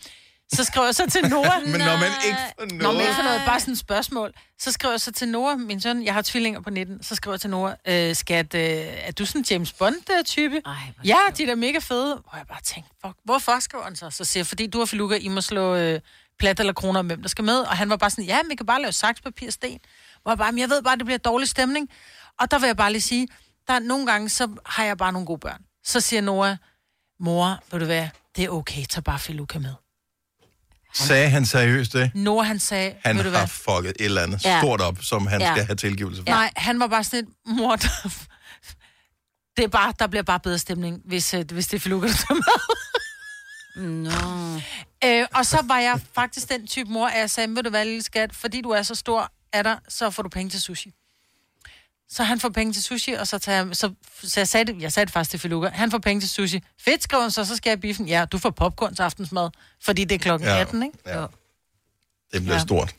Så 0.54 0.64
skrev 0.64 0.84
jeg 0.84 0.94
så 0.94 1.10
til 1.10 1.28
Nora. 1.28 1.60
Men 1.60 1.80
når 1.80 1.96
man 1.96 2.10
ikke 2.26 2.38
for 2.58 2.64
Nå, 2.64 2.66
men 2.70 2.78
noget. 2.78 3.00
ikke 3.00 3.14
for 3.14 3.22
noget, 3.22 3.42
bare 3.46 3.60
sådan 3.60 3.72
et 3.72 3.78
spørgsmål. 3.78 4.32
Så 4.58 4.72
skrev 4.72 4.90
jeg 4.90 5.00
så 5.00 5.12
til 5.12 5.28
Nora, 5.28 5.56
min 5.56 5.80
søn, 5.80 6.04
jeg 6.04 6.14
har 6.14 6.22
tvillinger 6.22 6.60
på 6.60 6.70
19, 6.70 7.02
så 7.02 7.14
skrev 7.14 7.32
jeg 7.32 7.40
til 7.40 7.50
Nora, 7.50 7.74
øh, 7.88 8.14
skat, 8.16 8.54
øh, 8.54 8.60
er 8.62 9.12
du 9.12 9.26
sådan 9.26 9.40
en 9.40 9.44
James 9.50 9.72
Bond-type? 9.72 10.60
Ja, 11.04 11.18
de 11.36 11.42
er 11.42 11.46
da 11.46 11.54
mega 11.54 11.78
fede. 11.78 12.14
Hvor 12.14 12.36
jeg 12.36 12.46
bare 12.46 12.60
tænkte, 12.64 12.90
fuck, 13.06 13.16
hvorfor 13.24 13.58
skriver 13.60 13.84
han 13.84 13.96
så? 13.96 14.10
Så 14.10 14.24
siger 14.24 14.40
jeg, 14.40 14.46
fordi 14.46 14.66
du 14.66 14.80
og 14.80 14.88
Filuka, 14.88 15.16
I 15.16 15.28
må 15.28 15.40
slå 15.40 15.74
øh, 15.74 16.00
plat 16.38 16.60
eller 16.60 16.72
kroner 16.72 17.00
om, 17.00 17.06
hvem 17.06 17.22
der 17.22 17.28
skal 17.28 17.44
med. 17.44 17.58
Og 17.58 17.76
han 17.76 17.90
var 17.90 17.96
bare 17.96 18.10
sådan, 18.10 18.24
ja, 18.24 18.42
men 18.42 18.50
vi 18.50 18.54
kan 18.54 18.66
bare 18.66 18.82
lave 18.82 18.92
saks, 18.92 19.20
papir, 19.20 19.50
sten. 19.50 19.78
Hvor 20.22 20.30
jeg 20.32 20.38
bare, 20.38 20.52
men 20.52 20.58
jeg 20.58 20.70
ved 20.70 20.82
bare, 20.82 20.96
det 20.96 21.04
bliver 21.04 21.18
dårlig 21.18 21.48
stemning. 21.48 21.88
Og 22.40 22.50
der 22.50 22.58
vil 22.58 22.66
jeg 22.66 22.76
bare 22.76 22.92
lige 22.92 23.02
sige, 23.02 23.28
der 23.66 23.74
er 23.74 23.78
nogle 23.78 24.06
gange, 24.06 24.28
så 24.28 24.48
har 24.66 24.84
jeg 24.84 24.96
bare 24.98 25.12
nogle 25.12 25.26
gode 25.26 25.38
børn. 25.38 25.62
Så 25.84 26.00
siger 26.00 26.20
Nora, 26.20 26.56
mor, 27.20 27.58
ved 27.70 27.78
du 27.80 27.84
hvad, 27.86 28.08
det 28.36 28.44
er 28.44 28.48
okay, 28.48 28.84
tag 28.90 29.04
bare 29.04 29.18
Filuka 29.18 29.58
med. 29.58 29.74
Sagde 30.94 31.30
han 31.30 31.46
seriøst 31.46 31.92
det? 31.92 32.10
Nora, 32.14 32.44
han 32.44 32.58
sagde, 32.58 32.94
Han 33.04 33.16
ved 33.16 33.24
du 33.24 33.30
har 33.30 33.38
hvad, 33.38 33.48
fucket 33.48 33.90
et 33.90 34.04
eller 34.04 34.22
andet 34.22 34.44
Ja. 34.44 34.60
stort 34.60 34.80
op, 34.80 34.98
som 35.02 35.26
han 35.26 35.40
Ja. 35.40 35.54
skal 35.54 35.64
have 35.66 35.76
tilgivelse 35.76 36.22
for. 36.22 36.30
Nej, 36.30 36.50
han 36.56 36.80
var 36.80 36.86
bare 36.86 37.04
sådan 37.04 37.20
et, 37.24 37.28
mor, 37.46 37.76
der, 37.76 37.88
det 39.56 39.64
er 39.64 39.68
bare, 39.68 39.92
der 39.98 40.06
bliver 40.06 40.22
bare 40.22 40.40
bedre 40.40 40.58
stemning, 40.58 41.00
hvis, 41.04 41.34
øh, 41.34 41.44
hvis 41.52 41.66
det 41.66 41.76
er 41.76 41.80
Filuka, 41.80 42.06
der 42.06 42.12
tager 42.12 42.34
med. 42.34 42.44
Nå. 43.76 44.60
Øh, 45.04 45.26
og 45.34 45.46
så 45.46 45.58
var 45.64 45.78
jeg 45.78 46.00
faktisk 46.14 46.48
den 46.48 46.66
type 46.66 46.90
mor, 46.90 47.06
at 47.08 47.18
jeg 47.20 47.30
sagde, 47.30 47.54
ved 47.56 47.62
du 47.62 47.70
hvad, 47.70 47.84
lille 47.84 48.02
skat, 48.02 48.34
fordi 48.34 48.60
du 48.60 48.68
er 48.70 48.82
så 48.82 48.94
stor 48.94 49.32
af 49.52 49.64
dig, 49.64 49.78
så 49.88 50.10
får 50.10 50.22
du 50.22 50.28
penge 50.28 50.50
til 50.50 50.60
sushi. 50.62 50.92
Så 52.14 52.22
han 52.22 52.40
får 52.40 52.48
penge 52.48 52.72
til 52.72 52.82
sushi, 52.82 53.12
og 53.12 53.26
så 53.26 53.38
tager 53.38 53.64
jeg, 53.64 53.76
så, 53.76 53.92
så 54.22 54.40
jeg 54.40 54.48
sagde 54.48 54.72
det, 54.72 54.82
jeg 54.82 54.92
sagde 54.92 55.04
det 55.06 55.12
faktisk 55.12 55.30
til 55.30 55.40
Filuka, 55.40 55.68
han 55.68 55.90
får 55.90 55.98
penge 55.98 56.20
til 56.20 56.28
sushi. 56.30 56.60
Fedt, 56.80 57.02
skrev 57.02 57.20
han 57.20 57.30
så, 57.30 57.44
så 57.44 57.56
skal 57.56 57.70
jeg 57.70 57.80
biffen. 57.80 58.08
Ja, 58.08 58.24
du 58.32 58.38
får 58.38 58.50
popcorn 58.50 58.94
til 58.94 59.02
aftensmad, 59.02 59.50
fordi 59.84 60.04
det 60.04 60.14
er 60.14 60.18
klokken 60.18 60.48
Ja, 60.48 60.60
18, 60.60 60.82
ikke? 60.82 60.98
ja. 61.06 61.26
Det 62.32 62.42
bliver 62.42 62.54
Ja. 62.54 62.60
stort. 62.62 62.94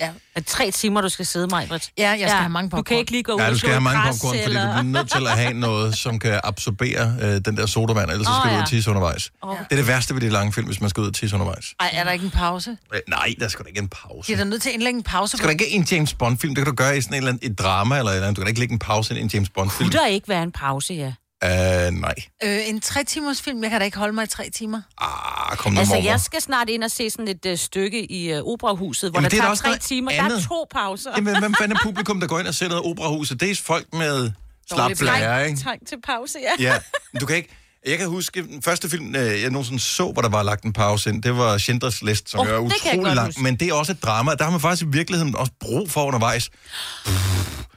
Ja. 0.00 0.10
Er 0.34 0.40
tre 0.46 0.70
timer, 0.70 1.00
du 1.00 1.08
skal 1.08 1.26
sidde, 1.26 1.46
mig, 1.46 1.68
Britt? 1.68 1.90
Ja, 1.98 2.10
jeg 2.10 2.18
skal 2.18 2.30
have 2.30 2.48
mange 2.48 2.70
Du 2.70 2.76
popcorn. 2.76 2.84
kan 2.84 2.96
ikke 2.98 3.10
lige 3.10 3.22
gå 3.22 3.32
ud 3.32 3.38
Ja, 3.40 3.50
du 3.50 3.58
skal 3.58 3.70
have 3.70 3.80
mange 3.80 4.00
popcorn, 4.02 4.30
fordi 4.30 4.38
du 4.38 4.44
eller- 4.44 4.60
bliver 4.72 4.82
nødt 4.82 5.10
til 5.10 5.26
at 5.26 5.38
have 5.38 5.52
noget, 5.52 5.96
som 5.98 6.18
kan 6.18 6.40
absorbere 6.44 7.16
øh, 7.22 7.40
den 7.44 7.56
der 7.56 7.66
sodavand, 7.66 8.10
ellers 8.10 8.26
så 8.26 8.32
Åh, 8.32 8.38
skal 8.40 8.48
du 8.50 8.54
ud 8.54 8.58
ja. 8.58 8.62
og 8.62 8.68
tisse 8.68 8.90
undervejs. 8.90 9.30
Åh. 9.42 9.50
Det 9.58 9.66
er 9.70 9.76
det 9.76 9.86
værste 9.86 10.14
ved 10.14 10.20
de 10.20 10.28
lange 10.28 10.52
film, 10.52 10.66
hvis 10.66 10.80
man 10.80 10.90
skal 10.90 11.00
ud 11.00 11.06
og 11.06 11.14
tisse 11.14 11.36
undervejs. 11.36 11.64
Ej, 11.80 11.90
er 11.92 12.04
der 12.04 12.10
ikke 12.10 12.24
en 12.24 12.30
pause? 12.30 12.76
Øh, 12.94 13.00
Nej, 13.08 13.34
der 13.40 13.48
skal 13.48 13.64
da 13.64 13.68
ikke 13.68 13.80
en 13.80 13.88
pause. 13.88 14.26
De 14.26 14.32
er 14.32 14.36
da 14.36 14.44
nødt 14.44 14.62
til 14.62 14.68
at 14.68 14.74
indlægge 14.74 14.96
en 14.96 15.02
pause. 15.02 15.36
Skal 15.36 15.44
der 15.46 15.50
ikke 15.52 15.70
en 15.70 15.82
James 15.90 16.14
Bond-film? 16.14 16.54
Det 16.54 16.64
kan 16.64 16.72
du 16.72 16.76
gøre 16.76 16.96
i 16.98 17.00
sådan 17.00 17.14
et, 17.14 17.16
eller 17.18 17.28
andet, 17.32 17.50
et 17.50 17.58
drama 17.58 17.98
eller 17.98 18.10
et 18.10 18.14
eller 18.14 18.26
andet. 18.26 18.36
Du 18.36 18.40
kan 18.40 18.46
da 18.46 18.48
ikke 18.48 18.60
lægge 18.60 18.72
en 18.72 18.78
pause 18.78 19.18
i 19.18 19.20
en 19.20 19.30
James 19.34 19.48
Bond-film. 19.50 19.90
Kunne 19.90 20.00
der 20.00 20.06
ikke 20.06 20.28
være 20.28 20.42
en 20.42 20.52
pause, 20.52 20.94
ja? 20.94 21.12
Uh, 21.44 21.48
nej. 21.94 22.14
Øh, 22.44 22.68
en 22.68 22.80
tre 22.80 23.04
timers 23.04 23.42
film, 23.42 23.62
jeg 23.62 23.70
kan 23.70 23.80
da 23.80 23.84
ikke 23.84 23.98
holde 23.98 24.12
mig 24.12 24.24
i 24.24 24.26
tre 24.26 24.50
timer. 24.54 24.82
Ah, 25.00 25.56
kom 25.56 25.72
nu, 25.72 25.78
Altså, 25.78 25.94
mormor. 25.94 26.08
jeg 26.10 26.20
skal 26.20 26.40
snart 26.42 26.68
ind 26.68 26.84
og 26.84 26.90
se 26.90 27.10
sådan 27.10 27.28
et 27.28 27.46
uh, 27.52 27.58
stykke 27.58 28.12
i 28.12 28.32
uh, 28.38 28.52
operahuset, 28.52 29.10
hvor 29.10 29.18
Jamen, 29.18 29.24
der 29.30 29.36
det 29.36 29.38
er 29.38 29.42
tager 29.54 29.54
tre 29.72 29.78
timer. 29.78 30.10
Der 30.10 30.22
andet. 30.22 30.38
er 30.38 30.42
to 30.48 30.66
pauser. 30.70 31.10
Jamen, 31.16 31.38
hvem 31.38 31.54
fanden 31.54 31.76
er 31.76 31.80
publikum, 31.82 32.20
der 32.20 32.26
går 32.26 32.38
ind 32.38 32.48
og 32.48 32.54
ser 32.54 32.68
noget 32.68 32.84
operahuset? 32.84 33.40
Det 33.40 33.50
er 33.50 33.56
folk 33.66 33.86
med 33.94 34.30
slap 34.72 34.90
flager, 34.96 35.38
ikke? 35.38 35.60
Trang 35.60 35.86
til 35.88 35.96
pause, 36.06 36.38
ja. 36.58 36.64
Ja, 36.64 36.78
men 37.12 37.20
du 37.20 37.26
kan 37.26 37.36
ikke... 37.36 37.48
Jeg 37.86 37.98
kan 37.98 38.08
huske, 38.08 38.42
den 38.42 38.62
første 38.62 38.90
film, 38.90 39.14
jeg 39.14 39.50
nogensinde 39.50 39.80
så, 39.80 40.12
hvor 40.12 40.22
der 40.22 40.28
var 40.28 40.42
lagt 40.42 40.64
en 40.64 40.72
pause 40.72 41.10
ind, 41.10 41.22
det 41.22 41.36
var 41.36 41.58
Schindlers 41.58 42.02
List, 42.02 42.30
som 42.30 42.40
oh, 42.40 42.46
er 42.48 42.58
utrolig 42.58 43.14
lang. 43.14 43.26
huske. 43.28 43.42
Men 43.42 43.56
det 43.56 43.68
er 43.68 43.74
også 43.74 43.92
et 43.92 44.02
drama. 44.02 44.34
Der 44.34 44.44
har 44.44 44.50
man 44.50 44.60
faktisk 44.60 44.82
i 44.82 44.88
virkeligheden 44.88 45.36
også 45.36 45.52
brug 45.60 45.90
for 45.90 46.04
undervejs. 46.04 46.50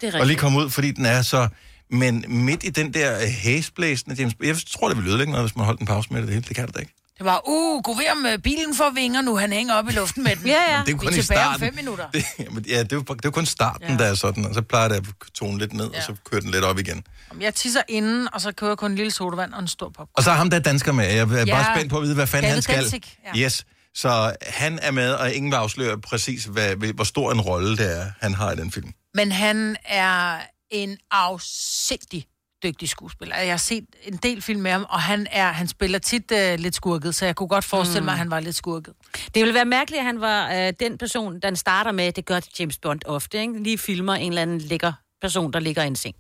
Det 0.02 0.16
er 0.16 0.20
Og 0.20 0.26
lige 0.28 0.38
komme 0.38 0.60
ud, 0.60 0.70
fordi 0.70 0.92
den 0.92 1.06
er 1.06 1.22
så... 1.22 1.48
Men 1.92 2.26
midt 2.28 2.64
i 2.64 2.70
den 2.70 2.94
der 2.94 3.16
øh, 3.22 3.28
hæsblæsende 3.28 4.16
James... 4.16 4.34
Jeg 4.44 4.56
tror, 4.78 4.88
det 4.88 4.98
ville 4.98 5.10
ødelægge 5.10 5.32
noget, 5.32 5.48
hvis 5.48 5.56
man 5.56 5.66
holdt 5.66 5.80
en 5.80 5.88
pause 5.88 6.14
med 6.14 6.22
det 6.22 6.30
hele. 6.30 6.42
Det 6.48 6.56
kan 6.56 6.68
det 6.68 6.76
da 6.76 6.80
ikke. 6.80 6.94
Det 7.18 7.26
var, 7.26 7.42
uh, 7.48 7.84
gå 7.84 7.94
ved 7.94 8.06
om 8.12 8.26
øh, 8.26 8.38
bilen 8.40 8.76
får 8.76 8.90
vinger 8.96 9.22
nu, 9.22 9.38
han 9.38 9.52
hænger 9.54 9.74
op 9.74 9.90
i 9.90 9.92
luften 9.92 10.24
med 10.24 10.36
den. 10.36 10.48
Ja, 10.48 10.54
ja. 10.72 10.78
Men 10.78 10.86
det 10.86 10.92
er 10.92 10.92
jo 10.92 10.98
Vi 10.98 11.06
kun 11.06 11.08
er 11.14 11.18
i 11.18 11.22
tilbage 11.22 11.40
om 11.40 11.46
starten. 11.54 11.60
fem 11.66 11.76
minutter. 11.76 12.06
Det, 12.14 12.26
jamen, 12.40 12.66
ja, 12.68 12.84
det 12.84 12.92
er 12.92 12.96
jo, 12.96 13.02
det 13.02 13.26
jo 13.26 13.32
kun 13.32 13.46
starten, 13.46 13.90
ja. 13.90 13.98
der 13.98 14.06
er 14.06 14.14
sådan, 14.14 14.46
og 14.46 14.54
så 14.54 14.62
plejer 14.62 14.88
det 14.88 14.96
at 14.96 15.04
tone 15.34 15.58
lidt 15.60 15.74
ned, 15.74 15.90
ja. 15.92 15.98
og 15.98 16.04
så 16.04 16.14
kører 16.32 16.42
den 16.42 16.52
lidt 16.52 16.64
op 16.64 16.80
igen. 16.80 17.04
Om 17.32 17.42
Jeg 17.42 17.56
tisser 17.56 17.82
inden, 17.90 18.28
og 18.34 18.42
så 18.42 18.52
kører 18.52 18.72
jeg 18.72 18.78
kun 18.78 18.92
en 18.92 18.98
lille 18.98 19.12
sodavand 19.12 19.54
og 19.54 19.60
en 19.60 19.68
stor 19.68 19.90
pop. 19.98 20.08
Og 20.14 20.24
så 20.24 20.32
er 20.32 20.36
ham 20.36 20.50
der 20.50 20.60
dansker 20.60 20.92
med. 20.92 21.06
Jeg 21.06 21.18
er 21.18 21.26
bare 21.26 21.40
Ja. 21.48 21.76
spændt 21.76 21.90
på 21.92 21.98
at 21.98 22.04
vide, 22.04 22.16
hvad 22.16 22.28
fanden 22.28 22.50
David 22.50 22.64
han 22.68 22.86
skal. 22.90 23.04
Ja. 23.36 23.40
Yes. 23.46 23.66
Så 23.96 24.36
han 24.48 24.80
er 24.82 24.92
med, 24.92 25.12
og 25.12 25.34
ingen 25.34 25.52
vil 25.52 25.58
afsløre 25.58 26.02
præcis, 26.02 26.44
hvad, 26.44 26.94
hvor 26.94 27.04
stor 27.04 27.32
en 27.32 27.42
rolle 27.42 27.78
det 27.78 27.98
er, 28.00 28.06
han 28.22 28.34
har 28.34 28.52
i 28.52 28.56
den 28.56 28.72
film. 28.72 28.92
Men 29.14 29.32
han 29.32 29.76
er 29.86 30.38
en 30.72 30.98
afsindig 31.12 32.26
dygtig 32.64 32.90
skuespiller. 32.90 33.38
Jeg 33.38 33.52
har 33.52 33.58
set 33.58 33.86
en 34.04 34.18
del 34.18 34.42
film 34.42 34.62
med 34.62 34.72
ham, 34.72 34.86
og 34.90 35.02
han 35.02 35.28
er 35.32 35.52
han 35.52 35.68
spiller 35.68 36.00
tit 36.00 36.32
uh, 36.32 36.38
lidt 36.60 36.76
skurket, 36.76 37.16
så 37.16 37.26
jeg 37.26 37.36
kunne 37.36 37.50
godt 37.50 37.66
forestille 37.66 38.00
Mm. 38.00 38.06
mig, 38.06 38.12
at 38.12 38.18
han 38.18 38.32
var 38.32 38.40
lidt 38.40 38.56
skurket. 38.56 38.94
Det 39.14 39.36
ville 39.42 39.54
være 39.54 39.66
mærkeligt, 39.66 40.00
at 40.00 40.06
han 40.06 40.22
var 40.22 40.54
øh, 40.54 40.74
den 40.80 40.98
person, 40.98 41.40
den 41.40 41.56
starter 41.56 41.92
med, 41.92 42.12
det 42.12 42.26
gør 42.26 42.40
James 42.60 42.78
Bond 42.78 43.02
ofte, 43.06 43.42
ikke? 43.42 43.64
Lige 43.64 43.78
filmer 43.78 44.14
en 44.14 44.32
eller 44.32 44.42
anden 44.42 44.60
lækker 44.62 44.94
person, 45.22 45.54
der 45.54 45.60
ligger 45.60 45.84
i 45.84 45.88
en 45.88 45.96
seng. 45.96 46.16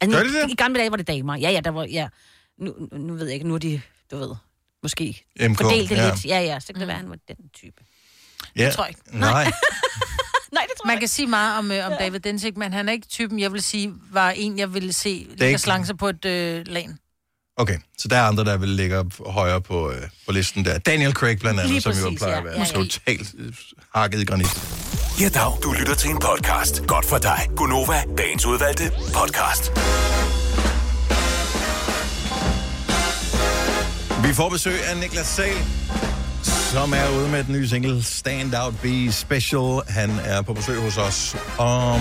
Altså, 0.00 0.18
Gør 0.18 0.24
nu- 0.24 0.32
de 0.32 0.42
det? 0.42 0.50
I 0.50 0.54
gamle 0.54 0.78
dage 0.78 0.90
var 0.90 0.96
det 0.96 1.06
damer. 1.06 1.36
Ja, 1.36 1.50
ja, 1.50 1.60
der 1.60 1.70
var, 1.70 1.84
ja. 1.84 2.08
Nu, 2.58 2.74
nu- 2.92 3.14
ved 3.14 3.24
jeg 3.26 3.34
ikke, 3.34 3.48
nu 3.48 3.54
er 3.54 3.58
de, 3.58 3.80
du 4.10 4.16
ved, 4.16 4.34
måske 4.82 5.24
MK, 5.40 5.60
fordelt 5.60 5.90
det 5.90 5.96
ja. 5.96 6.10
lidt. 6.10 6.24
Ja, 6.26 6.40
ja, 6.40 6.60
så 6.60 6.66
kan 6.66 6.80
det 6.80 6.88
være, 6.88 6.96
han 6.96 7.10
var 7.10 7.16
den 7.28 7.36
type. 7.54 7.84
Ja. 8.56 8.70
tror 8.70 8.84
jeg 8.84 8.90
ikke. 8.90 9.18
Nej. 9.18 9.44
Det 9.44 9.52
Man 10.86 10.98
kan 10.98 11.08
sige 11.08 11.26
meget 11.26 11.58
om, 11.58 11.70
øh, 11.70 11.86
om 11.86 11.92
David 12.00 12.20
Densig, 12.20 12.58
men 12.58 12.72
han 12.72 12.88
er 12.88 12.92
ikke 12.92 13.06
typen, 13.06 13.38
jeg 13.40 13.52
vil 13.52 13.62
sige, 13.62 13.92
var 14.12 14.30
en, 14.30 14.58
jeg 14.58 14.74
ville 14.74 14.92
se 14.92 15.26
ligge 15.38 15.58
slange 15.58 15.86
sig 15.86 15.98
på 15.98 16.08
et 16.08 16.24
øh, 16.24 16.62
lan. 16.66 16.98
Okay, 17.58 17.78
så 17.98 18.08
der 18.08 18.16
er 18.16 18.22
andre, 18.22 18.44
der 18.44 18.56
vil 18.56 18.68
ligge 18.68 18.98
op 18.98 19.06
højere 19.26 19.60
på, 19.60 19.90
øh, 19.90 19.96
på 20.26 20.32
listen 20.32 20.64
der. 20.64 20.78
Daniel 20.78 21.12
Craig 21.12 21.38
blandt 21.38 21.60
andet, 21.60 21.72
Lige 21.72 21.80
som 21.80 21.92
jo 21.92 22.04
præcis, 22.04 22.18
plejer 22.18 22.32
ja. 22.34 22.38
at 22.38 22.44
være 22.44 22.54
Ja, 22.54 22.58
ja. 22.60 22.64
totalt 22.64 23.34
øh, 23.38 23.52
hakket 23.94 24.20
i 24.20 24.24
granit. 24.24 24.62
Ja, 25.20 25.28
dag. 25.28 25.52
Du 25.62 25.72
lytter 25.72 25.94
til 25.94 26.10
en 26.10 26.18
podcast. 26.18 26.86
Godt 26.86 27.06
for 27.06 27.18
dig. 27.18 27.48
Gunova, 27.56 28.02
dagens 28.18 28.46
udvalgte 28.46 28.90
podcast. 29.14 29.70
Vi 34.28 34.34
får 34.34 34.48
besøg 34.48 34.84
af 34.84 34.96
Niklas 34.96 35.26
Sahl, 35.26 35.56
som 36.76 36.92
er 36.92 37.18
ude 37.18 37.28
med 37.28 37.44
den 37.44 37.52
nye 37.52 37.68
single 37.68 38.02
Stand 38.02 38.54
Out 38.54 38.74
Be 38.82 39.12
Special. 39.12 39.80
Han 39.88 40.10
er 40.24 40.42
på 40.42 40.54
besøg 40.54 40.80
hos 40.80 40.98
os 40.98 41.36
om 41.58 42.00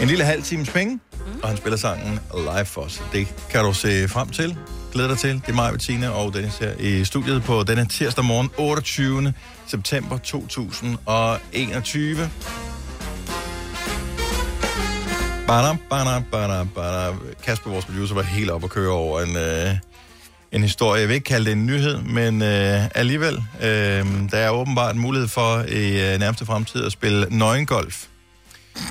en 0.00 0.08
lille 0.08 0.24
halv 0.24 0.42
times 0.42 0.70
penge, 0.70 1.00
og 1.42 1.48
han 1.48 1.56
spiller 1.56 1.76
sangen 1.76 2.20
live 2.34 2.64
for 2.64 2.80
os. 2.80 3.02
Det 3.12 3.34
kan 3.50 3.64
du 3.64 3.72
se 3.72 4.08
frem 4.08 4.28
til. 4.28 4.56
Glæder 4.92 5.08
dig 5.08 5.18
til. 5.18 5.34
Det 5.34 5.48
er 5.48 5.52
mig, 5.52 5.72
Bettina 5.72 6.08
og 6.08 6.34
Dennis 6.34 6.58
her 6.58 6.72
i 6.78 7.04
studiet 7.04 7.42
på 7.42 7.62
denne 7.62 7.86
tirsdag 7.86 8.24
morgen, 8.24 8.50
28. 8.58 9.32
september 9.66 10.18
2021. 10.18 12.30
Badam, 15.46 15.78
badam, 15.90 16.22
badam, 16.32 16.68
badam. 16.68 17.20
Kasper, 17.44 17.70
vores 17.70 17.84
producer, 17.84 18.14
var 18.14 18.22
helt 18.22 18.50
op 18.50 18.64
at 18.64 18.70
køre 18.70 18.90
over 18.90 19.20
en, 19.20 19.36
øh, 19.36 19.76
en 20.54 20.62
historie. 20.62 21.00
Jeg 21.00 21.08
vil 21.08 21.14
ikke 21.14 21.24
kalde 21.24 21.44
det 21.44 21.52
en 21.52 21.66
nyhed, 21.66 21.98
men 21.98 22.42
øh, 22.42 22.84
alligevel. 22.94 23.34
Øh, 23.62 24.06
der 24.30 24.38
er 24.38 24.50
åbenbart 24.50 24.94
en 24.94 25.00
mulighed 25.00 25.28
for 25.28 25.62
i 25.68 26.12
øh, 26.12 26.18
nærmeste 26.20 26.46
fremtid 26.46 26.84
at 26.84 26.92
spille 26.92 27.26
nøgengolf. 27.30 28.04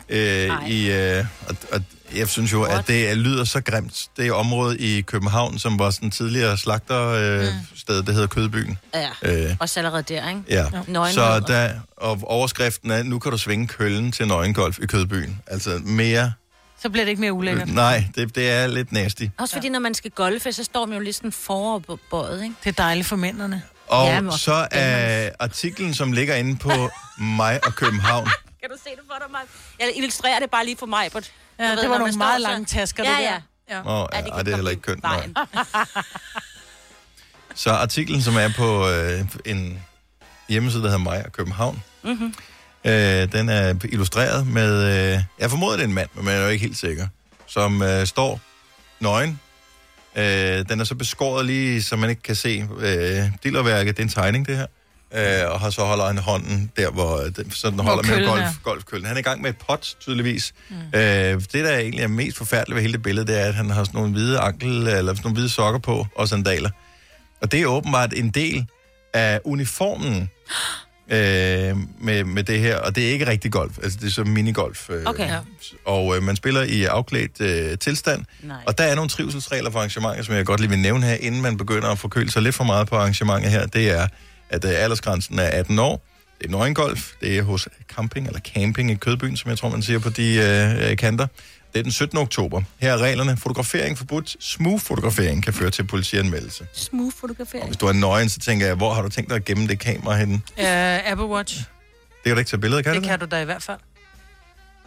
Øh, 0.09 0.49
i, 0.69 0.91
øh, 0.91 1.25
og, 1.49 1.55
og 1.71 1.81
jeg 2.15 2.27
synes 2.27 2.51
jo, 2.53 2.63
at 2.63 2.87
det 2.87 3.09
er- 3.09 3.15
lyder 3.15 3.43
så 3.43 3.61
grimt. 3.61 4.07
Det 4.17 4.27
er 4.27 4.33
området 4.33 4.79
i 4.81 5.01
København, 5.01 5.59
som 5.59 5.79
var 5.79 5.89
sådan 5.89 6.11
tidligere 6.11 6.57
slagtersted, 6.57 7.41
øh, 7.41 7.53
sted, 7.75 8.03
det 8.03 8.13
hedder 8.13 8.27
Kødbyen. 8.27 8.77
Ja, 8.93 9.07
Øh, 9.49 9.55
også 9.59 9.79
allerede 9.79 10.03
der, 10.03 10.29
ikke? 10.29 10.41
Ja, 10.49 10.65
Nøgenhed. 10.87 11.13
så 11.13 11.39
der, 11.47 11.69
og 11.97 12.19
overskriften 12.23 12.91
er, 12.91 13.03
nu 13.03 13.19
kan 13.19 13.31
du 13.31 13.37
svinge 13.37 13.67
køllen 13.67 14.11
til 14.11 14.27
nøgengolf 14.27 14.79
i 14.79 14.85
Kødbyen. 14.85 15.39
Altså 15.47 15.79
mere, 15.83 16.31
Så 16.83 16.89
bliver 16.89 17.05
det 17.05 17.09
ikke 17.09 17.21
mere 17.21 17.33
ulækkert. 17.33 17.67
nej, 17.67 18.05
det, 18.15 18.35
det 18.35 18.49
er 18.51 18.67
lidt 18.67 18.91
nasty. 18.91 19.23
Også 19.37 19.55
fordi, 19.55 19.69
når 19.69 19.79
man 19.79 19.93
skal 19.93 20.11
golfe, 20.11 20.51
så 20.53 20.63
står 20.63 20.85
man 20.85 20.97
jo 20.97 21.03
lidt 21.03 21.15
sådan 21.15 21.31
foroverbøjet, 21.31 22.43
ikke? 22.43 22.55
Det 22.63 22.69
er 22.69 22.83
dejligt 22.83 23.07
for 23.07 23.15
mændene. 23.15 23.63
Og 23.87 24.05
Ja, 24.07 24.21
så 24.37 24.67
er 24.71 25.29
artiklen, 25.39 25.93
som 25.93 26.11
ligger 26.11 26.35
inde 26.35 26.55
på 26.57 26.89
mig 27.17 27.59
og 27.65 27.75
København. 27.75 28.25
Kan 28.61 28.69
du 28.69 28.75
se 28.83 28.89
det 28.89 28.99
for 29.07 29.15
dig, 29.19 29.31
Maj? 29.31 29.41
Jeg 29.79 29.93
illustrerer 29.95 30.39
det 30.39 30.49
bare 30.49 30.65
lige 30.65 30.77
for 30.77 30.85
mig. 30.85 31.11
På 31.11 31.19
Ja, 31.59 31.71
det 31.75 31.89
var 31.89 31.97
nogle 31.97 32.13
meget 32.17 32.41
lange 32.41 32.65
tasker, 32.65 33.03
ja, 33.03 33.09
det 33.09 33.17
der. 33.17 33.23
Ja, 33.23 33.39
Ja. 33.69 34.01
Oh, 34.03 34.07
ja, 34.13 34.21
det 34.21 34.27
ej, 34.29 34.35
kan 34.37 34.45
det 34.45 34.51
er 34.51 34.55
heller 34.55 34.71
ikke 34.71 34.81
kønt. 34.83 35.05
Så 37.55 37.69
artiklen, 37.69 38.21
som 38.21 38.35
er 38.35 38.49
på 38.57 38.89
øh, 38.89 39.25
en 39.45 39.83
hjemmeside, 40.49 40.83
der 40.83 40.89
hedder 40.89 41.03
Maja 41.03 41.29
København. 41.29 41.83
Mm-hmm. 42.03 42.33
Øh, 42.85 43.31
den 43.31 43.49
er 43.49 43.75
illustreret 43.83 44.47
med, 44.47 44.83
øh, 45.13 45.23
jeg 45.39 45.49
formoder, 45.49 45.73
det 45.75 45.83
er 45.83 45.87
en 45.87 45.93
mand, 45.93 46.09
men 46.15 46.25
man 46.25 46.35
er 46.35 46.41
jo 46.41 46.47
ikke 46.47 46.65
helt 46.65 46.77
sikker, 46.77 47.07
som 47.47 47.81
øh, 47.81 48.07
står 48.07 48.39
nøgen. 48.99 49.39
Øh, 50.15 50.69
den 50.69 50.79
er 50.79 50.83
så 50.83 50.95
beskåret 50.95 51.45
lige, 51.45 51.83
så 51.83 51.95
man 51.95 52.09
ikke 52.09 52.21
kan 52.21 52.35
se 52.35 52.65
øh, 52.79 53.23
dillerværket. 53.43 53.97
Det 53.97 54.03
er 54.03 54.07
en 54.07 54.09
tegning, 54.09 54.47
det 54.47 54.57
her. 54.57 54.65
Øh, 55.15 55.51
og 55.51 55.59
har 55.59 55.69
så 55.69 55.81
holder 55.83 56.05
han 56.05 56.17
hånden 56.17 56.71
der, 56.77 56.91
hvor 56.91 57.17
den, 57.17 57.51
så 57.51 57.67
den 57.67 57.75
Hvor 57.75 57.83
holder 57.83 58.17
med 58.17 58.27
golf, 58.27 58.41
er. 58.41 58.49
golfkøllen. 58.63 59.05
Han 59.07 59.15
er 59.17 59.19
i 59.19 59.23
gang 59.23 59.41
med 59.41 59.49
et 59.49 59.57
pot, 59.67 59.95
tydeligvis. 59.99 60.53
Mm. 60.69 60.75
Øh, 60.75 61.01
det, 61.41 61.53
der 61.53 61.77
egentlig 61.77 62.03
er 62.03 62.07
mest 62.07 62.37
forfærdeligt 62.37 62.75
ved 62.75 62.81
hele 62.81 62.93
det 62.93 63.03
billede, 63.03 63.27
det 63.27 63.41
er, 63.41 63.45
at 63.45 63.55
han 63.55 63.69
har 63.69 63.83
sådan 63.83 63.97
nogle 63.97 64.11
hvide 64.13 64.39
ankel, 64.39 64.69
eller 64.69 65.13
sådan 65.13 65.15
nogle 65.23 65.33
hvide 65.33 65.49
sokker 65.49 65.79
på, 65.79 66.07
og 66.15 66.27
sandaler. 66.29 66.69
Og 67.41 67.51
det 67.51 67.61
er 67.61 67.65
åbenbart 67.65 68.13
en 68.13 68.29
del 68.29 68.65
af 69.13 69.39
uniformen 69.43 70.29
øh, 71.09 71.77
med, 71.99 72.23
med 72.23 72.43
det 72.43 72.59
her, 72.59 72.77
og 72.77 72.95
det 72.95 73.07
er 73.07 73.11
ikke 73.11 73.27
rigtig 73.27 73.51
golf, 73.51 73.77
altså 73.83 73.97
det 74.01 74.07
er 74.07 74.11
så 74.11 74.23
minigolf. 74.23 74.89
Øh, 74.89 75.03
Okay. 75.05 75.27
Ja. 75.27 75.39
Og 75.85 76.15
øh, 76.17 76.23
man 76.23 76.35
spiller 76.35 76.61
i 76.61 76.83
afklædt 76.83 77.41
øh, 77.41 77.77
tilstand, 77.77 78.25
Nej. 78.43 78.57
og 78.67 78.77
der 78.77 78.83
er 78.83 78.95
nogle 78.95 79.09
trivselsregler 79.09 79.69
for 79.71 79.79
arrangementer, 79.79 80.23
som 80.23 80.35
jeg 80.35 80.45
godt 80.45 80.59
lige 80.59 80.69
vil 80.69 80.79
nævne 80.79 81.05
her, 81.05 81.15
inden 81.15 81.41
man 81.41 81.57
begynder 81.57 81.89
at 81.89 81.99
forkøle 81.99 82.31
sig 82.31 82.41
lidt 82.41 82.55
for 82.55 82.63
meget 82.63 82.87
på 82.87 82.95
arrangementet 82.95 83.51
her. 83.51 83.65
Det 83.65 83.91
er, 83.91 84.07
at 84.49 84.65
øh, 84.65 84.71
aldersgrænsen 84.75 85.39
er 85.39 85.43
18 85.47 85.79
år. 85.79 86.05
Det 86.39 86.47
er 86.47 86.51
nøgengolf. 86.51 87.11
Det 87.21 87.37
er 87.37 87.41
hos 87.43 87.67
camping, 87.95 88.27
eller 88.27 88.39
camping 88.39 88.91
i 88.91 88.95
Kødbyen, 88.95 89.37
som 89.37 89.49
jeg 89.49 89.57
tror, 89.57 89.69
man 89.69 89.81
siger 89.81 89.99
på 89.99 90.09
de 90.09 90.35
øh, 90.35 90.91
øh, 90.91 90.97
kanter. 90.97 91.27
Det 91.73 91.79
er 91.79 91.83
den 91.83 91.91
17. 91.91 92.17
oktober. 92.17 92.61
Her 92.77 92.93
er 92.93 92.97
reglerne. 92.97 93.37
Fotografering 93.37 93.97
forbudt. 93.97 94.35
Smooth-fotografering 94.39 95.43
kan 95.43 95.53
føre 95.53 95.69
til 95.69 95.87
politianmeldelse. 95.87 96.67
Smooth 96.73 97.15
fotografering. 97.15 97.67
Hvis 97.67 97.77
du 97.77 97.85
er 97.85 97.93
nøgen, 97.93 98.29
så 98.29 98.39
tænker 98.39 98.65
jeg, 98.65 98.75
hvor 98.75 98.93
har 98.93 99.01
du 99.01 99.09
tænkt 99.09 99.29
dig 99.29 99.35
at 99.35 99.45
gemme 99.45 99.67
det 99.67 99.79
kamera 99.79 100.15
henne? 100.15 100.33
Uh, 100.57 101.11
Apple 101.11 101.25
Watch. 101.25 101.57
Det 101.57 101.65
kan 102.25 102.33
du 102.33 102.39
ikke 102.39 102.49
tage 102.49 102.59
billeder, 102.61 102.81
kan 102.81 102.93
Det 102.93 103.03
du 103.03 103.07
kan 103.07 103.19
du 103.19 103.25
da 103.25 103.41
i 103.41 103.45
hvert 103.45 103.63
fald. 103.63 103.79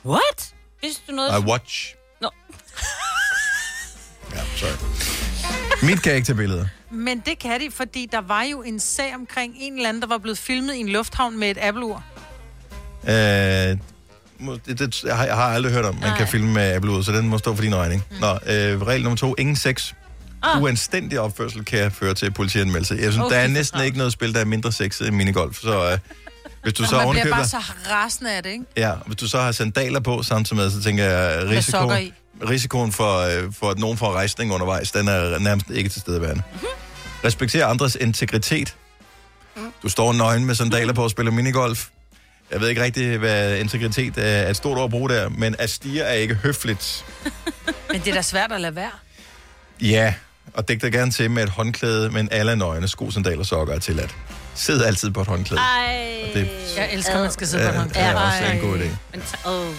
What? 0.04 0.54
Vidste 0.82 1.02
du 1.08 1.12
noget? 1.12 1.42
I 1.42 1.46
watch. 1.46 1.94
Nå. 2.20 2.30
Ja, 4.34 4.40
sorry. 4.56 4.76
Mit 5.82 6.02
kan 6.02 6.14
ikke 6.14 6.26
tage 6.26 6.36
billeder. 6.36 6.66
Men 6.90 7.22
det 7.26 7.38
kan 7.38 7.60
de, 7.60 7.70
fordi 7.70 8.08
der 8.12 8.20
var 8.20 8.42
jo 8.42 8.62
en 8.62 8.80
sag 8.80 9.14
omkring 9.14 9.54
en 9.58 9.76
eller 9.76 9.88
anden, 9.88 10.02
der 10.02 10.08
var 10.08 10.18
blevet 10.18 10.38
filmet 10.38 10.74
i 10.74 10.78
en 10.78 10.88
lufthavn 10.88 11.38
med 11.38 11.50
et 11.50 11.58
Apple-ur. 11.60 12.04
Øh, 13.08 13.76
det, 14.66 14.78
det, 14.78 15.02
jeg, 15.04 15.16
har, 15.16 15.24
jeg 15.24 15.34
har 15.34 15.42
aldrig 15.42 15.72
hørt 15.72 15.84
om, 15.84 15.94
man 15.94 16.02
Nej. 16.08 16.18
kan 16.18 16.28
filme 16.28 16.52
med 16.52 16.72
Apple 16.74 16.90
ud, 16.90 17.02
så 17.04 17.12
den 17.12 17.28
må 17.28 17.38
stå 17.38 17.54
for 17.54 17.62
din 17.62 17.76
regning. 17.76 18.04
Mm. 18.10 18.16
Nå, 18.20 18.32
øh, 18.32 18.82
regel 18.82 19.02
nummer 19.02 19.16
to. 19.16 19.34
Ingen 19.38 19.56
sex. 19.56 19.92
Ah. 20.42 20.62
Uanstændig 20.62 21.20
opførsel 21.20 21.64
kan 21.64 21.92
føre 21.92 22.14
til 22.14 22.30
politianmeldelse. 22.30 22.94
Jeg 22.94 23.12
synes, 23.12 23.18
Okay, 23.18 23.36
der 23.36 23.42
er 23.42 23.46
næsten 23.48 23.80
ikke 23.80 23.98
noget 23.98 24.12
spil, 24.12 24.34
der 24.34 24.40
er 24.40 24.44
mindre 24.44 24.72
sexet 24.72 25.06
end 25.08 25.16
minigolf. 25.16 25.56
Så 25.60 25.90
øh, 25.92 25.98
hvis 26.62 26.72
du 26.74 26.84
så 26.84 26.96
man 26.96 27.10
bliver 27.10 27.30
bare 27.30 27.46
så 27.48 27.56
rasende 27.90 28.32
af 28.36 28.42
det, 28.42 28.50
ikke? 28.50 28.64
Ja, 28.76 28.92
hvis 29.06 29.16
du 29.16 29.28
så 29.28 29.40
har 29.40 29.52
sandaler 29.52 30.00
på 30.00 30.22
samtidig 30.22 30.62
med, 30.62 30.70
så 30.70 30.82
tænker 30.82 31.04
jeg, 31.04 31.42
Med 31.44 31.50
risiko, 31.56 31.78
sokker 31.78 31.96
i. 31.96 32.12
risikoen 32.48 32.92
for, 32.92 33.18
øh, 33.20 33.52
for, 33.52 33.70
at 33.70 33.78
nogen 33.78 33.96
får 33.98 34.12
rejsning 34.12 34.52
undervejs, 34.52 34.92
den 34.92 35.08
er 35.08 35.38
nærmest 35.38 35.70
ikke 35.70 35.88
til 35.88 36.00
stedeværende. 36.00 36.42
Mhm. 36.54 36.64
Respekter 37.24 37.66
andres 37.66 37.96
integritet. 38.00 38.74
Mm. 39.56 39.62
Du 39.82 39.88
står 39.88 40.12
nøgen 40.12 40.44
med 40.44 40.54
sandaler 40.54 40.92
på 40.92 41.02
og 41.04 41.10
spiller 41.10 41.32
minigolf. 41.32 41.86
Jeg 42.50 42.60
ved 42.60 42.68
ikke 42.68 42.82
rigtig, 42.82 43.18
hvad 43.18 43.56
integritet 43.58 44.14
er 44.18 44.50
et 44.50 44.56
stort 44.56 44.78
ord 44.78 44.84
at 44.84 44.90
bruge 44.90 45.08
der, 45.10 45.28
men 45.28 45.56
at 45.58 45.70
stige 45.70 46.00
er 46.02 46.12
ikke 46.12 46.34
høfligt. 46.34 47.04
Men 47.92 48.00
det 48.00 48.08
er 48.10 48.14
da 48.14 48.22
svært 48.22 48.52
at 48.52 48.60
lade 48.60 48.76
være. 48.76 48.90
Ja, 49.80 50.14
og 50.54 50.68
dæk 50.68 50.82
dig 50.82 50.92
gerne 50.92 51.10
til 51.10 51.30
med 51.30 51.42
et 51.42 51.48
håndklæde, 51.48 52.10
men 52.10 52.28
alle 52.32 52.56
nøgne, 52.56 52.88
sko, 52.88 53.10
sandaler 53.10 53.44
sokker 53.44 53.74
er 53.74 53.78
tilladt. 53.78 54.14
Sid 54.54 54.82
altid 54.82 55.10
på 55.10 55.20
et 55.20 55.26
håndklæde. 55.26 55.60
Ej. 55.60 56.30
det- 56.34 56.48
Jeg 56.76 56.92
elsker, 56.92 57.14
at 57.14 57.20
man 57.20 57.32
skal 57.32 57.46
sidde 57.46 57.64
på 57.64 57.70
en 57.72 57.76
håndklæde. 57.78 58.06
det 58.06 58.14
er 58.14 58.20
også 58.20 58.44
en 58.52 58.60
god 58.60 58.78
idé. 58.78 58.88
Men 59.12 59.22
oh. 59.44 59.74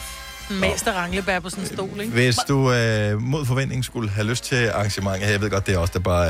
Mest 0.60 0.88
ranglebær 0.88 1.40
på 1.40 1.50
sådan 1.50 1.64
en 1.64 1.70
stol, 1.74 2.00
ikke? 2.00 2.12
Hvis 2.14 2.36
du 2.48 2.72
øh, 2.74 3.22
mod 3.22 3.46
forventning 3.46 3.86
skulle 3.86 4.10
have 4.10 4.28
lyst 4.28 4.44
til 4.44 4.68
arrangementet, 4.70 5.30
jeg 5.32 5.42
ved 5.42 5.50
godt, 5.50 5.68
det 5.68 5.76
er 5.76 5.78
også 5.80 5.94
der 5.94 6.00
bare 6.00 6.28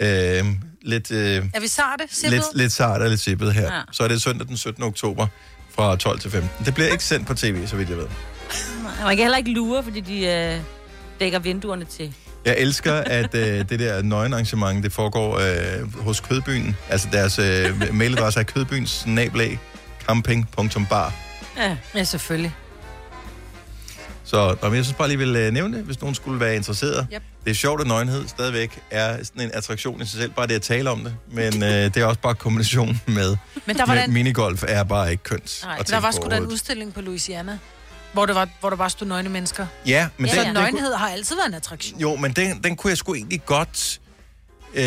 er 0.00 0.40
øh, 0.40 0.46
lidt, 0.82 1.10
øh, 1.10 1.44
Er 1.54 1.60
vi 1.60 1.68
sarte? 1.68 2.04
Sippet? 2.10 2.32
lidt, 2.32 2.44
lidt 2.54 2.72
sart 2.72 3.02
og 3.02 3.08
lidt 3.08 3.20
sippet 3.20 3.54
her. 3.54 3.74
Ja. 3.74 3.80
Så 3.92 4.02
er 4.04 4.08
det 4.08 4.22
søndag 4.22 4.48
den 4.48 4.56
17. 4.56 4.82
oktober 4.82 5.26
fra 5.74 5.96
12 5.96 6.18
til 6.20 6.30
15. 6.30 6.50
Det 6.64 6.74
bliver 6.74 6.88
ikke 6.88 7.04
sendt 7.04 7.26
på 7.26 7.34
tv, 7.34 7.66
så 7.66 7.76
vidt 7.76 7.88
jeg 7.88 7.96
ved. 7.96 8.06
Man 9.02 9.16
kan 9.16 9.24
heller 9.24 9.38
ikke 9.38 9.50
lure, 9.50 9.82
fordi 9.82 10.00
de 10.00 10.26
øh, 10.26 10.60
dækker 11.20 11.38
vinduerne 11.38 11.84
til. 11.84 12.14
Jeg 12.44 12.54
elsker, 12.58 12.94
at 12.94 13.34
øh, 13.34 13.68
det 13.68 13.78
der 13.78 14.02
nøgenarrangement, 14.02 14.84
det 14.84 14.92
foregår 14.92 15.38
øh, 15.38 16.04
hos 16.04 16.20
Kødbyen. 16.20 16.76
Altså 16.88 17.08
deres 17.12 17.38
øh, 17.38 17.94
mailadresse 17.94 18.40
er 18.40 18.44
kødbyens 18.44 19.06
nabelag 19.06 19.60
camping.bar. 20.06 21.14
Ja, 21.56 21.76
ja 21.94 22.04
selvfølgelig. 22.04 22.54
Så 24.32 24.56
nå, 24.62 24.68
men 24.68 24.76
jeg 24.76 24.84
synes 24.84 24.96
bare 24.98 25.08
lige, 25.08 25.18
vil 25.18 25.36
øh, 25.36 25.52
nævne 25.52 25.76
det, 25.76 25.84
hvis 25.84 26.00
nogen 26.00 26.14
skulle 26.14 26.40
være 26.40 26.56
interesseret. 26.56 27.06
Yep. 27.14 27.22
Det 27.44 27.50
er 27.50 27.54
sjovt, 27.54 27.80
at 27.80 27.86
nøgenhed 27.86 28.28
stadigvæk 28.28 28.80
er 28.90 29.24
sådan 29.24 29.42
en 29.42 29.50
attraktion 29.54 30.02
i 30.02 30.06
sig 30.06 30.20
selv, 30.20 30.30
bare 30.30 30.46
det 30.46 30.54
at 30.54 30.62
tale 30.62 30.90
om 30.90 31.04
det. 31.04 31.14
Men 31.30 31.62
øh, 31.62 31.68
det 31.70 31.96
er 31.96 32.04
også 32.04 32.20
bare 32.20 32.34
kombinationen 32.34 33.00
med, 33.06 33.36
Men 33.66 33.76
der 33.76 33.86
var 33.86 33.94
med 33.94 34.02
den- 34.02 34.12
minigolf 34.12 34.64
er 34.68 34.84
bare 34.84 35.10
ikke 35.10 35.22
kønt. 35.22 35.60
Nej, 35.64 35.78
der 35.78 36.00
var 36.00 36.10
sgu 36.10 36.28
da 36.30 36.36
en 36.36 36.46
udstilling 36.46 36.94
på 36.94 37.00
Louisiana, 37.00 37.58
hvor, 38.12 38.26
det 38.26 38.34
var, 38.34 38.48
hvor 38.60 38.70
der 38.70 38.76
bare 38.76 38.90
stod 38.90 39.06
nøgne 39.06 39.28
mennesker. 39.28 39.66
Ja, 39.86 40.08
men 40.18 40.30
så 40.30 40.36
den, 40.36 40.44
den, 40.46 40.54
nøgenhed 40.54 40.94
har 40.94 41.08
altid 41.08 41.36
været 41.36 41.48
en 41.48 41.54
attraktion. 41.54 42.00
Jo, 42.00 42.16
men 42.16 42.32
den, 42.32 42.60
den 42.64 42.76
kunne 42.76 42.88
jeg 42.90 42.98
sgu 42.98 43.14
egentlig 43.14 43.44
godt... 43.46 44.00
Øh, 44.74 44.82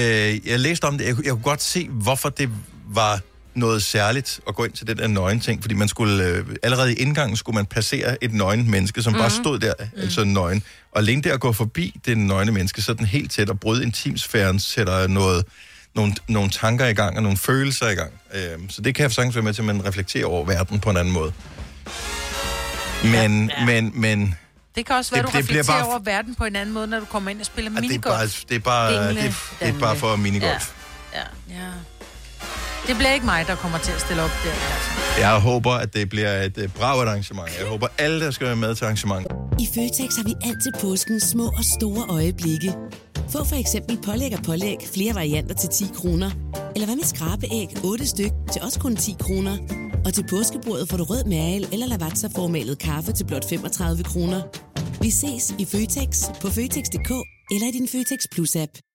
jeg 0.47 0.59
læste 0.59 0.85
om 0.85 0.97
det, 0.97 1.05
jeg, 1.05 1.15
kunne- 1.15 1.25
jeg 1.25 1.31
kunne 1.33 1.43
godt 1.43 1.61
se, 1.63 1.87
hvorfor 1.89 2.29
det 2.29 2.49
var 2.87 3.19
noget 3.55 3.83
særligt 3.83 4.39
at 4.47 4.55
gå 4.55 4.63
ind 4.63 4.71
til 4.73 4.87
den 4.87 4.97
der 4.97 5.07
nøgen 5.07 5.39
ting, 5.39 5.61
fordi 5.61 5.75
man 5.75 5.87
skulle, 5.87 6.23
øh, 6.23 6.45
allerede 6.63 6.93
i 6.93 6.95
indgangen 6.95 7.37
skulle 7.37 7.55
man 7.55 7.65
passere 7.65 8.23
et 8.23 8.33
nøgen 8.33 8.71
menneske, 8.71 9.01
som 9.03 9.13
mm. 9.13 9.19
bare 9.19 9.29
Mhm. 9.29 9.43
stod 9.43 9.59
der, 9.59 9.73
mm. 9.79 10.01
altså 10.01 10.23
nøgen. 10.23 10.63
Og 10.91 10.99
alene 11.01 11.21
der 11.21 11.33
at 11.33 11.39
gå 11.39 11.51
forbi 11.51 11.99
det 12.05 12.17
nøgne 12.17 12.51
menneske, 12.51 12.81
sådan 12.81 13.05
helt 13.05 13.31
tæt 13.31 13.49
og 13.49 13.59
bryde 13.59 13.83
intimsfæren, 13.83 14.59
sætter 14.59 15.07
noget, 15.07 15.45
nogle, 15.95 16.15
nogle 16.27 16.49
tanker 16.49 16.85
i 16.85 16.93
gang 16.93 17.17
og 17.17 17.23
nogle 17.23 17.37
følelser 17.37 17.89
i 17.89 17.93
gang. 17.95 18.11
Øh, 18.33 18.41
så 18.69 18.81
det 18.81 18.95
kan 18.95 19.03
jeg 19.03 19.11
sagtens 19.11 19.35
være 19.35 19.43
med 19.43 19.53
til, 19.53 19.61
at 19.61 19.65
man 19.65 19.85
reflekterer 19.85 20.25
over 20.25 20.45
verden 20.45 20.79
på 20.79 20.89
en 20.89 20.97
anden 20.97 21.13
måde. 21.13 21.33
Men, 23.03 23.51
ja. 23.57 23.65
men, 23.65 23.91
men 24.01 24.35
Det 24.75 24.85
kan 24.85 24.95
også 24.95 25.11
være, 25.11 25.21
Det- 25.23 25.27
det, 25.27 25.33
du 25.33 25.37
det 25.37 25.49
reflekterer 25.49 25.79
bare- 25.79 25.87
over 25.89 25.99
verden 25.99 26.35
på 26.35 26.45
en 26.45 26.55
anden 26.55 26.73
måde, 26.73 26.87
når 26.87 26.99
du 26.99 27.05
kommer 27.05 27.29
ind 27.31 27.39
og 27.39 27.45
spiller 27.45 27.71
Ja, 27.71 27.75
det 27.75 27.85
er 27.85 27.89
minigolf. 27.89 28.15
bare, 28.15 28.25
det 28.49 28.55
er 28.55 28.59
bare, 28.59 28.93
det, 28.93 29.09
Dingle, 29.15 29.27
det, 29.27 29.35
det 29.59 29.67
er 29.75 29.79
bare 29.79 29.95
for 29.95 30.15
minigolf. 30.15 30.71
Ja. 31.13 31.19
ja. 31.19 31.55
ja. 31.61 31.69
Det 32.87 32.95
bliver 32.95 33.13
ikke 33.13 33.25
mig, 33.25 33.45
der 33.47 33.55
kommer 33.55 33.77
til 33.77 33.91
at 33.91 34.01
stille 34.01 34.21
op 34.23 34.29
der. 34.43 34.51
Altså. 34.51 35.19
Jeg 35.19 35.39
håber, 35.39 35.71
at 35.71 35.93
det 35.93 36.09
bliver 36.09 36.41
et 36.41 36.57
uh, 36.57 36.63
bravet 36.73 37.07
arrangement. 37.07 37.49
Jeg 37.59 37.67
håber, 37.67 37.87
alle, 37.97 38.19
der 38.25 38.31
skal 38.31 38.47
være 38.47 38.55
med 38.55 38.75
til 38.75 38.85
arrangement. 38.85 39.27
I 39.59 39.67
Føtex 39.75 40.15
har 40.17 40.23
vi 40.23 40.33
altid 40.43 40.71
påsken 40.81 41.19
små 41.19 41.45
og 41.47 41.63
store 41.79 42.05
øjeblikke. 42.09 42.73
Få 43.29 43.43
for 43.45 43.55
eksempel 43.55 43.97
pålæg 44.05 44.33
og 44.37 44.43
pålæg 44.43 44.77
flere 44.93 45.15
varianter 45.15 45.55
til 45.55 45.69
10 45.69 45.85
kroner. 45.95 46.31
Eller 46.75 46.85
hvad 46.85 46.95
med 46.95 47.03
skrabeæg 47.03 47.67
8 47.83 48.07
styk 48.07 48.31
til 48.51 48.61
også 48.61 48.79
kun 48.79 48.95
10 48.95 49.15
kroner. 49.19 49.57
Og 50.05 50.13
til 50.13 50.25
påskebordet 50.29 50.89
får 50.89 50.97
du 50.97 51.03
rød 51.03 51.23
mal 51.23 51.67
eller 51.73 51.87
lavatserformalet 51.87 52.79
kaffe 52.79 53.11
til 53.11 53.25
blot 53.25 53.49
35 53.49 54.03
kroner. 54.03 54.41
Vi 55.01 55.09
ses 55.09 55.53
i 55.59 55.65
Føtex 55.65 56.09
på 56.41 56.47
Føtex.dk 56.49 57.11
eller 57.51 57.67
i 57.67 57.71
din 57.71 57.87
Føtex 57.87 58.19
Plus-app. 58.33 58.94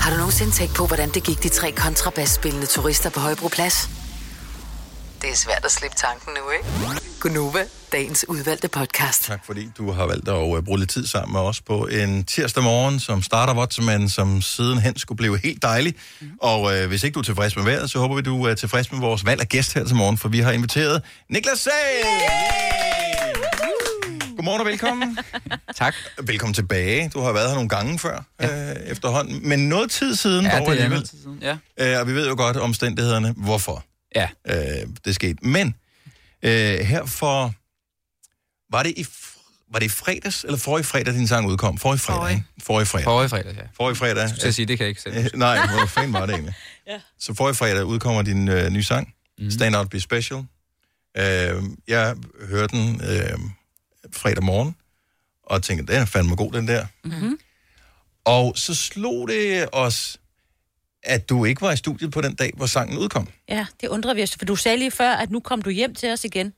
Har 0.00 0.10
du 0.10 0.16
nogensinde 0.16 0.52
tænkt 0.52 0.74
på, 0.74 0.86
hvordan 0.86 1.08
det 1.10 1.24
gik 1.24 1.42
de 1.42 1.48
tre 1.48 1.72
kontrabasspillende 1.72 2.66
turister 2.66 3.10
på 3.10 3.20
Højbroplads? 3.20 3.90
Det 5.22 5.30
er 5.30 5.36
svært 5.36 5.64
at 5.64 5.70
slippe 5.70 5.96
tanken 5.96 6.32
nu, 6.32 6.50
ikke? 6.50 7.00
Gunova, 7.20 7.64
dagens 7.92 8.24
udvalgte 8.28 8.68
podcast. 8.68 9.24
Tak 9.24 9.46
fordi 9.46 9.68
du 9.78 9.90
har 9.92 10.06
valgt 10.06 10.28
at 10.28 10.56
øh, 10.56 10.62
bruge 10.62 10.78
lidt 10.78 10.90
tid 10.90 11.06
sammen 11.06 11.32
med 11.32 11.40
os 11.40 11.60
på 11.60 11.86
en 11.86 12.24
tirsdag 12.24 12.62
morgen, 12.62 13.00
som 13.00 13.22
starter 13.22 13.54
vådt, 13.54 13.84
men 13.84 14.08
som 14.08 14.42
sidenhen 14.42 14.98
skulle 14.98 15.16
blive 15.16 15.38
helt 15.38 15.62
dejlig. 15.62 15.94
Mm. 16.20 16.30
Og 16.40 16.76
øh, 16.76 16.88
hvis 16.88 17.04
ikke 17.04 17.14
du 17.14 17.20
er 17.20 17.24
tilfreds 17.24 17.56
med 17.56 17.64
vejret, 17.64 17.90
så 17.90 17.98
håber 17.98 18.16
vi, 18.16 18.22
du 18.22 18.44
er 18.44 18.54
tilfreds 18.54 18.92
med 18.92 19.00
vores 19.00 19.26
valg 19.26 19.40
af 19.40 19.48
gæst 19.48 19.74
her 19.74 19.84
til 19.84 19.96
morgen, 19.96 20.18
for 20.18 20.28
vi 20.28 20.40
har 20.40 20.52
inviteret 20.52 21.02
Niklas 21.28 21.58
Sahl! 21.58 23.49
Godmorgen 24.40 24.60
og 24.60 24.66
velkommen. 24.66 25.18
tak. 25.76 25.94
Velkommen 26.22 26.54
tilbage. 26.54 27.08
Du 27.08 27.20
har 27.20 27.32
været 27.32 27.48
her 27.48 27.54
nogle 27.54 27.68
gange 27.68 27.98
før 27.98 28.24
ja. 28.40 28.70
øh, 28.70 28.76
efterhånden, 28.76 29.48
men 29.48 29.68
noget 29.68 29.90
tid 29.90 30.16
siden 30.16 30.44
Ja, 30.44 30.58
dog 30.58 30.72
det 30.72 30.82
er 30.82 30.88
noget 30.88 31.10
tid 31.10 31.18
siden, 31.22 31.38
ja. 31.42 31.56
Øh, 31.80 32.00
og 32.00 32.06
vi 32.06 32.12
ved 32.12 32.28
jo 32.28 32.34
godt 32.36 32.56
omstændighederne, 32.56 33.34
hvorfor 33.36 33.84
ja. 34.14 34.28
øh, 34.48 34.88
det 35.04 35.14
skete. 35.14 35.36
Men 35.42 35.74
øh, 36.42 36.78
her 36.78 37.06
for... 37.06 37.54
Var 38.72 38.82
det 38.82 38.92
i 38.96 39.06
var 39.72 39.78
det 39.78 39.86
i 39.86 39.88
fredags, 39.88 40.44
eller 40.44 40.58
forrige 40.58 40.84
fredag, 40.84 41.14
din 41.14 41.28
sang 41.28 41.46
udkom? 41.46 41.78
Forrige 41.78 41.98
fredag, 41.98 42.30
ikke? 42.30 42.44
Forrige 42.62 42.86
fredag. 42.86 43.04
Forrige 43.04 43.28
fredag, 43.28 43.54
ja. 43.56 43.62
Forrige 43.76 43.96
fredag. 43.96 44.28
Skulle 44.28 44.40
til 44.40 44.48
at 44.48 44.54
sige, 44.54 44.66
det 44.66 44.78
kan 44.78 44.84
jeg 44.84 44.88
ikke 44.88 45.00
selv 45.00 45.16
Øh, 45.16 45.30
nej, 45.34 45.66
hvor 45.66 45.86
fanden 45.86 46.12
var 46.12 46.26
det 46.26 46.32
egentlig? 46.32 46.54
ja. 46.90 47.00
Så 47.18 47.34
forrige 47.34 47.54
fredag 47.54 47.84
udkommer 47.84 48.22
din 48.22 48.48
øh, 48.48 48.70
nye 48.70 48.82
sang, 48.82 49.14
mm. 49.38 49.50
Stand 49.50 49.76
Out 49.76 49.90
Be 49.90 50.00
Special. 50.00 50.44
Øh, 51.16 51.62
jeg 51.88 52.16
hørte 52.48 52.76
den 52.76 53.00
øh, 53.04 53.38
fredag 54.12 54.44
morgen, 54.44 54.74
og 55.46 55.62
tænkte, 55.62 55.92
den 55.92 56.02
er 56.02 56.06
fandme 56.06 56.36
god, 56.36 56.52
den 56.52 56.68
der. 56.68 56.86
Mm-hmm. 57.04 57.38
Og 58.24 58.52
så 58.56 58.74
slog 58.74 59.28
det 59.28 59.68
os, 59.72 60.16
at 61.02 61.28
du 61.28 61.44
ikke 61.44 61.62
var 61.62 61.72
i 61.72 61.76
studiet 61.76 62.12
på 62.12 62.20
den 62.20 62.34
dag, 62.34 62.50
hvor 62.56 62.66
sangen 62.66 62.98
udkom. 62.98 63.28
Ja, 63.48 63.66
det 63.80 63.88
undrer 63.88 64.14
vi 64.14 64.22
os, 64.22 64.36
for 64.38 64.44
du 64.44 64.56
sagde 64.56 64.78
lige 64.78 64.90
før, 64.90 65.10
at 65.10 65.30
nu 65.30 65.40
kom 65.40 65.62
du 65.62 65.70
hjem 65.70 65.94
til 65.94 66.12
os 66.12 66.24
igen. 66.24 66.52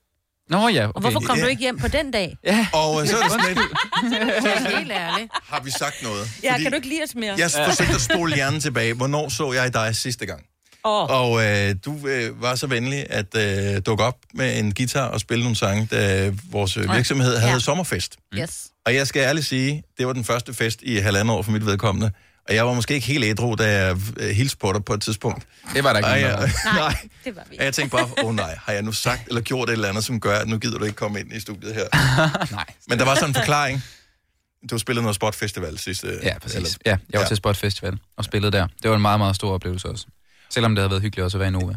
Nå 0.48 0.68
ja, 0.68 0.84
okay. 0.84 0.92
Og 0.94 1.00
hvorfor 1.00 1.20
kom 1.20 1.36
Ja. 1.38 1.42
du 1.44 1.48
ikke 1.48 1.60
hjem 1.60 1.78
på 1.78 1.88
den 1.88 2.10
dag? 2.10 2.36
Ja. 2.44 2.66
Og 2.72 3.02
øh, 3.02 3.08
så 3.08 3.16
er 3.18 3.22
det 3.22 3.30
sådan 3.30 3.46
lidt, 3.48 3.58
Helt 4.78 4.92
ærligt. 4.92 5.30
har 5.42 5.60
vi 5.60 5.70
sagt 5.70 6.02
noget? 6.02 6.28
Ja, 6.42 6.58
kan 6.58 6.70
du 6.72 6.76
ikke 6.76 6.88
lide 6.88 7.02
os 7.02 7.14
mere? 7.14 7.34
Jeg 7.38 7.50
forsøgte 7.50 7.94
at 7.94 8.00
spole 8.00 8.34
hjernen 8.34 8.60
tilbage. 8.60 8.94
Hvornår 8.94 9.28
så 9.28 9.52
jeg 9.52 9.74
dig 9.74 9.96
sidste 9.96 10.26
gang? 10.26 10.44
Åh. 10.84 11.10
Og 11.10 11.44
øh, 11.44 11.74
du 11.84 12.08
øh, 12.08 12.42
var 12.42 12.54
så 12.54 12.66
venlig 12.66 13.06
at 13.10 13.36
øh, 13.36 13.82
dukke 13.86 14.04
op 14.04 14.16
med 14.34 14.58
en 14.58 14.74
guitar 14.74 15.06
og 15.08 15.20
spille 15.20 15.44
nogle 15.44 15.56
sange, 15.56 15.88
da 15.90 16.32
vores 16.50 16.76
øh, 16.76 16.94
virksomhed 16.94 17.36
havde 17.36 17.46
Ja. 17.48 17.52
ja. 17.52 17.58
sommerfest. 17.58 18.16
Yes. 18.34 18.66
Og 18.86 18.94
jeg 18.94 19.06
skal 19.06 19.20
ærligt 19.20 19.46
sige, 19.46 19.82
det 19.98 20.06
var 20.06 20.12
den 20.12 20.24
første 20.24 20.54
fest 20.54 20.78
i 20.82 20.96
halvandet 20.96 21.34
år 21.36 21.42
for 21.42 21.50
mit 21.50 21.66
vedkommende. 21.66 22.10
Og 22.48 22.54
jeg 22.54 22.66
var 22.66 22.74
måske 22.74 22.94
ikke 22.94 23.06
helt 23.06 23.24
ædru, 23.24 23.54
da 23.54 23.86
jeg 23.86 23.96
øh, 24.16 24.30
hilste 24.30 24.56
på 24.58 24.72
dig 24.72 24.84
på 24.84 24.94
et 24.94 25.02
tidspunkt. 25.02 25.46
Det 25.74 25.84
var 25.84 25.92
der 25.92 25.98
ikke 25.98 26.08
Og 26.10 26.20
jeg, 26.20 26.38
der 26.38 26.74
nej. 26.74 26.96
Det 27.24 27.36
var 27.36 27.42
vi. 27.50 27.56
Og 27.58 27.64
jeg 27.64 27.74
tænkte 27.74 27.96
bare, 27.96 28.04
åh 28.04 28.24
oh, 28.24 28.34
nej, 28.34 28.58
har 28.62 28.72
jeg 28.72 28.82
nu 28.82 28.92
sagt 28.92 29.28
eller 29.28 29.40
gjort 29.40 29.68
et 29.68 29.72
eller 29.72 29.88
andet, 29.88 30.04
som 30.04 30.20
gør, 30.20 30.38
at 30.38 30.48
nu 30.48 30.58
gider 30.58 30.78
du 30.78 30.84
ikke 30.84 30.96
komme 30.96 31.20
ind 31.20 31.32
i 31.32 31.40
studiet 31.40 31.74
her? 31.74 31.84
nej. 32.54 32.64
Men 32.88 32.98
der 32.98 33.04
var 33.04 33.14
sådan 33.14 33.30
en 33.30 33.34
forklaring. 33.34 33.82
Du 34.70 34.78
spillede 34.78 35.02
noget 35.02 35.14
spotfestival 35.16 35.78
sidste... 35.78 36.18
Ja, 36.22 36.38
præcis. 36.38 36.78
Ja, 36.86 36.96
jeg 37.12 37.20
var 37.20 37.26
til 37.26 37.36
Spot 37.36 37.56
Festival 37.56 37.98
og 38.16 38.24
spillede 38.24 38.52
der. 38.52 38.66
Det 38.82 38.90
var 38.90 38.96
en 38.96 39.02
meget, 39.02 39.20
meget 39.20 39.36
stor 39.36 39.54
oplevelse 39.54 39.88
også. 39.88 40.06
Selvom 40.52 40.74
det 40.74 40.82
havde 40.82 40.90
været 40.90 41.02
hyggeligt 41.02 41.24
også 41.24 41.36
at 41.36 41.40
være 41.40 41.48
i 41.48 41.52
Nova. 41.52 41.74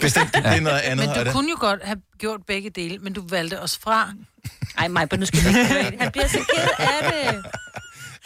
Bestemt, 0.00 0.34
det 0.34 0.46
er 0.46 0.60
noget 0.60 0.78
andet. 0.80 0.98
Men 1.06 1.08
og 1.08 1.16
du 1.16 1.24
det- 1.24 1.32
kunne 1.32 1.50
jo 1.50 1.56
godt 1.60 1.80
have 1.84 1.98
gjort 2.18 2.40
begge 2.46 2.70
dele, 2.70 2.98
men 2.98 3.12
du 3.12 3.22
valgte 3.28 3.60
os 3.62 3.78
fra. 3.78 4.12
Ej, 4.78 4.88
mig, 4.88 5.08
nu 5.18 5.26
skal 5.26 5.40
vi 5.44 5.48
ikke. 5.48 5.96
Han 6.00 6.12
bliver 6.12 6.28
så 6.28 6.38
ked 6.38 6.68
af 6.78 7.12
det. 7.12 7.44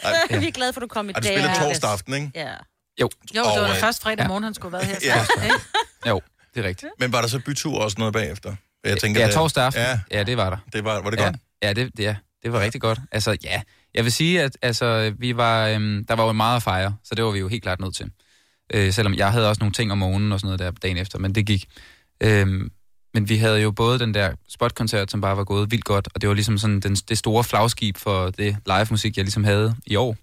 Ej, 0.03 0.37
vi 0.39 0.47
er 0.47 0.51
glade 0.51 0.73
for, 0.73 0.79
at 0.79 0.83
du 0.83 0.87
kom 0.87 1.09
i 1.09 1.13
Og 1.15 1.23
dag. 1.23 1.35
du 1.35 1.39
spiller 1.41 1.53
torsdag 1.59 1.89
aften, 1.91 2.13
ikke? 2.13 2.31
Ja. 2.35 2.49
Jo. 2.51 2.55
Jo, 3.01 3.09
det 3.33 3.39
Og, 3.41 3.61
var 3.61 3.67
da 3.67 3.79
først 3.81 4.01
fredag 4.03 4.23
ja. 4.23 4.27
morgen, 4.27 4.43
han 4.43 4.53
skulle 4.53 4.77
have 4.77 4.87
været 4.87 5.03
her. 5.03 5.25
Ja. 6.05 6.09
Jo, 6.09 6.21
det 6.55 6.65
er 6.65 6.67
rigtigt. 6.67 6.91
Men 6.99 7.11
var 7.11 7.21
der 7.21 7.27
så 7.27 7.39
bytur 7.39 7.79
også 7.79 7.95
noget 7.99 8.13
bagefter? 8.13 8.55
Jeg 8.83 8.97
tænker, 8.97 9.21
ja, 9.21 9.27
det- 9.27 9.35
torsdag 9.35 9.63
aften. 9.63 9.81
Ja, 9.81 9.99
Ja, 10.11 10.23
det 10.23 10.37
var 10.37 10.49
der. 10.49 10.57
det 10.73 10.83
var, 10.83 11.01
var 11.01 11.09
det 11.09 11.19
godt? 11.19 11.35
Ja, 11.63 11.73
det, 11.73 11.91
ja, 11.99 12.15
det 12.43 12.53
var 12.53 12.59
rigtig 12.59 12.81
godt. 12.81 12.99
Altså, 13.11 13.37
ja. 13.43 13.61
Jeg 13.93 14.03
vil 14.03 14.11
sige, 14.11 14.41
at 14.41 14.57
altså, 14.61 15.13
vi 15.19 15.37
var, 15.37 15.67
øhm, 15.67 16.05
der 16.05 16.13
var 16.15 16.25
jo 16.25 16.31
meget 16.31 16.55
at 16.55 16.63
fejre, 16.63 16.95
så 17.03 17.15
det 17.15 17.25
var 17.25 17.31
vi 17.31 17.39
jo 17.39 17.47
helt 17.47 17.63
klart 17.63 17.79
nødt 17.79 17.95
til. 17.95 18.11
Øh, 18.73 18.93
selvom 18.93 19.13
jeg 19.13 19.31
havde 19.31 19.49
også 19.49 19.59
nogle 19.59 19.73
ting 19.73 19.91
om 19.91 19.97
morgenen 19.97 20.31
og 20.31 20.39
sådan 20.39 20.47
noget 20.47 20.59
der 20.59 20.71
dagen 20.71 20.97
efter, 20.97 21.19
men 21.19 21.35
det 21.35 21.45
gik. 21.45 21.65
Øhm, 22.23 22.71
men 23.13 23.29
vi 23.29 23.37
havde 23.37 23.61
jo 23.61 23.71
både 23.71 23.99
den 23.99 24.13
der 24.13 24.31
spotkoncert, 24.49 25.11
som 25.11 25.21
bare 25.21 25.37
var 25.37 25.43
gået 25.43 25.71
vildt 25.71 25.85
godt, 25.85 26.07
og 26.15 26.21
det 26.21 26.29
var 26.29 26.35
ligesom 26.35 26.57
sådan 26.57 26.79
den, 26.79 26.95
det 26.95 27.17
store 27.17 27.43
flagskib 27.43 27.97
for 27.97 28.29
det 28.29 28.57
live 28.65 28.87
musik, 28.89 29.17
jeg 29.17 29.23
ligesom 29.25 29.43
havde 29.43 29.75
i 29.85 29.95
år. 29.95 30.15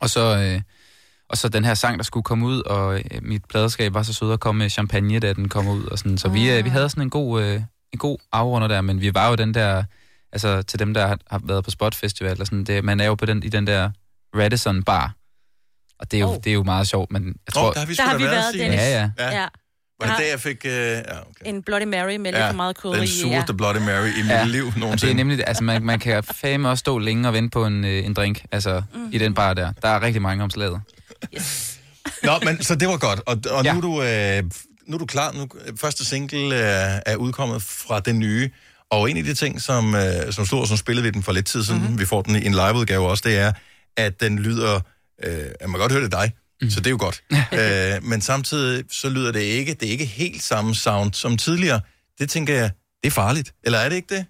Og 0.00 0.10
så, 0.10 0.38
øh, 0.38 0.60
og 1.28 1.36
så 1.36 1.48
den 1.48 1.64
her 1.64 1.74
sang, 1.74 1.98
der 1.98 2.04
skulle 2.04 2.24
komme 2.24 2.46
ud, 2.46 2.62
og 2.62 2.98
øh, 2.98 3.22
mit 3.22 3.44
pladeskab 3.44 3.94
var 3.94 4.02
så 4.02 4.12
sød 4.12 4.32
at 4.32 4.40
komme 4.40 4.58
med 4.58 4.70
champagne, 4.70 5.18
da 5.18 5.32
den 5.32 5.48
kom 5.48 5.68
ud. 5.68 5.84
Og 5.84 5.98
sådan. 5.98 6.18
Så 6.18 6.28
vi, 6.28 6.50
øh, 6.50 6.64
vi 6.64 6.70
havde 6.70 6.88
sådan 6.88 7.02
en 7.02 7.10
god, 7.10 7.42
øh, 7.42 7.62
en 7.92 7.98
god 7.98 8.18
afrunder 8.32 8.68
der, 8.68 8.80
men 8.80 9.00
vi 9.00 9.14
var 9.14 9.28
jo 9.28 9.34
den 9.34 9.54
der, 9.54 9.84
altså 10.32 10.62
til 10.62 10.78
dem, 10.78 10.94
der 10.94 11.06
har, 11.06 11.18
har 11.30 11.40
været 11.44 11.64
på 11.64 11.70
Spot 11.70 11.94
Festival, 11.94 12.40
og 12.40 12.46
sådan, 12.46 12.64
det, 12.64 12.84
man 12.84 13.00
er 13.00 13.06
jo 13.06 13.14
på 13.14 13.26
den, 13.26 13.42
i 13.42 13.48
den 13.48 13.66
der 13.66 13.90
Radisson 14.34 14.82
bar. 14.82 15.14
Og 16.00 16.10
det 16.10 16.16
er 16.16 16.20
jo, 16.20 16.28
Oh. 16.28 16.36
det 16.44 16.46
er 16.46 16.54
jo 16.54 16.62
meget 16.62 16.88
sjovt, 16.88 17.12
men 17.12 17.24
jeg 17.46 17.54
tror... 17.54 17.68
Åh, 17.68 17.74
der 17.74 17.80
har 17.80 17.86
vi 17.86 17.94
Der 17.94 18.02
har 18.02 18.16
vi 18.18 18.24
været. 18.24 18.54
Dennis. 18.54 18.80
Ja, 18.80 18.88
ja. 19.00 19.10
Ja. 19.18 19.40
ja. 19.40 19.46
Var 20.00 20.06
det 20.06 20.12
Ja. 20.18 20.24
der, 20.24 20.30
jeg 20.30 20.40
fik... 20.40 20.56
Øh, 20.64 20.72
ja, 20.72 20.96
okay. 20.98 21.44
En 21.44 21.62
Bloody 21.62 21.82
Mary 21.82 22.16
med 22.16 22.32
lidt 22.32 22.44
for 22.46 22.52
meget 22.52 22.76
krydderi. 22.76 22.98
den 23.00 23.08
sureste 23.08 23.54
Bloody 23.54 23.76
Mary 23.76 24.08
i 24.18 24.22
mit 24.22 24.30
Ja. 24.30 24.44
liv 24.44 24.62
Og 24.66 24.70
det 24.72 24.76
er 24.76 24.80
nogensinde. 24.80 25.14
nemlig, 25.14 25.44
altså 25.46 25.64
man, 25.64 25.82
man 25.82 25.98
kan 25.98 26.24
fame 26.24 26.68
også 26.68 26.80
stå 26.80 26.98
længe 26.98 27.28
og 27.28 27.34
vente 27.34 27.50
på 27.50 27.66
en, 27.66 27.84
øh, 27.84 28.04
en 28.06 28.14
drink, 28.14 28.44
altså 28.52 28.82
mm. 28.94 29.08
i 29.12 29.18
den 29.18 29.34
bar 29.34 29.54
der. 29.54 29.72
Der 29.82 29.88
er 29.88 30.02
rigtig 30.02 30.22
mange 30.22 30.44
om 30.44 30.50
slaget. 30.50 30.80
Nå, 32.22 32.32
men 32.44 32.62
så 32.62 32.74
det 32.74 32.88
var 32.88 32.96
godt. 32.96 33.20
Og, 33.26 33.36
og 33.50 33.64
Ja. 33.64 33.72
nu, 33.72 33.78
er 33.78 33.82
du, 33.82 34.02
øh, 34.02 34.50
nu 34.86 34.94
er 34.94 34.98
du 34.98 35.06
klar. 35.06 35.32
Nu, 35.32 35.48
første 35.76 36.04
single 36.04 36.54
er, 36.54 37.00
er 37.06 37.16
udkommet 37.16 37.62
fra 37.62 38.00
den 38.00 38.18
nye. 38.18 38.50
Og 38.90 39.10
en 39.10 39.16
af 39.16 39.24
de 39.24 39.34
ting, 39.34 39.60
som, 39.62 39.94
øh, 39.94 40.32
som 40.32 40.46
stod 40.46 40.60
og 40.60 40.66
som 40.68 40.76
spillede 40.76 41.04
vi 41.04 41.10
den 41.10 41.22
for 41.22 41.32
lidt 41.32 41.46
tid 41.46 41.64
siden, 41.64 41.80
mm-hmm. 41.80 41.98
vi 42.00 42.06
får 42.06 42.22
den 42.22 42.36
i 42.36 42.46
en 42.46 42.52
liveudgave 42.52 43.08
også, 43.08 43.22
det 43.26 43.38
er, 43.38 43.52
at 43.96 44.20
den 44.20 44.38
lyder... 44.38 44.80
Øh, 45.24 45.32
man 45.60 45.70
kan 45.70 45.80
godt 45.80 45.92
høre 45.92 46.02
det 46.02 46.12
dig, 46.12 46.32
mm. 46.62 46.70
så 46.70 46.80
det 46.80 46.86
er 46.86 46.90
jo 46.90 46.98
godt. 47.00 47.22
øh, 47.60 48.04
men 48.04 48.20
samtidig 48.20 48.84
så 48.90 49.08
lyder 49.08 49.32
det 49.32 49.40
ikke, 49.40 49.74
det 49.74 49.88
er 49.88 49.92
ikke 49.92 50.06
helt 50.06 50.42
samme 50.42 50.74
sound 50.74 51.12
som 51.12 51.36
tidligere. 51.36 51.80
Det 52.18 52.30
tænker 52.30 52.54
jeg, 52.54 52.70
det 53.02 53.06
er 53.06 53.10
farligt. 53.10 53.54
Eller 53.64 53.78
er 53.78 53.88
det 53.88 53.96
ikke 53.96 54.14
det? 54.14 54.26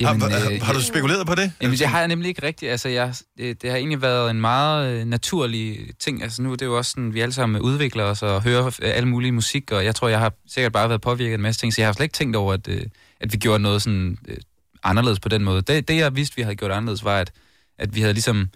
Jamen, 0.00 0.22
har, 0.22 0.28
har, 0.28 0.50
øh, 0.50 0.62
har 0.62 0.72
du 0.72 0.82
spekuleret 0.82 1.26
på 1.26 1.34
det? 1.34 1.52
Jamen, 1.62 1.78
det 1.78 1.86
har 1.86 1.98
jeg 1.98 2.08
nemlig 2.08 2.28
ikke 2.28 2.42
rigtigt. 2.42 2.70
Altså, 2.70 2.88
jeg, 2.88 3.14
det, 3.38 3.62
det 3.62 3.70
har 3.70 3.76
egentlig 3.76 4.02
været 4.02 4.30
en 4.30 4.40
meget 4.40 4.92
øh, 4.92 5.04
naturlig 5.04 5.90
ting. 5.98 6.22
Altså, 6.22 6.42
nu 6.42 6.52
er 6.52 6.56
det 6.56 6.66
jo 6.66 6.76
også 6.76 6.90
sådan, 6.90 7.14
vi 7.14 7.20
alle 7.20 7.32
sammen 7.32 7.60
udvikler 7.60 8.04
os 8.04 8.22
og 8.22 8.42
hører 8.42 8.66
øh, 8.66 8.72
alle 8.82 9.08
mulige 9.08 9.32
musik, 9.32 9.72
og 9.72 9.84
jeg 9.84 9.94
tror, 9.94 10.08
jeg 10.08 10.18
har 10.18 10.32
sikkert 10.46 10.72
bare 10.72 10.88
været 10.88 11.00
påvirket 11.00 11.32
af 11.32 11.34
en 11.34 11.42
masse 11.42 11.60
ting, 11.60 11.74
så 11.74 11.80
jeg 11.80 11.88
har 11.88 11.92
slet 11.92 12.04
ikke 12.04 12.12
tænkt 12.12 12.36
over, 12.36 12.52
at, 12.52 12.68
øh, 12.68 12.82
at 13.20 13.32
vi 13.32 13.38
gjorde 13.38 13.62
noget 13.62 13.82
sådan 13.82 14.18
øh, 14.28 14.36
anderledes 14.82 15.20
på 15.20 15.28
den 15.28 15.44
måde. 15.44 15.62
Det, 15.62 15.88
det, 15.88 15.96
jeg 15.96 16.16
vidste, 16.16 16.36
vi 16.36 16.42
havde 16.42 16.56
gjort 16.56 16.70
anderledes, 16.70 17.04
var, 17.04 17.18
at, 17.18 17.32
at 17.78 17.94
vi 17.94 18.00
havde 18.00 18.12
ligesom 18.12 18.48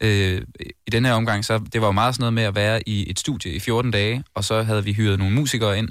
øh, 0.00 0.42
i 0.86 0.90
den 0.92 1.04
her 1.04 1.12
omgang, 1.12 1.44
så 1.44 1.60
det 1.72 1.80
var 1.80 1.86
jo 1.86 1.92
meget 1.92 2.14
sådan 2.14 2.22
noget 2.22 2.32
med 2.34 2.42
at 2.42 2.54
være 2.54 2.88
i 2.88 3.10
et 3.10 3.18
studie 3.18 3.52
i 3.52 3.60
14 3.60 3.90
dage, 3.90 4.24
og 4.34 4.44
så 4.44 4.62
havde 4.62 4.84
vi 4.84 4.92
hyret 4.92 5.18
nogle 5.18 5.34
musikere 5.34 5.78
ind 5.78 5.88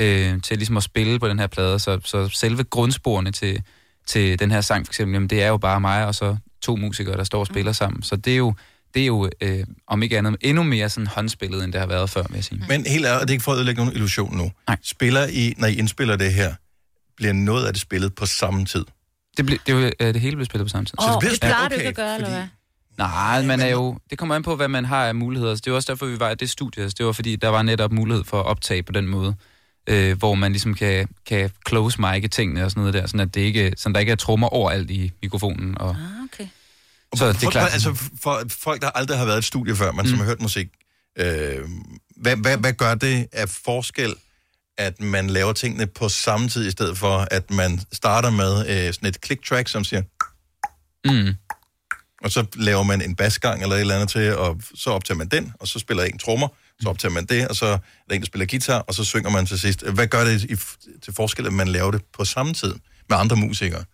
øh, 0.00 0.42
til 0.42 0.56
ligesom 0.56 0.76
at 0.76 0.82
spille 0.82 1.18
på 1.18 1.28
den 1.28 1.38
her 1.38 1.46
plade, 1.46 1.78
så, 1.78 2.00
så 2.04 2.28
selve 2.28 2.64
grundsporene 2.64 3.32
til, 3.32 3.62
til 4.06 4.38
den 4.38 4.50
her 4.50 4.60
sang 4.60 4.86
for 4.86 4.90
eksempel, 4.90 5.12
jamen, 5.14 5.28
det 5.30 5.42
er 5.42 5.48
jo 5.48 5.56
bare 5.56 5.80
mig 5.80 6.06
og 6.06 6.14
så 6.14 6.36
to 6.62 6.76
musikere, 6.76 7.16
der 7.16 7.24
står 7.24 7.40
og 7.40 7.46
spiller 7.46 7.72
sammen. 7.72 8.02
Så 8.02 8.16
det 8.16 8.32
er 8.32 8.36
jo, 8.36 8.54
det 8.94 9.02
er 9.02 9.06
jo 9.06 9.30
øh, 9.40 9.64
om 9.86 10.02
ikke 10.02 10.18
andet, 10.18 10.36
endnu 10.40 10.62
mere 10.62 10.88
sådan 10.88 11.06
håndspillet, 11.06 11.64
end 11.64 11.72
det 11.72 11.80
har 11.80 11.88
været 11.88 12.10
før, 12.10 12.22
vil 12.22 12.34
jeg 12.34 12.44
sige. 12.44 12.64
Men 12.68 12.86
helt 12.86 13.06
ærligt, 13.06 13.20
og 13.20 13.28
det 13.28 13.30
er 13.30 13.32
ikke 13.34 13.44
for 13.44 13.52
at 13.52 13.56
ødelægge 13.56 13.80
nogen 13.80 13.92
illusion 13.94 14.36
nu. 14.36 14.52
Nej. 14.68 14.76
Spiller 14.82 15.26
I, 15.26 15.54
når 15.58 15.66
I 15.68 15.74
indspiller 15.74 16.16
det 16.16 16.34
her, 16.34 16.54
bliver 17.16 17.32
noget 17.32 17.66
af 17.66 17.72
det 17.72 17.82
spillet 17.82 18.14
på 18.14 18.26
samme 18.26 18.64
tid? 18.64 18.84
Det, 19.36 19.46
ble, 19.46 19.58
det, 19.66 19.84
er 19.84 19.92
øh, 20.00 20.14
det 20.14 20.20
hele 20.22 20.36
blev 20.36 20.46
spillet 20.46 20.64
på 20.66 20.68
samme 20.70 20.84
tid. 20.86 20.94
Åh, 21.02 21.08
det 21.12 21.18
bliver 21.18 21.30
det 21.30 21.40
plejer 21.40 21.68
du 21.68 21.74
Okay, 21.74 21.76
ikke 21.76 21.88
at 21.88 21.94
gøre, 21.96 22.14
eller 22.14 22.26
fordi- 22.28 22.38
hvad? 22.38 22.48
Nej, 22.98 23.42
man 23.42 23.60
er 23.60 23.66
jo, 23.68 23.98
det 24.10 24.18
kommer 24.18 24.34
an 24.34 24.42
på, 24.42 24.56
hvad 24.56 24.68
man 24.68 24.84
har 24.84 25.06
af 25.06 25.14
muligheder. 25.14 25.54
Så 25.54 25.62
det 25.64 25.70
er 25.70 25.74
også 25.74 25.92
derfor, 25.92 26.06
vi 26.06 26.20
var 26.20 26.30
i 26.30 26.34
det 26.34 26.50
studie. 26.50 26.82
Altså, 26.82 26.94
det 26.98 27.06
var 27.06 27.12
fordi, 27.12 27.36
der 27.36 27.48
var 27.48 27.62
netop 27.62 27.92
mulighed 27.92 28.24
for 28.24 28.40
at 28.40 28.46
optage 28.46 28.82
på 28.82 28.92
den 28.92 29.06
måde, 29.06 29.34
øh, 29.86 30.18
hvor 30.18 30.34
man 30.34 30.52
ligesom 30.52 30.74
kan, 30.74 31.08
kan 31.26 31.50
close 31.68 31.98
mic'e 31.98 32.26
tingene 32.26 32.64
og 32.64 32.70
sådan 32.70 32.80
noget 32.80 32.94
der, 32.94 33.06
sådan 33.06 33.20
at 33.20 33.34
det 33.34 33.40
ikke, 33.40 33.72
sådan 33.76 33.94
der 33.94 34.00
ikke 34.00 34.12
er 34.12 34.16
trommer 34.16 34.48
overalt 34.48 34.90
i 34.90 35.12
mikrofonen. 35.22 35.78
Og, 35.78 35.88
Ah, 35.90 36.24
okay. 36.24 36.46
så 37.14 37.28
det 37.28 37.34
er 37.34 37.38
for, 37.38 37.50
klart. 37.50 37.72
Altså, 37.72 37.94
for 38.22 38.42
folk, 38.48 38.82
der 38.82 38.90
aldrig 38.90 39.18
har 39.18 39.24
været 39.24 39.36
i 39.36 39.38
et 39.38 39.44
studie 39.44 39.76
før, 39.76 39.92
men 39.92 40.02
mm. 40.02 40.08
som 40.08 40.18
har 40.18 40.24
hørt 40.24 40.40
musik, 40.42 40.68
øh, 41.18 41.58
hvad, 42.16 42.36
hvad, 42.36 42.56
hvad 42.56 42.72
gør 42.72 42.94
det 42.94 43.26
af 43.32 43.48
forskel, 43.48 44.14
at 44.78 45.00
man 45.00 45.30
laver 45.30 45.52
tingene 45.52 45.86
på 45.86 46.08
samme 46.08 46.48
tid, 46.48 46.66
i 46.66 46.70
stedet 46.70 46.98
for, 46.98 47.28
at 47.30 47.50
man 47.50 47.80
starter 47.92 48.30
med 48.30 48.58
øh, 48.60 48.94
sådan 48.94 49.08
et 49.08 49.18
click 49.24 49.44
track, 49.48 49.68
som 49.68 49.84
siger, 49.84 50.02
Mm. 51.04 51.34
Og 52.24 52.30
så 52.30 52.44
laver 52.56 52.82
man 52.82 53.02
en 53.02 53.16
basgang 53.16 53.62
eller 53.62 53.74
et 53.76 53.80
eller 53.80 53.94
andet 53.94 54.08
til, 54.08 54.36
og 54.36 54.60
så 54.74 54.90
optager 54.90 55.18
man 55.18 55.28
den, 55.28 55.52
og 55.60 55.68
så 55.68 55.78
spiller 55.78 56.04
en 56.04 56.18
trommer, 56.18 56.48
så 56.80 56.88
optager 56.88 57.12
man 57.12 57.24
det, 57.24 57.48
og 57.48 57.56
så 57.56 57.66
er 57.66 57.78
der 58.08 58.14
en, 58.14 58.20
der 58.20 58.26
spiller 58.26 58.46
guitar, 58.46 58.78
og 58.78 58.94
så 58.94 59.04
synger 59.04 59.30
man 59.30 59.46
til 59.46 59.58
sidst. 59.58 59.86
Hvad 59.86 60.06
gør 60.06 60.24
det 60.24 60.42
i, 60.44 60.56
til 61.04 61.14
forskel, 61.16 61.46
at 61.46 61.52
man 61.52 61.68
laver 61.68 61.90
det 61.90 62.02
på 62.18 62.24
samme 62.24 62.52
tid 62.54 62.74
med 63.08 63.16
andre 63.18 63.36
musikere? 63.36 63.84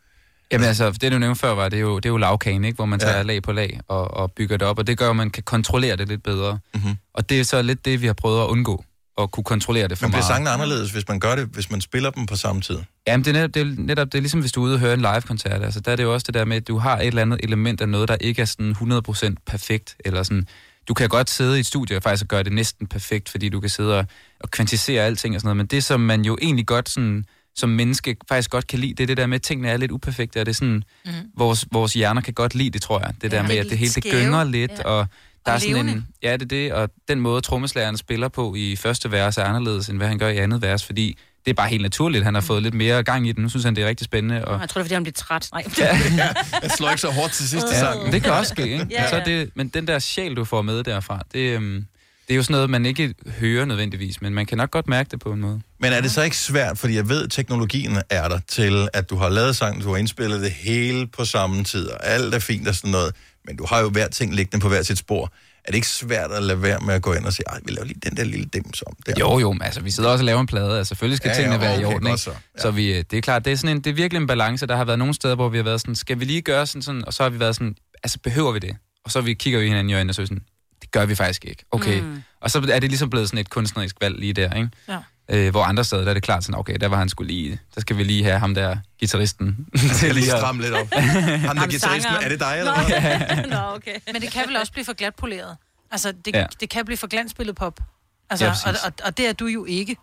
Jamen 0.53 0.69
altså, 0.69 0.91
det 0.91 1.13
du 1.13 1.19
nævnte 1.19 1.41
før, 1.41 1.55
var, 1.55 1.69
det 1.69 1.77
er 1.77 1.81
jo, 1.81 1.97
det 1.97 2.05
er 2.07 2.11
jo 2.11 2.17
lavkagen, 2.17 2.65
ikke? 2.65 2.77
hvor 2.77 2.85
man 2.87 3.01
tager 3.01 3.17
Ja. 3.17 3.23
lag 3.23 3.43
på 3.43 3.53
lag 3.53 3.81
og, 3.89 4.11
og 4.11 4.33
bygger 4.33 4.57
det 4.57 4.69
op, 4.69 4.79
og 4.79 4.87
det 4.87 4.99
gør, 4.99 5.11
at 5.11 5.17
man 5.17 5.31
kan 5.31 5.43
kontrollere 5.43 5.97
det 5.97 6.09
lidt 6.09 6.23
bedre. 6.23 6.59
Mhm. 6.75 6.95
Og 7.15 7.29
det 7.29 7.41
er 7.41 7.45
så 7.45 7.63
lidt 7.63 7.85
det, 7.85 8.01
vi 8.01 8.07
har 8.07 8.13
prøvet 8.15 8.43
at 8.43 8.47
undgå. 8.47 8.85
At 9.19 9.31
kunne 9.31 9.45
kontrollere 9.45 9.89
det 9.89 9.99
for 9.99 10.07
Men 10.07 10.11
bliver 10.11 10.17
meget. 10.17 10.25
sangene 10.25 10.51
anderledes, 10.51 10.91
hvis 10.91 11.09
man 11.09 11.21
gør 11.21 11.35
det, 11.35 11.49
hvis 11.53 11.71
man 11.71 11.81
spiller 11.81 12.11
dem 12.11 12.27
på 12.27 12.37
samme 12.37 12.63
tid? 12.63 12.79
Jamen, 13.07 13.25
det 13.25 13.31
er 13.31 13.41
netop 13.41 13.55
det, 13.55 13.63
er, 13.63 13.75
netop, 13.79 14.13
det 14.13 14.19
er 14.19 14.23
ligesom, 14.23 14.41
hvis 14.41 14.53
du 14.53 14.61
er 14.61 14.65
ude 14.65 14.75
og 14.75 14.81
høre 14.81 14.95
en 14.95 15.01
live-koncert. 15.01 15.63
Altså, 15.63 15.81
der 15.81 15.93
er 15.93 15.97
det 15.97 16.03
jo 16.03 16.15
også 16.15 16.25
det 16.25 16.35
der 16.35 16.45
med, 16.45 16.57
at 16.57 16.69
du 16.69 16.79
har 16.79 16.99
et 16.99 17.07
eller 17.07 17.23
andet 17.23 17.41
element 17.43 17.81
af 17.81 17.89
noget, 17.89 18.09
der 18.09 18.17
ikke 18.21 18.43
er 18.43 18.47
sådan 18.47 18.73
100% 18.73 19.35
perfekt. 19.47 19.97
Eller 20.05 20.23
sådan, 20.23 20.47
du 20.89 20.95
kan 20.95 21.09
godt 21.09 21.31
sidde 21.31 21.57
i 21.57 21.61
et 21.61 21.67
studie 21.67 21.97
og 21.97 22.03
faktisk 22.03 22.29
gøre 22.29 22.43
det 22.43 22.53
næsten 22.53 22.87
perfekt, 22.87 23.29
fordi 23.29 23.49
du 23.49 23.61
kan 23.61 23.71
sidde 23.71 23.99
og, 23.99 24.07
og 24.41 24.51
kvantisere 24.51 25.03
alting 25.03 25.35
og 25.35 25.41
sådan 25.41 25.47
noget. 25.47 25.57
Men 25.57 25.67
det, 25.67 25.85
som 25.85 26.01
man 26.01 26.25
jo 26.25 26.39
egentlig 26.43 26.67
godt 26.67 26.89
sådan, 26.89 27.25
som 27.57 27.69
menneske 27.69 28.17
faktisk 28.29 28.51
godt 28.51 28.67
kan 28.67 28.79
lide, 28.79 28.95
det 28.95 29.03
er 29.03 29.07
det 29.07 29.17
der 29.17 29.27
med, 29.27 29.35
at 29.35 29.43
tingene 29.43 29.69
er 29.69 29.77
lidt 29.77 29.91
uperfekte, 29.91 30.41
og 30.41 30.47
det 30.47 30.53
er 30.53 30.55
sådan, 30.55 30.83
mm. 31.05 31.13
vores, 31.37 31.67
vores 31.73 31.93
hjerner 31.93 32.21
kan 32.21 32.35
godt 32.35 32.55
lide 32.55 32.71
det, 32.71 32.83
tror 32.83 33.01
jeg. 33.01 33.15
Det 33.23 33.31
der 33.31 33.43
med, 33.43 33.57
at 33.57 33.67
det 33.71 33.79
hele 33.79 33.93
det 33.93 34.05
gynger 34.05 34.45
lidt, 34.45 34.73
ja. 34.79 34.83
og 34.85 35.07
der 35.47 35.53
Og 35.53 35.57
er 35.57 35.61
sådan 35.61 35.89
en, 35.89 36.07
ja, 36.23 36.33
det 36.33 36.43
er 36.43 36.47
det, 36.47 36.73
og 36.73 36.91
den 37.09 37.21
måde, 37.21 37.41
trommeslageren 37.41 37.97
spiller 37.97 38.29
på 38.29 38.55
i 38.57 38.77
første 38.77 39.13
vers 39.13 39.39
er 39.39 39.45
anderledes, 39.45 39.89
end 39.89 39.97
hvad 39.99 40.09
han 40.09 40.19
gør 40.19 40.29
i 40.29 40.37
andet 40.37 40.63
vers, 40.63 40.85
fordi 40.85 41.19
det 41.45 41.51
er 41.51 41.55
bare 41.55 41.69
helt 41.69 41.83
naturligt. 41.83 42.25
Han 42.25 42.35
har 42.35 42.41
fået 42.41 42.63
lidt 42.63 42.75
mere 42.75 43.03
gang 43.03 43.29
i 43.29 43.33
den. 43.33 43.43
Nu 43.43 43.49
synes 43.49 43.65
han, 43.65 43.77
det 43.77 43.85
er 43.85 43.89
rigtig 43.89 44.05
spændende. 44.05 44.45
Og... 44.45 44.61
Jeg 44.61 44.69
tror, 44.69 44.79
det 44.79 44.81
er, 44.81 44.85
fordi 44.85 44.95
han 44.95 45.03
bliver 45.03 45.13
træt. 45.13 45.49
Nej. 45.53 45.65
Jeg 46.63 46.71
slår 46.71 46.89
ikke 46.91 47.01
så 47.01 47.11
hårdt 47.11 47.33
til 47.33 47.49
sidste 47.49 47.69
Ja, 47.73 47.79
sang. 47.81 48.13
det 48.13 48.23
kan 48.23 48.33
også 48.33 48.51
ske, 48.55 48.63
ikke? 48.73 48.87
Ja, 48.91 49.09
Så 49.11 49.17
ja. 49.17 49.25
det, 49.25 49.51
men 49.55 49.69
den 49.69 49.87
der 49.87 49.99
sjæl, 49.99 50.35
du 50.37 50.45
får 50.45 50.63
med 50.63 50.85
derfra, 50.85 51.23
det, 51.35 51.39
øhm, 51.41 51.85
det 52.29 52.35
er 52.35 52.37
jo 52.37 52.43
sådan 52.43 52.53
noget, 52.55 52.71
man 52.71 52.87
ikke 52.87 53.15
hører 53.41 53.65
nødvendigvis, 53.65 54.23
men 54.23 54.35
man 54.35 54.47
kan 54.47 54.59
nok 54.59 54.71
godt 54.71 54.89
mærke 54.89 55.11
det 55.11 55.21
på 55.21 55.33
en 55.33 55.41
måde. 55.41 55.61
Men 55.81 55.93
er 55.93 56.01
det 56.01 56.11
så 56.11 56.23
ikke 56.23 56.37
svært, 56.37 56.79
fordi 56.79 56.95
jeg 56.97 57.09
ved, 57.09 57.25
at 57.25 57.31
teknologien 57.31 57.97
er 58.11 58.29
der 58.29 58.39
til, 58.49 58.89
at 58.93 59.11
du 59.11 59.17
har 59.17 59.29
lavet 59.29 59.57
sangen, 59.57 59.83
du 59.83 59.91
har 59.91 59.97
indspillet 59.97 60.41
det 60.41 60.51
hele 60.51 61.07
på 61.07 61.25
samme 61.25 61.65
tid, 61.65 61.87
og 61.89 62.07
alt 62.07 62.35
er 62.35 62.39
fint 62.39 62.69
og 62.69 62.75
sådan 62.75 62.91
noget, 62.91 63.15
men 63.47 63.57
du 63.57 63.67
har 63.67 63.81
jo 63.81 63.89
hver 63.89 64.09
ting 64.09 64.35
liggende 64.35 64.63
på 64.63 64.69
hver 64.69 64.83
sit 64.83 64.99
spor. 64.99 65.33
Er 65.65 65.71
det 65.71 65.75
ikke 65.75 65.89
svært 65.89 66.31
at 66.33 66.43
lade 66.43 66.63
være 66.63 66.81
med 66.81 66.95
at 66.95 67.03
gå 67.03 67.13
ind 67.13 67.25
og 67.25 67.33
sige, 67.33 67.47
ej, 67.49 67.61
vi 67.65 67.73
laver 67.73 67.85
lige 67.85 68.01
den 68.05 68.17
der 68.17 68.25
lille 68.25 68.47
dims 68.47 68.83
om 68.87 68.97
der? 69.07 69.15
Jo, 69.21 69.39
jo, 69.39 69.53
men 69.53 69.63
altså, 69.63 69.81
vi 69.81 69.91
sidder 69.91 70.11
også 70.11 70.23
og 70.23 70.27
laver 70.27 70.41
en 70.41 70.47
plade, 70.47 70.79
altså 70.79 70.89
selvfølgelig 70.89 71.17
skal 71.17 71.29
Ja, 71.29 71.35
ja, 71.35 71.41
tingene 71.43 71.65
ja, 71.65 71.71
være 71.71 71.81
i 71.81 71.85
okay, 71.85 71.95
orden, 71.95 72.07
ikke? 72.07 72.19
så. 72.19 72.31
Så, 72.31 72.63
så 72.63 72.71
vi, 72.71 72.93
øh, 72.93 73.05
det 73.11 73.17
er 73.17 73.21
klart, 73.21 73.45
det 73.45 73.53
er, 73.53 73.57
sådan 73.57 73.77
en, 73.77 73.83
det 73.83 73.91
er 73.91 73.95
virkelig 73.95 74.21
en 74.21 74.27
balance. 74.27 74.67
Der 74.67 74.77
har 74.77 74.85
været 74.85 74.99
nogle 74.99 75.15
steder, 75.15 75.35
hvor 75.35 75.49
vi 75.49 75.57
har 75.57 75.65
været 75.65 75.81
sådan, 75.81 75.95
skal 75.95 76.21
vi 76.21 76.25
lige 76.25 76.43
gøre 76.43 76.67
sådan, 76.67 76.83
sådan, 76.83 77.05
og 77.05 77.15
så 77.15 77.23
har 77.23 77.31
vi 77.31 77.41
været 77.41 77.55
sådan, 77.55 77.77
altså 78.03 78.19
behøver 78.19 78.53
vi 78.53 78.59
det? 78.59 78.77
Og 79.05 79.11
så 79.11 79.21
vi 79.21 79.35
kigger 79.35 79.61
vi 79.61 79.67
hinanden 79.67 79.91
i 79.91 79.95
øjnene 79.95 80.11
og 80.11 80.15
så 80.15 80.23
er 80.23 80.25
vi 80.25 80.27
sådan, 80.27 80.45
det 80.83 80.91
gør 80.91 81.07
vi 81.07 81.15
faktisk 81.15 81.45
ikke. 81.45 81.65
Okay. 81.71 82.01
Mm. 82.01 82.23
Og 82.41 82.51
så 82.51 82.59
er 82.59 82.81
det 82.81 82.91
ligesom 82.91 83.11
blevet 83.11 83.29
sådan 83.29 83.39
et 83.39 83.51
kunstnerisk 83.51 83.97
valg 84.01 84.19
lige 84.19 84.33
der, 84.33 84.55
ikke? 84.55 84.69
Ja. 84.89 84.99
Øh, 85.29 85.51
hvor 85.51 85.65
andre 85.65 85.85
steder, 85.85 86.03
der 86.03 86.11
er 86.11 86.15
det 86.15 86.23
klart 86.23 86.45
sådan, 86.45 86.59
okay, 86.59 86.77
der 86.81 86.89
var 86.89 86.97
han 86.97 87.09
skulle 87.09 87.33
lige, 87.33 87.61
der 87.75 87.81
skal 87.81 87.97
vi 87.97 88.05
lige 88.05 88.25
have 88.25 88.39
ham 88.39 88.55
der, 88.55 88.77
gitarristen. 89.01 89.67
skal 89.77 90.15
lige 90.15 90.33
at- 90.33 90.39
stramme 90.39 90.63
lidt 90.63 90.75
op. 90.75 90.87
Ham 91.49 91.57
der 91.71 91.79
sangeren. 91.79 92.25
er 92.25 92.29
det 92.29 92.41
dig, 92.41 92.55
eller 92.59 92.75
hvad? 92.75 93.47
Nå, 93.59 93.75
okay. 93.77 93.95
Men 94.13 94.23
det 94.23 94.31
kan 94.33 94.43
vel 94.47 94.57
også 94.57 94.73
blive 94.73 94.85
for 94.85 94.93
glatpoleret. 94.93 95.57
Altså, 95.91 96.13
det, 96.25 96.35
Ja. 96.35 96.47
det 96.61 96.71
kan 96.71 96.85
blive 96.85 96.97
for 96.97 97.07
glansbilledet 97.07 97.57
pop. 97.57 97.81
Altså, 98.31 98.45
Ja, 98.47 98.51
og, 98.67 98.75
og, 98.85 98.93
og 99.05 99.17
det 99.19 99.29
er 99.29 99.33
du 99.33 99.47
jo 99.47 99.65
ikke. 99.65 99.97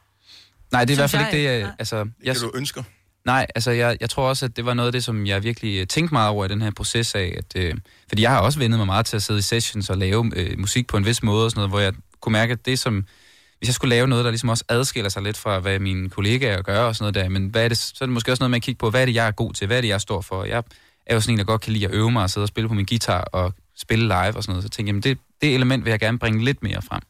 Nej, 0.71 0.85
det 0.85 0.93
er 0.93 0.95
i 0.95 0.99
hvert 0.99 1.09
fald 1.09 1.25
ikke 1.35 1.43
jeg 1.43 1.53
det, 1.55 1.61
jeg, 1.61 1.73
altså... 1.79 1.95
Jeg, 2.23 2.33
Det 2.35 2.41
du 2.43 2.51
ønsker? 2.55 2.83
Nej, 3.25 3.47
altså 3.55 3.71
jeg, 3.71 3.97
jeg 4.01 4.09
tror 4.09 4.29
også, 4.29 4.45
at 4.45 4.55
det 4.57 4.65
var 4.65 4.73
noget 4.73 4.87
af 4.87 4.91
det, 4.91 5.03
som 5.03 5.25
jeg 5.25 5.43
virkelig 5.43 5.79
øh, 5.81 5.87
tænkte 5.87 6.13
meget 6.13 6.29
over 6.29 6.45
i 6.45 6.47
den 6.47 6.61
her 6.61 6.71
proces 6.71 7.15
af, 7.15 7.33
at, 7.37 7.45
øh, 7.55 7.73
fordi 8.09 8.21
jeg 8.21 8.31
har 8.31 8.39
også 8.39 8.59
vendet 8.59 8.77
mig 8.79 8.85
meget 8.85 9.05
til 9.05 9.15
at 9.15 9.23
sidde 9.23 9.39
i 9.39 9.41
sessions 9.41 9.89
og 9.89 9.97
lave 9.97 10.31
øh, 10.35 10.59
musik 10.59 10.87
på 10.87 10.97
en 10.97 11.05
vis 11.05 11.23
måde 11.23 11.45
og 11.45 11.51
sådan 11.51 11.59
noget, 11.59 11.71
hvor 11.71 11.79
jeg 11.79 11.93
kunne 12.21 12.33
mærke, 12.33 12.51
at 12.53 12.65
det 12.65 12.79
som, 12.79 13.05
hvis 13.61 13.67
jeg 13.67 13.75
skulle 13.75 13.89
lave 13.95 14.07
noget, 14.07 14.25
der 14.25 14.31
ligesom 14.31 14.49
også 14.49 14.63
adskiller 14.69 15.09
sig 15.09 15.21
lidt 15.23 15.37
fra, 15.37 15.59
hvad 15.59 15.79
mine 15.79 16.09
kollegaer 16.09 16.61
gør 16.61 16.83
og 16.83 16.95
sådan 16.95 17.13
noget 17.13 17.25
der, 17.25 17.29
men 17.29 17.47
hvad 17.47 17.63
er 17.63 17.67
det, 17.67 17.77
så 17.77 17.93
er 18.01 18.05
det 18.05 18.13
måske 18.13 18.31
også 18.31 18.41
noget 18.41 18.51
med 18.51 18.55
at 18.57 18.63
kigge 18.63 18.79
på, 18.79 18.89
hvad 18.89 19.01
er 19.01 19.05
det, 19.05 19.15
jeg 19.15 19.27
er 19.27 19.31
god 19.31 19.53
til, 19.53 19.67
hvad 19.67 19.77
er 19.77 19.81
det, 19.81 19.87
jeg 19.87 20.01
står 20.01 20.21
for. 20.21 20.43
Jeg 20.43 20.63
er 21.05 21.13
jo 21.15 21.21
sådan 21.21 21.33
en, 21.33 21.37
der 21.37 21.43
godt 21.43 21.61
kan 21.61 21.73
lide 21.73 21.85
at 21.85 21.91
øve 21.91 22.11
mig 22.11 22.23
og 22.23 22.29
sidde 22.29 22.43
og 22.45 22.47
spille 22.47 22.67
på 22.67 22.73
min 22.73 22.85
guitar 22.85 23.21
og 23.21 23.53
spille 23.77 24.07
live 24.07 24.35
og 24.35 24.43
sådan 24.43 24.51
noget, 24.51 24.63
så 24.63 24.69
tænkte 24.69 24.81
jeg, 24.81 24.87
jamen 24.87 25.01
det, 25.01 25.17
det 25.41 25.55
element 25.55 25.85
vil 25.85 25.91
jeg 25.91 25.99
gerne 25.99 26.19
bringe 26.19 26.45
lidt 26.45 26.63
mere 26.63 26.81
frem. 26.81 27.01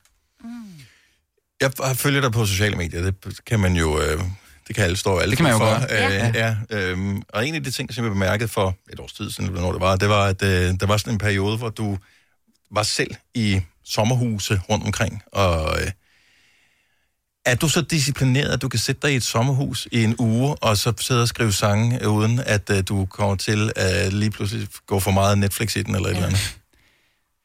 Jeg 1.62 1.72
har 1.84 1.94
følger 1.94 2.22
dig 2.22 2.32
på 2.32 2.46
sociale 2.46 2.76
medier, 2.76 3.02
det 3.02 3.16
kan 3.46 3.60
man 3.60 3.76
jo... 3.76 4.02
Øh, 4.02 4.20
det 4.68 4.76
kan 4.76 4.84
alle 4.84 4.98
stå 4.98 5.18
alle 5.18 5.30
Det 5.32 5.38
kan 5.38 5.44
man 5.44 5.54
jo 5.54 5.58
for. 5.58 5.66
gøre. 5.66 6.28
Øh, 6.30 6.36
ja. 6.36 6.56
øhm, 6.70 7.22
og 7.30 7.48
en 7.48 7.56
af 7.56 7.64
de 7.64 7.72
ting, 7.72 7.94
som 7.94 8.04
jeg 8.04 8.12
bemærkede 8.12 8.48
for 8.50 8.76
et 8.94 9.00
års 9.00 9.14
tid 9.14 9.32
siden, 9.32 9.50
hvornår 9.50 9.72
det 9.72 9.82
var, 9.82 9.96
det 9.96 10.10
var, 10.10 10.26
at 10.26 10.44
øh, 10.44 10.50
der 10.80 10.86
var 10.86 10.98
sådan 10.98 11.14
en 11.14 11.20
periode, 11.20 11.58
hvor 11.58 11.70
du 11.70 11.98
var 12.72 12.84
selv 12.84 13.16
i 13.34 13.62
sommerhuse 13.84 14.62
rundt 14.70 14.86
omkring, 14.86 15.24
og 15.32 15.82
øh, 15.82 15.92
er 17.46 17.56
du 17.56 17.68
så 17.70 17.82
disciplineret, 17.82 18.50
at 18.50 18.62
du 18.62 18.70
kan 18.70 18.80
sætte 18.80 19.08
dig 19.08 19.14
i 19.14 19.16
et 19.16 19.24
sommerhus 19.24 19.88
i 19.92 20.04
en 20.04 20.16
uge, 20.20 20.56
og 20.62 20.78
så 20.78 20.94
sidde 21.00 21.22
og 21.22 21.28
skrive 21.28 21.52
sange, 21.54 22.04
øh, 22.04 22.12
uden 22.12 22.40
at 22.46 22.70
øh, 22.70 22.84
du 22.90 23.06
kommer 23.06 23.36
til 23.36 23.72
at 23.76 24.14
lige 24.14 24.32
pludselig 24.32 24.68
gå 24.88 25.00
for 25.00 25.12
meget 25.12 25.38
Netflix 25.38 25.76
i 25.76 25.84
den, 25.84 25.96
eller 25.96 26.10
et 26.10 26.16
eller 26.16 26.28
andet? 26.28 26.58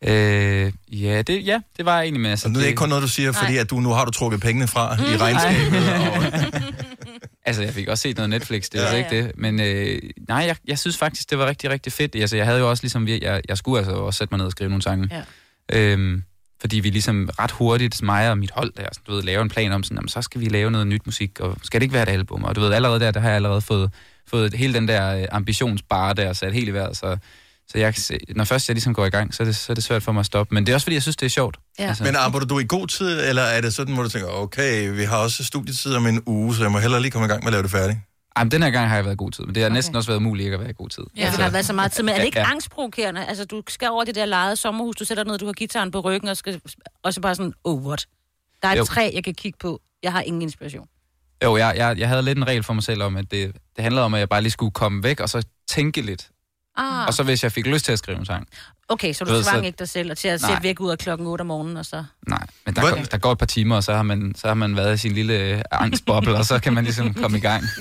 Øh, 0.05 0.72
ja, 1.03 1.22
det, 1.22 1.47
ja, 1.47 1.61
det 1.76 1.84
var 1.84 2.01
egentlig 2.01 2.20
med. 2.20 2.30
Altså, 2.30 2.47
Og 2.49 2.53
nu 2.53 2.59
er 2.59 2.61
det 2.62 2.68
ikke 2.68 2.76
kun 2.78 2.88
noget, 2.88 3.03
du 3.03 3.09
siger, 3.09 3.32
fordi 3.32 3.53
Nej. 3.53 3.61
at 3.61 3.70
du 3.70 3.80
nu 3.80 3.90
har 3.90 4.05
du 4.05 4.11
trukket 4.11 4.40
pengene 4.40 4.68
fra 4.68 4.94
i 4.94 4.97
Mm. 5.12 5.16
regnskabet. 5.16 5.88
Og, 6.09 6.62
Altså, 7.49 7.62
jeg 7.62 7.74
fik 7.74 7.88
også 7.88 8.03
set 8.03 8.16
noget 8.16 8.30
Netflix, 8.30 8.64
det 8.72 8.80
er 8.80 8.84
Ja. 8.84 8.90
ja, 8.90 8.97
ikke 8.97 9.22
det. 9.26 9.32
Men 9.38 9.61
øh, 9.61 9.99
nej, 10.28 10.38
jeg, 10.47 10.57
jeg 10.68 10.78
synes 10.78 10.97
faktisk, 10.99 11.30
det 11.30 11.38
var 11.38 11.47
rigtig, 11.47 11.70
rigtig 11.70 11.92
fedt. 11.92 12.14
Altså, 12.16 12.36
jeg 12.36 12.47
havde 12.47 12.59
jo 12.59 12.70
også 12.70 12.82
ligesom, 12.82 13.09
jeg, 13.09 13.42
jeg 13.49 13.59
skulle 13.59 13.78
altså 13.78 13.92
også 13.97 14.18
sætte 14.18 14.32
mig 14.32 14.38
ned 14.38 14.47
og 14.47 14.53
skrive 14.53 14.70
nogle 14.70 14.82
sange. 14.82 15.09
Ja. 15.72 15.78
Øhm, 15.78 16.22
fordi 16.61 16.80
vi 16.80 16.90
ligesom 16.90 17.30
ret 17.38 17.50
hurtigt, 17.50 18.02
mig 18.02 18.30
og 18.30 18.38
mit 18.38 18.50
hold 18.50 18.72
der, 18.76 18.82
sådan, 18.82 19.02
du 19.07 19.14
ved, 19.14 19.22
lave 19.22 19.42
en 19.42 19.48
plan 19.48 19.72
om 19.72 19.82
sådan, 19.82 19.96
jamen, 19.96 20.09
så 20.09 20.22
skal 20.22 20.40
vi 20.40 20.48
lave 20.48 20.70
noget 20.70 20.86
nyt 20.86 21.07
musik, 21.07 21.40
og 21.40 21.57
skal 21.62 21.80
det 21.80 21.84
ikke 21.84 21.94
være 21.94 22.02
et 22.02 22.09
album? 22.09 22.44
Og 22.44 22.57
du 22.57 22.61
ved, 22.61 22.72
allerede 22.72 23.00
der, 23.00 23.11
der 23.11 23.20
har 23.20 23.28
jeg 23.28 23.36
allerede 23.36 23.61
fået, 23.61 23.90
fået 24.28 24.54
hele 24.54 24.74
den 24.74 24.88
der 24.88 25.16
øh, 25.16 25.24
ambitionsbare 25.30 26.14
der 26.14 26.32
sat 26.32 26.52
helt 26.52 26.68
i 26.68 26.72
vejret, 26.72 26.96
så, 26.96 27.16
så 27.68 27.78
jeg, 27.78 27.94
når 28.36 28.44
først 28.44 28.68
jeg 28.68 28.74
ligesom 28.74 28.94
går 28.94 29.07
i 29.07 29.11
gang, 29.11 29.34
så 29.34 29.42
er, 29.42 29.44
det, 29.44 29.57
så 29.57 29.72
er 29.72 29.74
det 29.74 29.84
svært 29.84 30.02
for 30.02 30.12
mig 30.12 30.20
at 30.20 30.26
stoppe. 30.26 30.54
Men 30.54 30.66
det 30.66 30.72
er 30.72 30.76
også 30.76 30.84
fordi, 30.84 30.94
jeg 30.94 31.02
synes, 31.02 31.16
det 31.16 31.26
er 31.26 31.30
sjovt. 31.30 31.57
Ja. 31.78 31.88
Altså. 31.88 32.04
Men 32.04 32.16
arbejder 32.16 32.46
du 32.46 32.59
i 32.59 32.64
god 32.68 32.86
tid, 32.86 33.20
eller 33.28 33.42
er 33.42 33.61
det 33.61 33.74
sådan, 33.74 33.94
hvor 33.94 34.02
du 34.02 34.09
tænker, 34.09 34.28
okay, 34.28 34.90
vi 34.90 35.04
har 35.04 35.16
også 35.16 35.44
studietid 35.44 35.94
om 35.94 36.07
en 36.07 36.22
uge, 36.26 36.54
så 36.54 36.62
jeg 36.62 36.72
må 36.72 36.78
hellere 36.78 37.02
lige 37.02 37.11
komme 37.11 37.26
i 37.26 37.28
gang 37.28 37.44
med 37.44 37.48
at 37.48 37.52
lave 37.52 37.62
det 37.62 37.70
færdigt? 37.70 37.98
Ej, 38.37 38.45
men 38.45 38.51
den 38.51 38.62
her 38.62 38.70
gang 38.70 38.89
har 38.89 38.95
jeg 38.97 39.05
været 39.05 39.14
i 39.14 39.18
god 39.18 39.30
tid, 39.30 39.45
men 39.45 39.55
det 39.55 39.62
har 39.62 39.70
okay. 39.70 39.74
næsten 39.74 39.97
også 39.97 40.11
været 40.11 40.18
umuligt 40.20 40.45
ikke 40.45 40.55
at 40.55 40.61
være 40.61 40.70
i 40.70 40.74
god 40.76 40.89
tid. 40.89 41.05
Ja, 41.16 41.30
for 41.30 41.37
der 41.37 41.43
har 41.43 41.51
været 41.51 41.66
så 41.66 41.72
meget 41.72 41.93
tid. 41.93 42.03
Men 42.05 42.14
er 42.14 42.18
det 42.18 42.24
ikke 42.24 42.39
Ja. 42.39 42.51
angstprovokerende? 42.51 43.26
Altså, 43.26 43.45
du 43.45 43.62
skal 43.68 43.89
over 43.91 44.05
det 44.05 44.14
der 44.14 44.24
lejede 44.24 44.57
sommerhus, 44.57 44.97
du 44.97 45.05
sætter 45.05 45.24
ned, 45.24 45.39
du 45.39 45.47
har 45.47 45.53
gitaren 45.53 45.91
på 45.91 46.01
ryggen, 46.01 46.28
og 46.28 46.37
skal 46.37 46.61
også 47.05 47.20
bare 47.20 47.34
sådan, 47.34 47.53
oh, 47.64 47.87
what? 47.87 48.07
Der 48.62 48.68
er 48.68 48.72
et 48.72 48.78
Jo. 48.78 48.84
træ, 48.84 49.11
jeg 49.14 49.24
kan 49.24 49.34
kigge 49.34 49.59
på. 49.61 49.80
Jeg 50.03 50.12
har 50.12 50.20
ingen 50.20 50.43
inspiration. 50.43 50.87
Jo, 51.45 51.57
jeg, 51.57 51.72
jeg, 51.76 51.99
jeg 51.99 52.09
havde 52.09 52.22
lidt 52.22 52.39
en 52.39 52.47
regel 52.47 52.62
for 52.62 52.72
mig 52.72 52.82
selv 52.82 53.03
om, 53.03 53.16
at 53.16 53.30
det, 53.30 53.53
det 53.76 53.82
handlede 53.82 54.05
om, 54.05 54.14
at 54.14 54.20
jeg 54.20 54.28
bare 54.28 54.43
lige 54.43 54.53
skulle 54.53 54.70
komme 54.72 55.03
væk, 55.03 55.20
og 55.20 55.28
så 55.28 55.43
tænke 55.68 56.01
lidt. 56.01 56.28
Ah, 56.76 57.06
Og 57.06 57.14
så 57.14 57.22
hvis 57.22 57.42
jeg 57.42 57.52
fik 57.52 57.66
lyst 57.66 57.84
til 57.84 57.92
at 57.92 57.98
skrive 57.98 58.18
en 58.18 58.26
sang. 58.26 58.46
okay, 58.88 59.12
så 59.12 59.24
Du 59.24 59.30
du 59.36 59.42
tvang 59.42 59.58
så- 59.58 59.62
ikke 59.66 59.76
dig 59.78 59.88
selv 59.88 60.10
og 60.10 60.18
til 60.18 60.28
at 60.28 60.40
sætte 60.40 60.62
væk 60.62 60.80
ud 60.80 60.90
af 60.90 60.98
klokken 60.98 61.26
8 61.26 61.42
om 61.42 61.46
morgenen, 61.46 61.76
og 61.76 61.84
så... 61.86 62.04
Nej, 62.28 62.46
men 62.66 62.74
der, 62.76 62.80
går, 62.80 63.02
der 63.10 63.18
går 63.18 63.32
et 63.32 63.38
par 63.38 63.46
timer, 63.46 63.76
og 63.76 63.84
så 63.84 63.94
har 63.94 64.02
man, 64.02 64.34
så 64.36 64.46
har 64.46 64.54
man 64.54 64.76
været 64.76 64.94
i 64.94 64.96
sin 64.96 65.12
lille 65.12 65.34
øh, 65.34 65.62
angstboble, 65.70 66.34
og 66.36 66.44
så 66.46 66.58
kan 66.58 66.72
man 66.72 66.84
ligesom 66.84 67.14
komme 67.14 67.38
i 67.38 67.40
gang. 67.40 67.64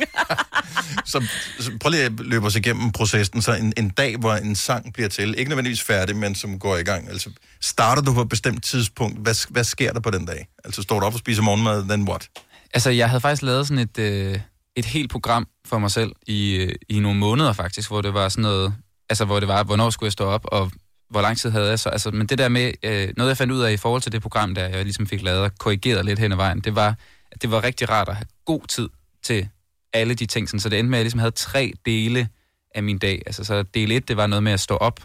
Så, 1.06 1.28
så 1.60 1.72
prøv 1.82 1.90
lige 1.92 2.04
at 2.04 2.12
løbe 2.20 2.46
os 2.46 2.56
igennem 2.56 2.92
processen. 2.92 3.42
Så 3.42 3.54
en, 3.54 3.74
en 3.78 3.90
dag, 3.90 4.18
hvor 4.18 4.34
en 4.34 4.56
sang 4.56 4.94
bliver 4.94 5.10
til, 5.10 5.36
ikke 5.38 5.50
nødvendigvis 5.50 5.82
færdig, 5.84 6.16
men 6.16 6.36
som 6.36 6.60
går 6.60 6.78
i 6.78 6.84
gang. 6.84 7.10
Altså, 7.10 7.30
starter 7.62 8.02
du 8.02 8.14
på 8.14 8.22
et 8.22 8.30
bestemt 8.30 8.64
tidspunkt? 8.64 9.20
Hvad, 9.20 9.52
hvad 9.52 9.64
sker 9.64 9.94
der 9.94 10.00
på 10.00 10.10
den 10.12 10.26
dag? 10.26 10.48
Altså, 10.66 10.82
står 10.82 11.00
du 11.00 11.06
op 11.06 11.14
og 11.14 11.20
spiser 11.20 11.42
morgenmad, 11.42 11.84
then 11.84 12.10
what? 12.10 12.28
Altså, 12.74 12.90
jeg 12.90 13.10
havde 13.10 13.22
faktisk 13.22 13.42
lavet 13.42 13.68
sådan 13.68 13.80
et, 13.84 13.98
øh, 14.00 14.40
et 14.76 14.86
helt 14.86 15.12
program 15.12 15.48
for 15.68 15.78
mig 15.80 15.92
selv 15.92 16.12
i, 16.28 16.52
øh, 16.56 16.76
i 16.90 17.00
nogle 17.00 17.20
måneder 17.20 17.54
faktisk, 17.54 17.90
hvor 17.90 18.02
det 18.02 18.14
var 18.14 18.30
sådan 18.30 18.42
noget, 18.42 18.74
altså 19.10 19.26
hvor 19.26 19.40
det 19.40 19.48
var, 19.48 19.64
hvornår 19.64 19.90
skulle 19.90 20.08
jeg 20.08 20.14
stå 20.14 20.26
op, 20.26 20.46
og 20.46 20.72
hvor 21.10 21.22
lang 21.22 21.38
tid 21.38 21.50
havde 21.50 21.70
jeg 21.70 21.80
så, 21.80 21.90
altså, 21.90 22.12
men 22.12 22.28
det 22.28 22.38
der 22.38 22.50
med, 22.50 22.72
øh, 22.84 23.10
noget 23.18 23.30
jeg 23.30 23.38
fandt 23.38 23.54
ud 23.54 23.62
af 23.62 23.72
i 23.72 23.78
forhold 23.78 24.02
til 24.02 24.12
det 24.12 24.22
program, 24.22 24.56
der 24.56 24.68
jeg 24.68 24.84
ligesom 24.84 25.08
fik 25.08 25.22
lavet 25.22 25.42
og 25.42 25.52
korrigeret 25.60 26.06
lidt 26.06 26.20
hen 26.20 26.32
ad 26.32 26.38
vejen, 26.38 26.60
det 26.60 26.76
var, 26.76 26.96
at 27.32 27.42
det 27.42 27.52
var 27.52 27.64
rigtig 27.64 27.90
rart 27.90 28.10
at 28.10 28.16
have 28.16 28.26
god 28.46 28.68
tid 28.68 28.90
til 29.24 29.50
alle 29.94 30.14
de 30.14 30.26
ting, 30.26 30.50
sådan, 30.50 30.60
så 30.60 30.70
det 30.70 30.80
endte 30.80 30.90
med, 30.90 30.98
at 30.98 31.00
jeg 31.00 31.04
ligesom 31.04 31.20
havde 31.20 31.32
tre 31.32 31.74
dele 31.86 32.30
af 32.76 32.84
min 32.84 32.98
dag. 32.98 33.22
Altså, 33.26 33.44
så 33.44 33.64
del 33.64 33.92
1, 33.92 34.08
det 34.08 34.18
var 34.18 34.28
noget 34.28 34.44
med 34.44 34.52
at 34.52 34.60
stå 34.60 34.78
op, 34.78 35.00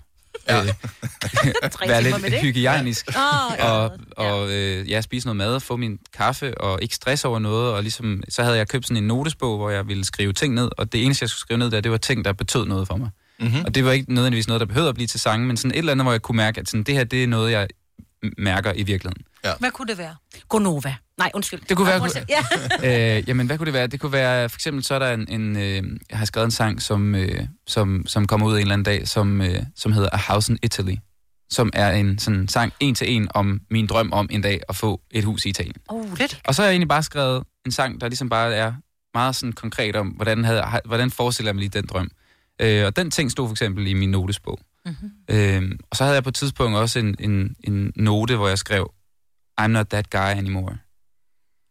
ja. 0.49 0.61
øh, 0.61 0.67
være 1.89 2.03
timer 2.03 2.19
med 2.19 2.31
lidt 2.31 2.33
det? 2.33 2.41
hygiejnisk, 2.41 3.09
Åh, 3.09 3.15
ja. 3.59 3.71
og, 3.71 3.99
og 4.17 4.51
øh, 4.51 4.91
ja, 4.91 5.01
spise 5.01 5.27
noget 5.27 5.37
mad, 5.37 5.61
få 5.61 5.77
min 5.77 5.99
kaffe, 6.17 6.59
og 6.59 6.83
ikke 6.83 6.95
stress 6.95 7.25
over 7.25 7.39
noget, 7.39 7.75
og 7.75 7.83
ligesom, 7.83 8.23
så 8.29 8.43
havde 8.43 8.57
jeg 8.57 8.69
købt 8.69 8.87
sådan 8.87 9.03
en 9.03 9.07
notesbog, 9.07 9.57
hvor 9.57 9.71
jeg 9.71 9.89
ville 9.89 10.05
skrive 10.05 10.33
ting 10.33 10.55
ned, 10.55 10.71
og 10.79 10.93
det 10.93 11.05
eneste, 11.05 11.23
jeg 11.23 11.31
skulle 11.31 11.41
skrive 11.41 11.59
ned 11.59 11.71
der, 11.71 11.81
det 11.81 11.91
var 11.91 11.97
ting, 11.97 12.25
der 12.25 12.33
betød 12.33 12.65
noget 12.67 12.87
for 12.87 12.97
mig. 12.97 13.11
Mm-hmm. 13.41 13.64
Og 13.64 13.74
det 13.74 13.84
var 13.84 13.93
ikke 13.93 14.14
nødvendigvis 14.14 14.49
noget, 14.49 14.61
der 14.61 14.66
behøvede 14.66 14.88
at 14.88 14.95
blive 14.95 15.07
til 15.07 15.20
sange, 15.20 15.47
men 15.47 15.57
sådan 15.57 15.70
et 15.70 15.78
eller 15.78 15.93
andet, 15.93 16.05
hvor 16.05 16.12
jeg 16.12 16.22
kunne 16.22 16.36
mærke, 16.36 16.61
at 16.61 16.68
sådan, 16.68 16.82
det 16.82 16.95
her, 16.95 17.05
det 17.05 17.24
er 17.24 17.26
noget, 17.26 17.53
jeg 17.53 17.68
mærker 18.38 18.72
i 18.72 18.82
virkeligheden. 18.82 19.24
Ja. 19.45 19.53
Hvad 19.59 19.70
kunne 19.70 19.88
det 19.88 19.99
være? 19.99 20.14
Gonova. 20.49 20.95
Nej, 21.18 21.30
undskyld. 21.34 21.61
Det 21.68 21.76
kunne 21.76 21.86
være-. 21.86 22.24
Ja. 22.82 23.16
øh, 23.18 23.28
jamen, 23.28 23.47
hvad 23.47 23.59
kunne 23.59 23.66
det 23.66 23.74
være? 23.74 23.86
Det 23.86 24.01
kunne 24.01 24.12
være, 24.12 24.49
for 24.49 24.57
eksempel, 24.57 24.84
så 24.84 24.95
er 24.95 24.99
der 24.99 25.12
en, 25.12 25.28
en 25.28 25.57
øh, 25.57 25.99
jeg 26.11 26.18
har 26.18 26.24
skrevet 26.24 26.45
en 26.45 26.51
sang, 26.51 26.82
som, 26.82 27.14
øh, 27.14 27.47
som, 27.66 28.07
som 28.07 28.26
kommer 28.26 28.47
ud 28.47 28.53
en 28.53 28.61
eller 28.61 28.72
anden 28.72 28.84
dag, 28.84 29.09
som, 29.09 29.41
øh, 29.41 29.62
som 29.76 29.93
hedder 29.93 30.09
A 30.12 30.32
House 30.32 30.53
in 30.53 30.59
Italy, 30.62 30.95
som 31.51 31.70
er 31.72 31.91
en 31.91 32.18
sådan 32.18 32.49
sang 32.49 32.72
en 32.80 32.95
til 32.95 33.12
en 33.16 33.28
om 33.34 33.61
min 33.70 33.86
drøm 33.86 34.12
om 34.12 34.28
en 34.30 34.43
dag 34.43 34.61
at 34.68 34.76
få 34.76 35.01
et 35.11 35.24
hus 35.24 35.45
i 35.45 35.49
Italien. 35.49 35.76
Oh, 35.88 36.18
lidt. 36.18 36.41
Og 36.45 36.55
så 36.55 36.62
har 36.62 36.66
jeg 36.66 36.72
egentlig 36.72 36.88
bare 36.88 37.03
skrevet 37.03 37.45
en 37.66 37.72
sang, 37.72 38.01
der 38.01 38.09
ligesom 38.09 38.28
bare 38.28 38.55
er 38.55 38.72
meget 39.14 39.36
sådan 39.36 39.53
konkret 39.53 39.97
om, 39.97 40.09
hvordan, 40.09 40.45
havde, 40.45 40.64
hvordan 40.84 41.11
forestiller 41.11 41.49
jeg 41.49 41.55
mig 41.55 41.61
lige 41.61 41.80
den 41.80 41.86
drøm. 41.86 42.11
Øh, 42.61 42.87
og 42.87 42.97
den 42.97 43.11
ting 43.11 43.31
stod 43.31 43.49
for 43.49 43.53
eksempel 43.53 43.87
i 43.87 43.93
min 43.93 44.11
notesbog. 44.11 44.59
Mm-hmm. 44.87 45.11
Øh, 45.31 45.79
og 45.91 45.97
så 45.97 46.05
havde 46.05 46.15
jeg 46.15 46.23
på 46.23 46.29
et 46.29 46.35
tidspunkt 46.35 46.77
også 46.77 46.99
en, 46.99 47.17
en, 47.19 47.57
en 47.65 47.93
note, 47.97 48.37
hvor 48.37 48.49
jeg 48.49 48.59
skrev, 48.59 48.93
I'm 49.61 49.67
not 49.67 49.87
that 49.87 50.11
guy 50.11 50.19
anymore. 50.19 50.77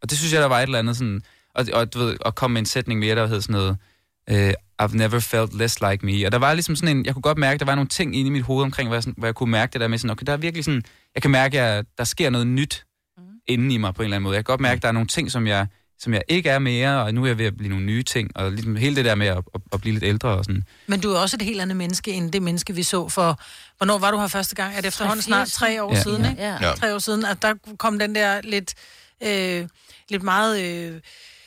og 0.02 0.10
det 0.10 0.18
synes 0.18 0.32
jeg, 0.32 0.40
der 0.40 0.48
var 0.48 0.58
et 0.58 0.62
eller 0.62 0.78
andet 0.78 0.96
sådan... 0.96 1.22
Og, 1.54 1.66
og 1.72 1.94
du 1.94 1.98
ved, 1.98 2.16
at 2.26 2.34
komme 2.34 2.52
med 2.52 2.60
en 2.60 2.66
sætning 2.66 3.00
mere, 3.00 3.14
der 3.14 3.26
hed 3.26 3.40
sådan 3.40 3.52
noget... 3.52 3.76
Øh, 4.30 4.54
I've 4.82 4.96
never 4.96 5.20
felt 5.20 5.54
less 5.54 5.80
like 5.80 6.06
me. 6.06 6.26
Og 6.26 6.32
der 6.32 6.38
var 6.38 6.54
ligesom 6.54 6.76
sådan 6.76 6.96
en... 6.96 7.06
Jeg 7.06 7.14
kunne 7.14 7.22
godt 7.22 7.38
mærke, 7.38 7.58
der 7.58 7.64
var 7.64 7.74
nogle 7.74 7.88
ting 7.88 8.16
inde 8.16 8.28
i 8.28 8.30
mit 8.30 8.42
hoved 8.42 8.64
omkring, 8.64 8.88
hvor 8.88 8.96
jeg, 8.96 9.02
sådan, 9.02 9.14
hvor 9.18 9.26
jeg 9.26 9.34
kunne 9.34 9.50
mærke 9.50 9.72
det 9.72 9.80
der 9.80 9.88
med 9.88 9.98
sådan... 9.98 10.10
Okay, 10.10 10.26
der 10.26 10.32
er 10.32 10.36
virkelig 10.36 10.64
sådan... 10.64 10.82
Jeg 11.14 11.22
kan 11.22 11.30
mærke, 11.30 11.60
at 11.60 11.86
der 11.98 12.04
sker 12.04 12.30
noget 12.30 12.46
nyt 12.46 12.86
mm. 13.18 13.24
inden 13.46 13.70
i 13.70 13.76
mig 13.76 13.94
på 13.94 14.02
en 14.02 14.04
eller 14.04 14.16
anden 14.16 14.24
måde. 14.24 14.36
Jeg 14.36 14.44
kan 14.44 14.52
godt 14.52 14.60
mærke, 14.60 14.78
at 14.78 14.82
der 14.82 14.88
er 14.88 14.92
nogle 14.92 15.06
ting, 15.06 15.30
som 15.30 15.46
jeg, 15.46 15.66
som 16.00 16.14
jeg 16.14 16.22
ikke 16.28 16.50
er 16.50 16.58
mere, 16.58 17.02
og 17.02 17.14
nu 17.14 17.22
er 17.22 17.26
jeg 17.26 17.38
ved 17.38 17.44
at 17.46 17.56
blive 17.56 17.68
nogle 17.70 17.84
nye 17.84 18.02
ting. 18.02 18.30
Og 18.36 18.52
ligesom 18.52 18.76
hele 18.76 18.96
det 18.96 19.04
der 19.04 19.14
med 19.14 19.26
at, 19.26 19.36
at, 19.54 19.60
at 19.72 19.80
blive 19.80 19.92
lidt 19.92 20.04
ældre 20.04 20.28
og 20.28 20.44
sådan... 20.44 20.64
Men 20.86 21.00
du 21.00 21.12
er 21.12 21.18
også 21.18 21.36
et 21.36 21.42
helt 21.42 21.60
andet 21.60 21.76
menneske, 21.76 22.12
end 22.12 22.32
det 22.32 22.42
menneske, 22.42 22.74
vi 22.74 22.82
så 22.82 23.08
for... 23.08 23.40
Hvornår 23.76 23.98
var 23.98 24.10
du 24.10 24.18
her 24.20 24.26
første 24.28 24.54
gang? 24.54 24.72
Er 24.76 24.80
det 24.80 24.88
efterhånden 24.88 25.22
snart 25.22 25.48
tre 25.48 25.82
år 25.82 25.94
Ja. 25.94 26.02
siden, 26.02 26.24
ikke? 26.30 26.42
Ja. 26.42 26.56
Ja. 26.68 26.72
Tre 26.74 26.94
år 26.94 26.98
siden, 26.98 27.24
at 27.24 27.42
der 27.42 27.54
kom 27.78 27.98
den 27.98 28.14
der 28.14 28.40
lidt... 28.44 28.74
Øh, 29.22 29.68
lidt 30.08 30.22
meget... 30.22 30.60
Øh, 30.62 31.00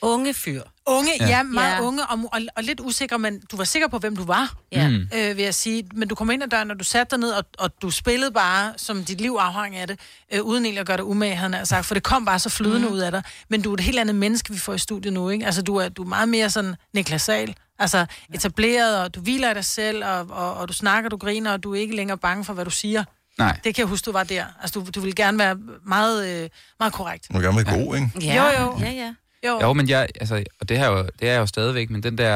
Unge 0.04 0.34
fyr. 0.34 0.62
Unge, 0.88 1.12
Ja. 1.20 1.26
ja, 1.26 1.38
ja 1.38 1.43
meget 1.43 1.70
Ja. 1.70 1.76
ja. 1.76 1.82
unge 1.82 2.06
og, 2.06 2.20
og, 2.34 2.41
og 2.56 2.64
lidt 2.64 2.80
usikker, 2.80 3.18
men 3.18 3.41
du 3.51 3.58
var 3.58 3.64
sikker 3.64 3.88
på, 3.88 3.97
hvem 3.97 4.16
du 4.16 4.24
var, 4.26 4.54
Ja. 4.72 4.88
Mm. 4.89 5.08
øh, 5.16 5.38
vil 5.38 5.43
jeg 5.43 5.54
sige. 5.56 5.84
Men 5.93 6.08
du 6.08 6.16
kom 6.16 6.32
ind 6.32 6.43
ad 6.43 6.47
døren, 6.47 6.72
og 6.72 6.80
du 6.80 6.84
satte 6.84 7.12
dig 7.12 7.20
ned, 7.20 7.32
og, 7.32 7.45
og 7.60 7.72
du 7.82 7.89
spillede 7.91 8.32
bare, 8.32 8.74
som 8.78 9.04
dit 9.06 9.22
liv 9.22 9.38
afhang 9.39 9.76
af 9.76 9.88
det, 9.88 9.99
øh, 10.34 10.41
uden 10.41 10.66
egentlig 10.66 10.80
at 10.80 10.88
gøre 10.88 10.97
det 10.97 11.04
umage, 11.04 11.36
havde 11.36 11.58
jeg 11.58 11.68
sagt, 11.68 11.86
for 11.86 11.93
det 11.93 12.04
kom 12.04 12.26
bare 12.26 12.39
så 12.39 12.49
flydende 12.49 12.88
mm. 12.88 12.93
ud 12.93 12.99
af 12.99 13.12
dig. 13.12 13.24
Men 13.49 13.62
du 13.62 13.70
er 13.70 13.74
et 13.74 13.80
helt 13.80 13.99
andet 13.99 14.16
menneske, 14.16 14.54
vi 14.54 14.60
får 14.60 14.74
i 14.74 14.78
studiet 14.78 15.14
nu, 15.14 15.30
ikke? 15.30 15.45
Altså, 15.45 15.62
du 15.62 15.76
er, 15.76 15.89
du 15.89 16.04
er 16.04 16.08
meget 16.08 16.30
mere 16.30 16.49
sådan 16.49 16.76
Niklas 16.93 17.22
Sahl, 17.22 17.56
altså 17.80 18.06
etableret, 18.34 18.99
og 18.99 19.16
du 19.16 19.22
hviler 19.22 19.51
i 19.51 19.54
dig 19.54 19.66
selv, 19.66 20.06
og, 20.06 20.28
og, 20.30 20.54
og 20.54 20.68
du 20.68 20.74
snakker, 20.74 21.10
du 21.10 21.18
griner, 21.18 21.51
og 21.54 21.64
du 21.64 21.74
er 21.76 21.80
ikke 21.80 21.95
længere 21.95 22.18
bange 22.18 22.45
for, 22.45 22.54
hvad 22.54 22.66
du 22.66 22.72
siger. 22.72 23.04
Nej. 23.38 23.60
Det 23.64 23.76
kan 23.76 23.82
jeg 23.82 23.88
huske, 23.89 24.06
du 24.06 24.12
var 24.12 24.24
der. 24.24 24.45
Altså, 24.62 24.80
du, 24.80 24.86
du 24.95 24.99
ville 24.99 25.16
gerne 25.16 25.38
være 25.38 25.58
meget, 25.86 26.43
øh, 26.43 26.49
meget 26.80 26.93
korrekt. 26.93 27.28
Du 27.28 27.34
må 27.34 27.39
gerne 27.39 27.56
være 27.66 27.84
god, 27.86 27.95
ikke? 27.95 28.10
Jo, 28.36 28.43
jo. 28.62 28.78
Ja, 28.80 28.91
ja. 28.91 29.14
Jo. 29.48 29.60
Jo, 29.62 29.74
men 29.74 29.89
jeg, 29.89 30.08
altså, 30.20 30.44
og 30.62 30.70
det, 30.70 30.78
her 30.78 30.88
jo, 30.88 30.98
det 30.98 31.28
er 31.28 31.32
jeg 31.32 31.39
jo 31.39 31.46
stadigvæk, 31.46 31.89
men 31.89 32.04
den 32.04 32.18
der, 32.18 32.34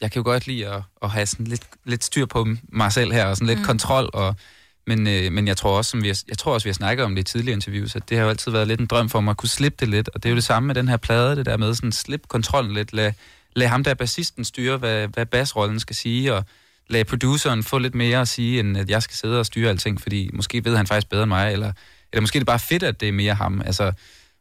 jeg 0.00 0.12
kan 0.12 0.20
jo 0.20 0.22
godt 0.22 0.46
lide 0.46 0.68
at, 0.68 0.82
at 1.02 1.10
have 1.10 1.26
sådan 1.26 1.46
lidt, 1.46 1.62
lidt 1.84 2.04
styr 2.04 2.26
på 2.26 2.46
mig 2.72 2.92
selv 2.92 3.12
her, 3.12 3.24
og 3.24 3.36
sådan 3.36 3.46
lidt 3.46 3.58
Mm. 3.58 3.64
kontrol, 3.64 4.10
og, 4.12 4.34
men, 4.86 5.06
øh, 5.06 5.32
men 5.32 5.48
jeg 5.48 5.56
tror 5.56 5.76
også, 5.76 5.90
som 5.90 6.02
vi 6.02 6.08
har, 6.08 6.18
jeg 6.28 6.38
tror 6.38 6.54
også, 6.54 6.64
vi 6.64 6.68
har 6.68 6.74
snakket 6.74 7.04
om 7.04 7.14
det 7.14 7.20
i 7.20 7.32
tidligere 7.32 7.54
interviews, 7.54 7.96
at 7.96 8.08
det 8.08 8.16
har 8.16 8.24
jo 8.24 8.30
altid 8.30 8.52
været 8.52 8.68
lidt 8.68 8.80
en 8.80 8.86
drøm 8.86 9.08
for 9.08 9.20
mig 9.20 9.30
at 9.30 9.36
kunne 9.36 9.48
slippe 9.48 9.76
det 9.80 9.88
lidt, 9.88 10.08
og 10.14 10.22
det 10.22 10.28
er 10.28 10.30
jo 10.30 10.36
det 10.36 10.44
samme 10.44 10.66
med 10.66 10.74
den 10.74 10.88
her 10.88 10.96
plade, 10.96 11.36
det 11.36 11.46
der 11.46 11.56
med 11.56 11.74
sådan 11.74 11.92
slip 11.92 12.28
kontrollen 12.28 12.74
lidt, 12.74 12.92
lad, 12.92 13.12
lad 13.56 13.66
ham 13.66 13.84
der 13.84 13.94
bassisten 13.94 14.44
styre, 14.44 14.76
hvad, 14.76 15.08
hvad 15.08 15.26
bassrollen 15.26 15.80
skal 15.80 15.96
sige, 15.96 16.34
og 16.34 16.44
lad 16.88 17.04
produceren 17.04 17.62
få 17.62 17.78
lidt 17.78 17.94
mere 17.94 18.20
at 18.20 18.28
sige, 18.28 18.60
end 18.60 18.78
at 18.78 18.90
jeg 18.90 19.02
skal 19.02 19.16
sidde 19.16 19.38
og 19.40 19.46
styre 19.46 19.70
alting, 19.70 20.00
fordi 20.00 20.30
måske 20.32 20.64
ved 20.64 20.76
han 20.76 20.86
faktisk 20.86 21.08
bedre 21.10 21.22
end 21.22 21.28
mig, 21.28 21.52
eller, 21.52 21.72
eller 22.12 22.20
måske 22.20 22.36
er 22.36 22.40
det 22.40 22.46
bare 22.46 22.58
fedt, 22.58 22.82
at 22.82 23.00
det 23.00 23.08
er 23.08 23.12
mere 23.12 23.34
ham, 23.34 23.62
altså, 23.66 23.92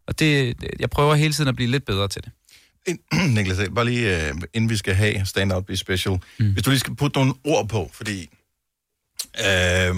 og 0.07 0.19
det, 0.19 0.55
jeg 0.79 0.89
prøver 0.89 1.15
hele 1.15 1.33
tiden 1.33 1.47
at 1.47 1.55
blive 1.55 1.71
lidt 1.71 1.85
bedre 1.85 2.07
til 2.07 2.21
det. 2.23 2.31
Niklas, 3.35 3.69
bare 3.75 3.85
lige 3.85 4.27
øh, 4.27 4.33
inden 4.53 4.69
vi 4.69 4.77
skal 4.77 4.93
have 4.93 5.25
Stand 5.25 5.53
Out 5.53 5.65
Be 5.65 5.77
Special. 5.77 6.19
Mm. 6.39 6.51
Hvis 6.51 6.63
du 6.63 6.69
lige 6.69 6.79
skal 6.79 6.95
putte 6.95 7.17
nogle 7.17 7.33
ord 7.43 7.69
på, 7.69 7.91
fordi... 7.93 8.29
Øh, 9.39 9.95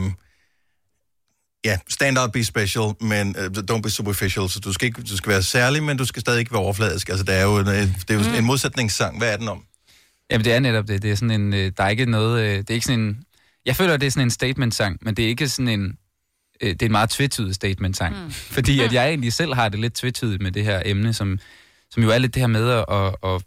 ja, 1.66 1.78
Stand 1.90 2.18
Out 2.18 2.32
Be 2.32 2.44
Special, 2.44 2.94
men 3.02 3.36
uh, 3.38 3.44
don't 3.72 3.82
be 3.82 3.90
superficial. 3.90 4.50
Så 4.50 4.60
du 4.60 4.74
skal, 4.74 4.86
ikke, 4.86 5.02
du 5.02 5.18
skal 5.18 5.30
være 5.30 5.44
særlig, 5.44 5.84
men 5.84 5.98
du 5.98 6.06
skal 6.06 6.22
stadig 6.22 6.40
ikke 6.40 6.52
være 6.52 6.62
overfladisk. 6.62 7.10
Altså, 7.10 7.24
det 7.24 7.36
er 7.36 7.44
jo, 7.44 7.58
en, 7.58 7.66
det 7.66 8.10
er 8.10 8.14
jo 8.14 8.20
mm. 8.20 8.36
en 8.36 8.46
modsætningssang. 8.46 9.18
Hvad 9.18 9.34
er 9.34 9.38
den 9.38 9.48
om? 9.48 9.64
Jamen, 10.32 10.46
det 10.46 10.54
er 10.54 10.60
netop 10.60 10.88
det. 10.88 11.02
Det 11.02 11.12
er 11.12 11.16
sådan 11.16 11.42
en, 11.42 11.54
øh, 11.54 11.72
der 11.78 11.84
er 11.84 11.90
ikke 11.90 12.06
noget, 12.06 12.42
øh, 12.42 12.58
det 12.58 12.70
er 12.70 12.74
ikke 12.74 12.86
sådan 12.86 13.00
en, 13.00 13.24
jeg 13.66 13.76
føler, 13.76 13.94
at 13.94 14.02
det 14.02 14.08
er 14.08 14.12
sådan 14.12 14.28
en 14.28 14.32
statement-sang, 14.32 14.98
men 15.02 15.16
det 15.16 15.26
er 15.26 15.30
ikke 15.30 15.50
sådan 15.50 15.68
en, 15.68 15.98
øh, 16.62 16.70
det 16.70 16.82
er 16.82 16.86
en 16.86 16.92
meget 16.92 17.10
tvetydig 17.10 17.56
statement-sang. 17.56 18.24
Mm. 18.24 18.32
Fordi 18.56 18.80
at 18.80 18.94
jeg 18.94 19.08
egentlig 19.08 19.34
selv 19.34 19.54
har 19.54 19.70
det 19.70 19.80
lidt 19.80 19.94
tvetydigt 19.94 20.42
med 20.42 20.52
det 20.52 20.64
her 20.64 20.82
emne, 20.86 21.14
som, 21.14 21.40
som 21.92 22.04
jo 22.04 22.10
er 22.10 22.18
lidt 22.18 22.34
det 22.34 22.42
her 22.42 22.48
med 22.48 22.70
at, 22.70 22.86
at, 22.92 23.16
at 23.24 23.44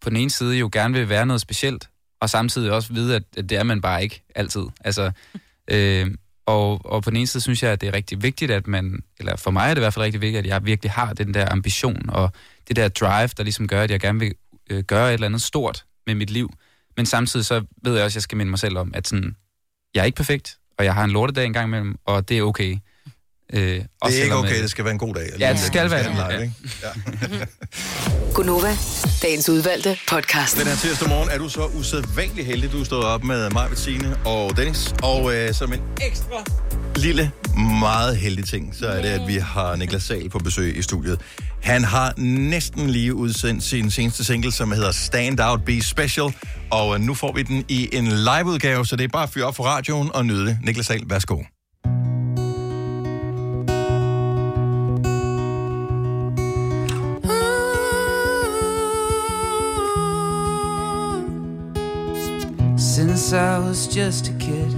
på 0.00 0.10
den 0.10 0.16
ene 0.16 0.30
side 0.30 0.56
jo 0.56 0.70
gerne 0.72 0.94
vil 0.94 1.08
være 1.08 1.26
noget 1.26 1.40
specielt, 1.40 1.88
og 2.20 2.30
samtidig 2.30 2.72
også 2.72 2.92
vide, 2.92 3.16
at, 3.16 3.22
at 3.36 3.48
det 3.48 3.58
er 3.58 3.62
man 3.62 3.80
bare 3.80 4.02
ikke 4.02 4.24
altid. 4.34 4.62
Altså, 4.84 5.10
øh, 5.72 6.06
og, 6.46 6.80
og 6.84 7.02
på 7.02 7.10
den 7.10 7.16
ene 7.16 7.26
side 7.26 7.40
synes 7.40 7.62
jeg, 7.62 7.72
at 7.72 7.80
det 7.80 7.86
er 7.86 7.94
rigtig 7.94 8.22
vigtigt, 8.22 8.50
at 8.50 8.66
man, 8.66 9.02
eller 9.18 9.36
for 9.36 9.50
mig 9.50 9.70
er 9.70 9.74
det 9.74 9.78
i 9.78 9.84
hvert 9.84 9.94
fald 9.94 10.04
rigtig 10.04 10.20
vigtigt, 10.20 10.38
at 10.38 10.46
jeg 10.46 10.64
virkelig 10.64 10.92
har 10.92 11.12
den 11.12 11.34
der 11.34 11.52
ambition, 11.52 12.10
og 12.10 12.32
det 12.68 12.76
der 12.76 12.88
drive, 12.88 13.28
der 13.36 13.42
ligesom 13.42 13.68
gør, 13.68 13.82
at 13.82 13.90
jeg 13.90 14.00
gerne 14.00 14.18
vil 14.18 14.34
øh, 14.70 14.84
gøre 14.84 15.08
et 15.08 15.14
eller 15.14 15.26
andet 15.26 15.42
stort 15.42 15.84
med 16.06 16.14
mit 16.14 16.30
liv. 16.30 16.52
Men 16.96 17.06
samtidig 17.06 17.46
så 17.46 17.64
ved 17.82 17.94
jeg 17.94 18.04
også, 18.04 18.12
at 18.12 18.16
jeg 18.16 18.22
skal 18.22 18.38
minde 18.38 18.50
mig 18.50 18.58
selv 18.58 18.78
om, 18.78 18.90
at 18.94 19.08
sådan, 19.08 19.36
jeg 19.94 20.00
er 20.00 20.04
ikke 20.04 20.16
perfekt, 20.16 20.58
og 20.78 20.84
jeg 20.84 20.94
har 20.94 21.04
en 21.04 21.10
lortedag 21.10 21.44
en 21.44 21.52
gang 21.52 21.66
imellem, 21.66 21.96
og 22.06 22.28
det 22.28 22.38
er 22.38 22.42
okay. 22.42 22.76
Øh, 23.52 23.60
Det 23.60 23.86
er 24.02 24.22
ikke 24.22 24.36
okay, 24.36 24.62
det 24.62 24.70
skal 24.70 24.84
være 24.84 24.92
en 24.92 24.98
god 24.98 25.14
dag. 25.14 25.28
Ja, 25.38 25.52
det 25.52 25.60
skal 25.60 25.90
være 25.90 26.10
en 26.10 26.16
ja. 26.16 26.38
ikke? 26.38 26.52
Gunova, 28.34 28.76
dagens 29.22 29.48
udvalgte 29.48 29.98
podcast. 30.08 30.58
Den 30.58 30.66
her 30.66 30.76
tirsdag 30.76 31.08
morgen 31.08 31.30
er 31.30 31.38
du 31.38 31.48
så 31.48 31.66
usædvanlig 31.66 32.46
heldig. 32.46 32.72
Du 32.72 32.84
stået 32.84 33.04
op 33.04 33.24
med 33.24 33.50
mig, 33.50 33.68
Bettine 33.70 34.16
og 34.24 34.56
Dennis. 34.56 34.94
Og 35.02 35.34
øh, 35.34 35.54
som 35.54 35.72
en 35.72 35.80
ekstra 36.06 36.44
lille, 36.96 37.30
meget 37.80 38.16
heldig 38.16 38.44
ting, 38.44 38.74
så 38.74 38.86
er 38.86 39.02
det, 39.02 39.08
at 39.08 39.28
vi 39.28 39.34
har 39.34 39.76
Niklas 39.76 40.02
Sahl 40.02 40.30
på 40.30 40.38
besøg 40.38 40.76
i 40.76 40.82
studiet. 40.82 41.20
Han 41.62 41.84
har 41.84 42.14
næsten 42.16 42.90
lige 42.90 43.14
udsendt 43.14 43.62
sin 43.62 43.90
seneste 43.90 44.24
single, 44.24 44.52
som 44.52 44.72
hedder 44.72 44.92
Stand 44.92 45.40
Out 45.40 45.64
Be 45.64 45.82
Special. 45.82 46.34
Og 46.70 46.94
øh, 46.94 47.00
nu 47.00 47.14
får 47.14 47.32
vi 47.32 47.42
den 47.42 47.64
i 47.68 47.88
en 47.92 48.06
liveudgave, 48.06 48.86
så 48.86 48.96
det 48.96 49.04
er 49.04 49.08
bare 49.08 49.22
at 49.22 49.30
fyre 49.30 49.44
op 49.44 49.56
for 49.56 49.64
radioen 49.64 50.10
og 50.14 50.26
nyde 50.26 50.46
det. 50.46 50.58
Niklas 50.64 50.86
Sahl, 50.86 51.02
værsgo. 51.06 51.42
Since 62.78 63.32
I 63.32 63.58
was 63.58 63.96
just 63.96 64.28
a 64.28 64.32
kid, 64.40 64.74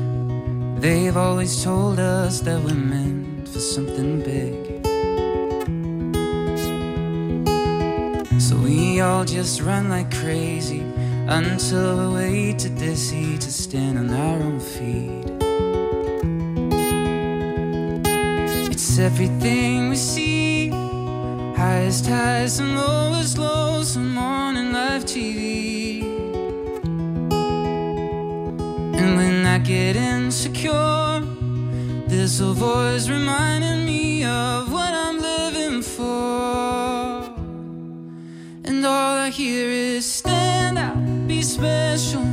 they've 0.80 1.16
always 1.16 1.62
told 1.64 1.98
us 1.98 2.40
that 2.40 2.62
we're 2.64 2.74
meant 2.74 3.48
for 3.48 3.60
something 3.60 4.22
big. 4.22 4.69
We 9.00 9.04
all 9.04 9.24
just 9.24 9.62
run 9.62 9.88
like 9.88 10.10
crazy 10.14 10.84
until 11.26 11.96
we're 11.96 12.14
way 12.16 12.52
too 12.52 12.68
dizzy 12.68 13.38
to 13.38 13.50
stand 13.50 13.98
on 13.98 14.10
our 14.10 14.38
own 14.46 14.60
feet. 14.60 15.26
It's 18.70 18.98
everything 18.98 19.88
we 19.88 19.96
see, 19.96 20.68
highest 21.56 22.06
highs 22.08 22.58
and 22.58 22.76
lowest 22.76 23.38
lows, 23.38 23.96
and 23.96 24.10
morning 24.10 24.70
live 24.70 25.06
TV. 25.06 26.02
And 29.00 29.16
when 29.16 29.46
I 29.46 29.58
get 29.60 29.96
insecure, 29.96 31.22
this 32.06 32.40
a 32.40 32.52
voice 32.52 33.08
reminding 33.08 33.86
me 33.86 34.26
of 34.26 34.70
what 34.70 34.92
I'm 34.92 35.18
living 35.18 35.80
for. 35.80 36.39
And 38.80 38.86
all 38.86 39.18
I 39.18 39.28
hear 39.28 39.68
is 39.68 40.10
stand 40.10 40.78
out, 40.78 40.96
be 41.28 41.42
special, 41.42 42.24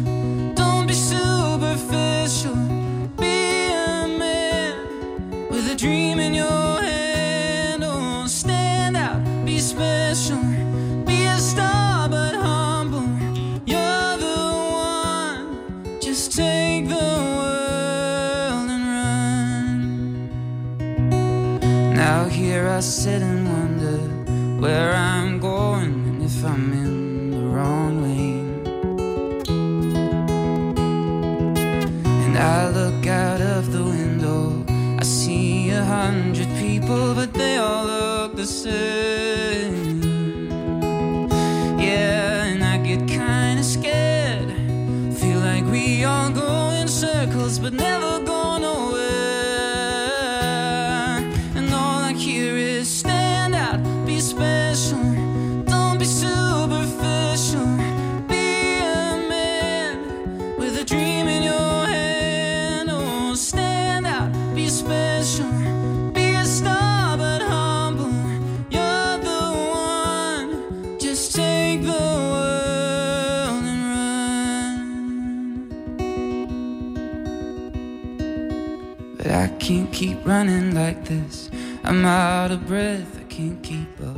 this. 81.08 81.50
I'm 81.84 82.06
out 82.06 82.52
of 82.52 82.68
breath, 82.68 83.18
I 83.20 83.24
can't 83.24 83.62
keep 83.64 84.00
up 84.02 84.18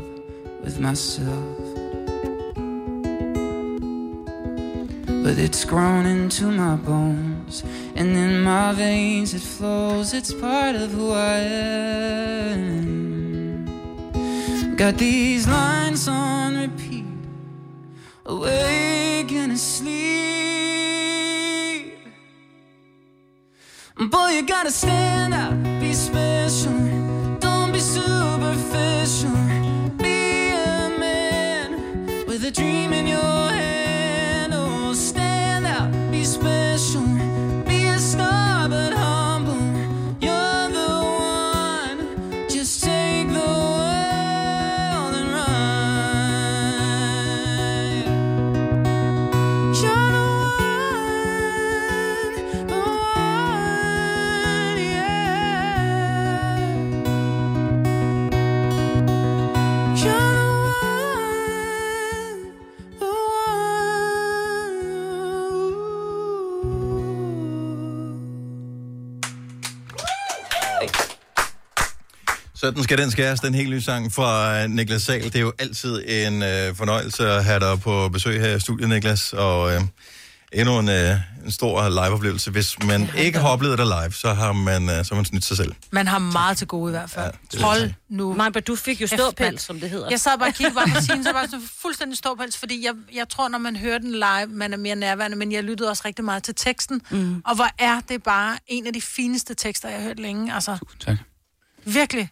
with 0.63 0.79
myself. 0.79 1.57
But 5.23 5.37
it's 5.37 5.63
grown 5.65 6.05
into 6.05 6.45
my 6.51 6.75
bones, 6.75 7.63
and 7.95 8.09
in 8.17 8.41
my 8.41 8.73
veins 8.73 9.33
it 9.33 9.41
flows. 9.41 10.13
It's 10.13 10.33
part 10.33 10.75
of 10.75 10.91
who 10.91 11.11
I 11.11 11.37
am. 12.55 13.65
Got 14.75 14.97
these 14.97 15.47
lines 15.47 16.07
on 16.07 16.57
repeat, 16.57 17.05
awake 18.25 19.31
and 19.31 19.51
asleep. 19.51 19.99
Boy, 23.97 24.29
you 24.29 24.43
gotta 24.43 24.71
stand 24.71 25.33
up, 25.33 25.48
a 32.49 32.51
dream 32.51 32.93
in 32.93 33.05
your 33.05 33.51
hand. 33.51 34.53
Oh, 34.55 34.93
stand 34.93 35.67
up, 35.67 35.91
be 36.11 36.23
special. 36.23 37.08
Sådan 72.69 72.83
skal 72.83 72.97
den 72.97 73.11
skæres, 73.11 73.39
den 73.39 73.53
helt 73.53 73.69
nye 73.69 73.81
sang 73.81 74.13
fra 74.13 74.61
øh, 74.63 74.69
Niklas 74.69 75.01
Sahl. 75.01 75.23
Det 75.23 75.35
er 75.35 75.39
jo 75.39 75.53
altid 75.59 76.03
en 76.07 76.43
øh, 76.43 76.75
fornøjelse 76.75 77.29
at 77.31 77.45
have 77.45 77.59
dig 77.59 77.79
på 77.81 78.09
besøg 78.09 78.41
her 78.41 78.55
i 78.55 78.59
studiet, 78.59 78.89
Niklas. 78.89 79.33
Og 79.33 79.73
øh, 79.73 79.81
endnu 80.53 80.79
en, 80.79 80.89
øh, 80.89 81.15
en 81.45 81.51
stor 81.51 81.89
live-oplevelse. 81.89 82.51
Hvis 82.51 82.83
man 82.83 83.09
ja, 83.15 83.21
ikke 83.21 83.39
har 83.39 83.47
oplevet 83.49 83.77
dig 83.77 83.85
live, 83.85 84.11
så 84.11 84.33
har 84.33 84.53
man, 84.53 84.89
øh, 84.89 85.05
så 85.05 85.07
har 85.09 85.15
man 85.15 85.25
snydt 85.25 85.45
sig 85.45 85.57
selv. 85.57 85.73
Man 85.91 86.07
har 86.07 86.19
meget 86.19 86.57
til 86.57 86.67
gode 86.67 86.89
i 86.89 86.91
hvert 86.91 87.09
fald. 87.09 87.33
det 87.51 87.59
Ja, 87.59 87.65
Hold 87.65 87.91
nu. 88.09 88.33
Majbert, 88.33 88.67
du 88.67 88.75
fik 88.75 89.01
jo 89.01 89.07
ståpels, 89.07 89.61
som 89.61 89.79
det 89.79 89.89
hedder. 89.89 90.07
Jeg 90.09 90.19
sad 90.19 90.37
bare 90.39 90.49
og 90.49 90.53
kiggede 90.53 90.75
bare 90.75 90.87
på 90.95 91.01
scenen, 91.01 91.23
så 91.23 91.31
var 91.31 91.39
jeg 91.39 91.49
fuldstændig 91.81 92.17
ståpels, 92.17 92.57
fordi 92.57 92.85
jeg, 92.85 92.93
jeg 93.13 93.29
tror, 93.29 93.47
når 93.47 93.57
man 93.57 93.75
hører 93.75 93.97
den 93.97 94.11
live, 94.11 94.47
man 94.47 94.73
er 94.73 94.77
mere 94.77 94.95
nærværende, 94.95 95.37
men 95.37 95.51
jeg 95.51 95.63
lyttede 95.63 95.89
også 95.89 96.03
rigtig 96.05 96.25
meget 96.25 96.43
til 96.43 96.55
teksten. 96.55 97.01
Mm. 97.09 97.41
Og 97.45 97.55
hvor 97.55 97.69
er 97.79 97.99
det 98.09 98.23
bare 98.23 98.57
en 98.67 98.87
af 98.87 98.93
de 98.93 99.01
fineste 99.01 99.53
tekster, 99.53 99.89
jeg 99.89 99.97
har 99.97 100.03
hørt 100.03 100.19
længe. 100.19 100.53
Altså, 100.53 100.77
Tak. 100.99 101.17
virkelig. 101.85 102.29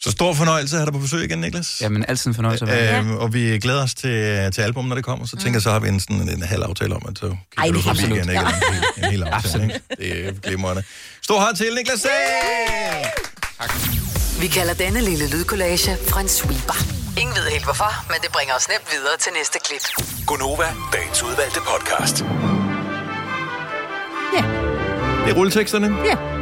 Så 0.00 0.10
stor 0.10 0.34
fornøjelse 0.34 0.76
at 0.76 0.80
have 0.80 0.86
dig 0.86 0.92
på 0.92 0.98
besøg 0.98 1.24
igen, 1.24 1.38
Niklas. 1.38 1.78
Jamen, 1.80 2.04
altid 2.08 2.26
en 2.30 2.34
fornøjelse 2.34 2.64
at 2.64 2.70
være 2.70 3.02
her. 3.04 3.12
Øh, 3.12 3.18
og 3.18 3.34
vi 3.34 3.58
glæder 3.58 3.82
os 3.82 3.94
til, 3.94 4.52
til 4.52 4.62
album, 4.62 4.84
når 4.84 4.94
det 4.94 5.04
kommer. 5.04 5.26
Så 5.26 5.36
tænker 5.36 5.52
jeg, 5.56 5.62
så 5.62 5.70
har 5.70 5.78
vi 5.80 5.88
en, 5.88 6.00
sådan 6.00 6.20
en, 6.20 6.28
en 6.28 6.42
halv 6.42 6.62
aftale 6.62 6.94
om, 6.96 7.02
at 7.08 7.18
så 7.18 7.36
kan 7.58 7.72
du 7.72 7.80
forbi 7.80 7.98
igen, 8.00 8.10
ikke? 8.16 8.30
En, 8.40 8.46
hel- 8.46 8.84
en 9.04 9.10
hel 9.10 9.22
aftale, 9.32 9.64
ikke? 9.64 9.80
Det 9.98 10.28
er 10.28 10.32
glimrende. 10.32 10.82
Stor 11.22 11.40
hånd 11.40 11.56
til, 11.56 11.66
Niklas 11.74 12.00
Sahl! 12.00 13.06
Vi 14.40 14.46
kalder 14.46 14.74
denne 14.74 15.00
lille 15.00 15.30
lydkollage 15.30 15.96
en 16.20 16.28
sweeper. 16.28 16.74
Ingen 17.20 17.36
ved 17.36 17.50
helt 17.50 17.64
hvorfor, 17.64 18.04
men 18.08 18.16
det 18.22 18.30
bringer 18.32 18.54
os 18.54 18.68
nemt 18.68 18.86
videre 18.92 19.16
til 19.20 19.32
næste 19.38 19.58
klip. 19.66 20.06
Gonova, 20.26 20.66
dagens 20.92 21.22
udvalgte 21.22 21.60
podcast. 21.72 22.16
Det 25.24 25.30
er 25.30 25.34
rulleteksterne. 25.34 25.96
Ja. 26.04 26.41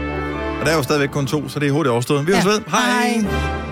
Og 0.61 0.67
der 0.67 0.73
er 0.73 0.77
jo 0.77 0.83
stadigvæk 0.83 1.09
kun 1.09 1.27
to, 1.27 1.49
så 1.49 1.59
det 1.59 1.69
er 1.69 1.73
hurtigt 1.73 1.93
overstået. 1.93 2.27
Vi 2.27 2.33
høres 2.33 2.47
ved. 2.47 2.61
Hej. 2.69 3.09
Hej. 3.09 3.70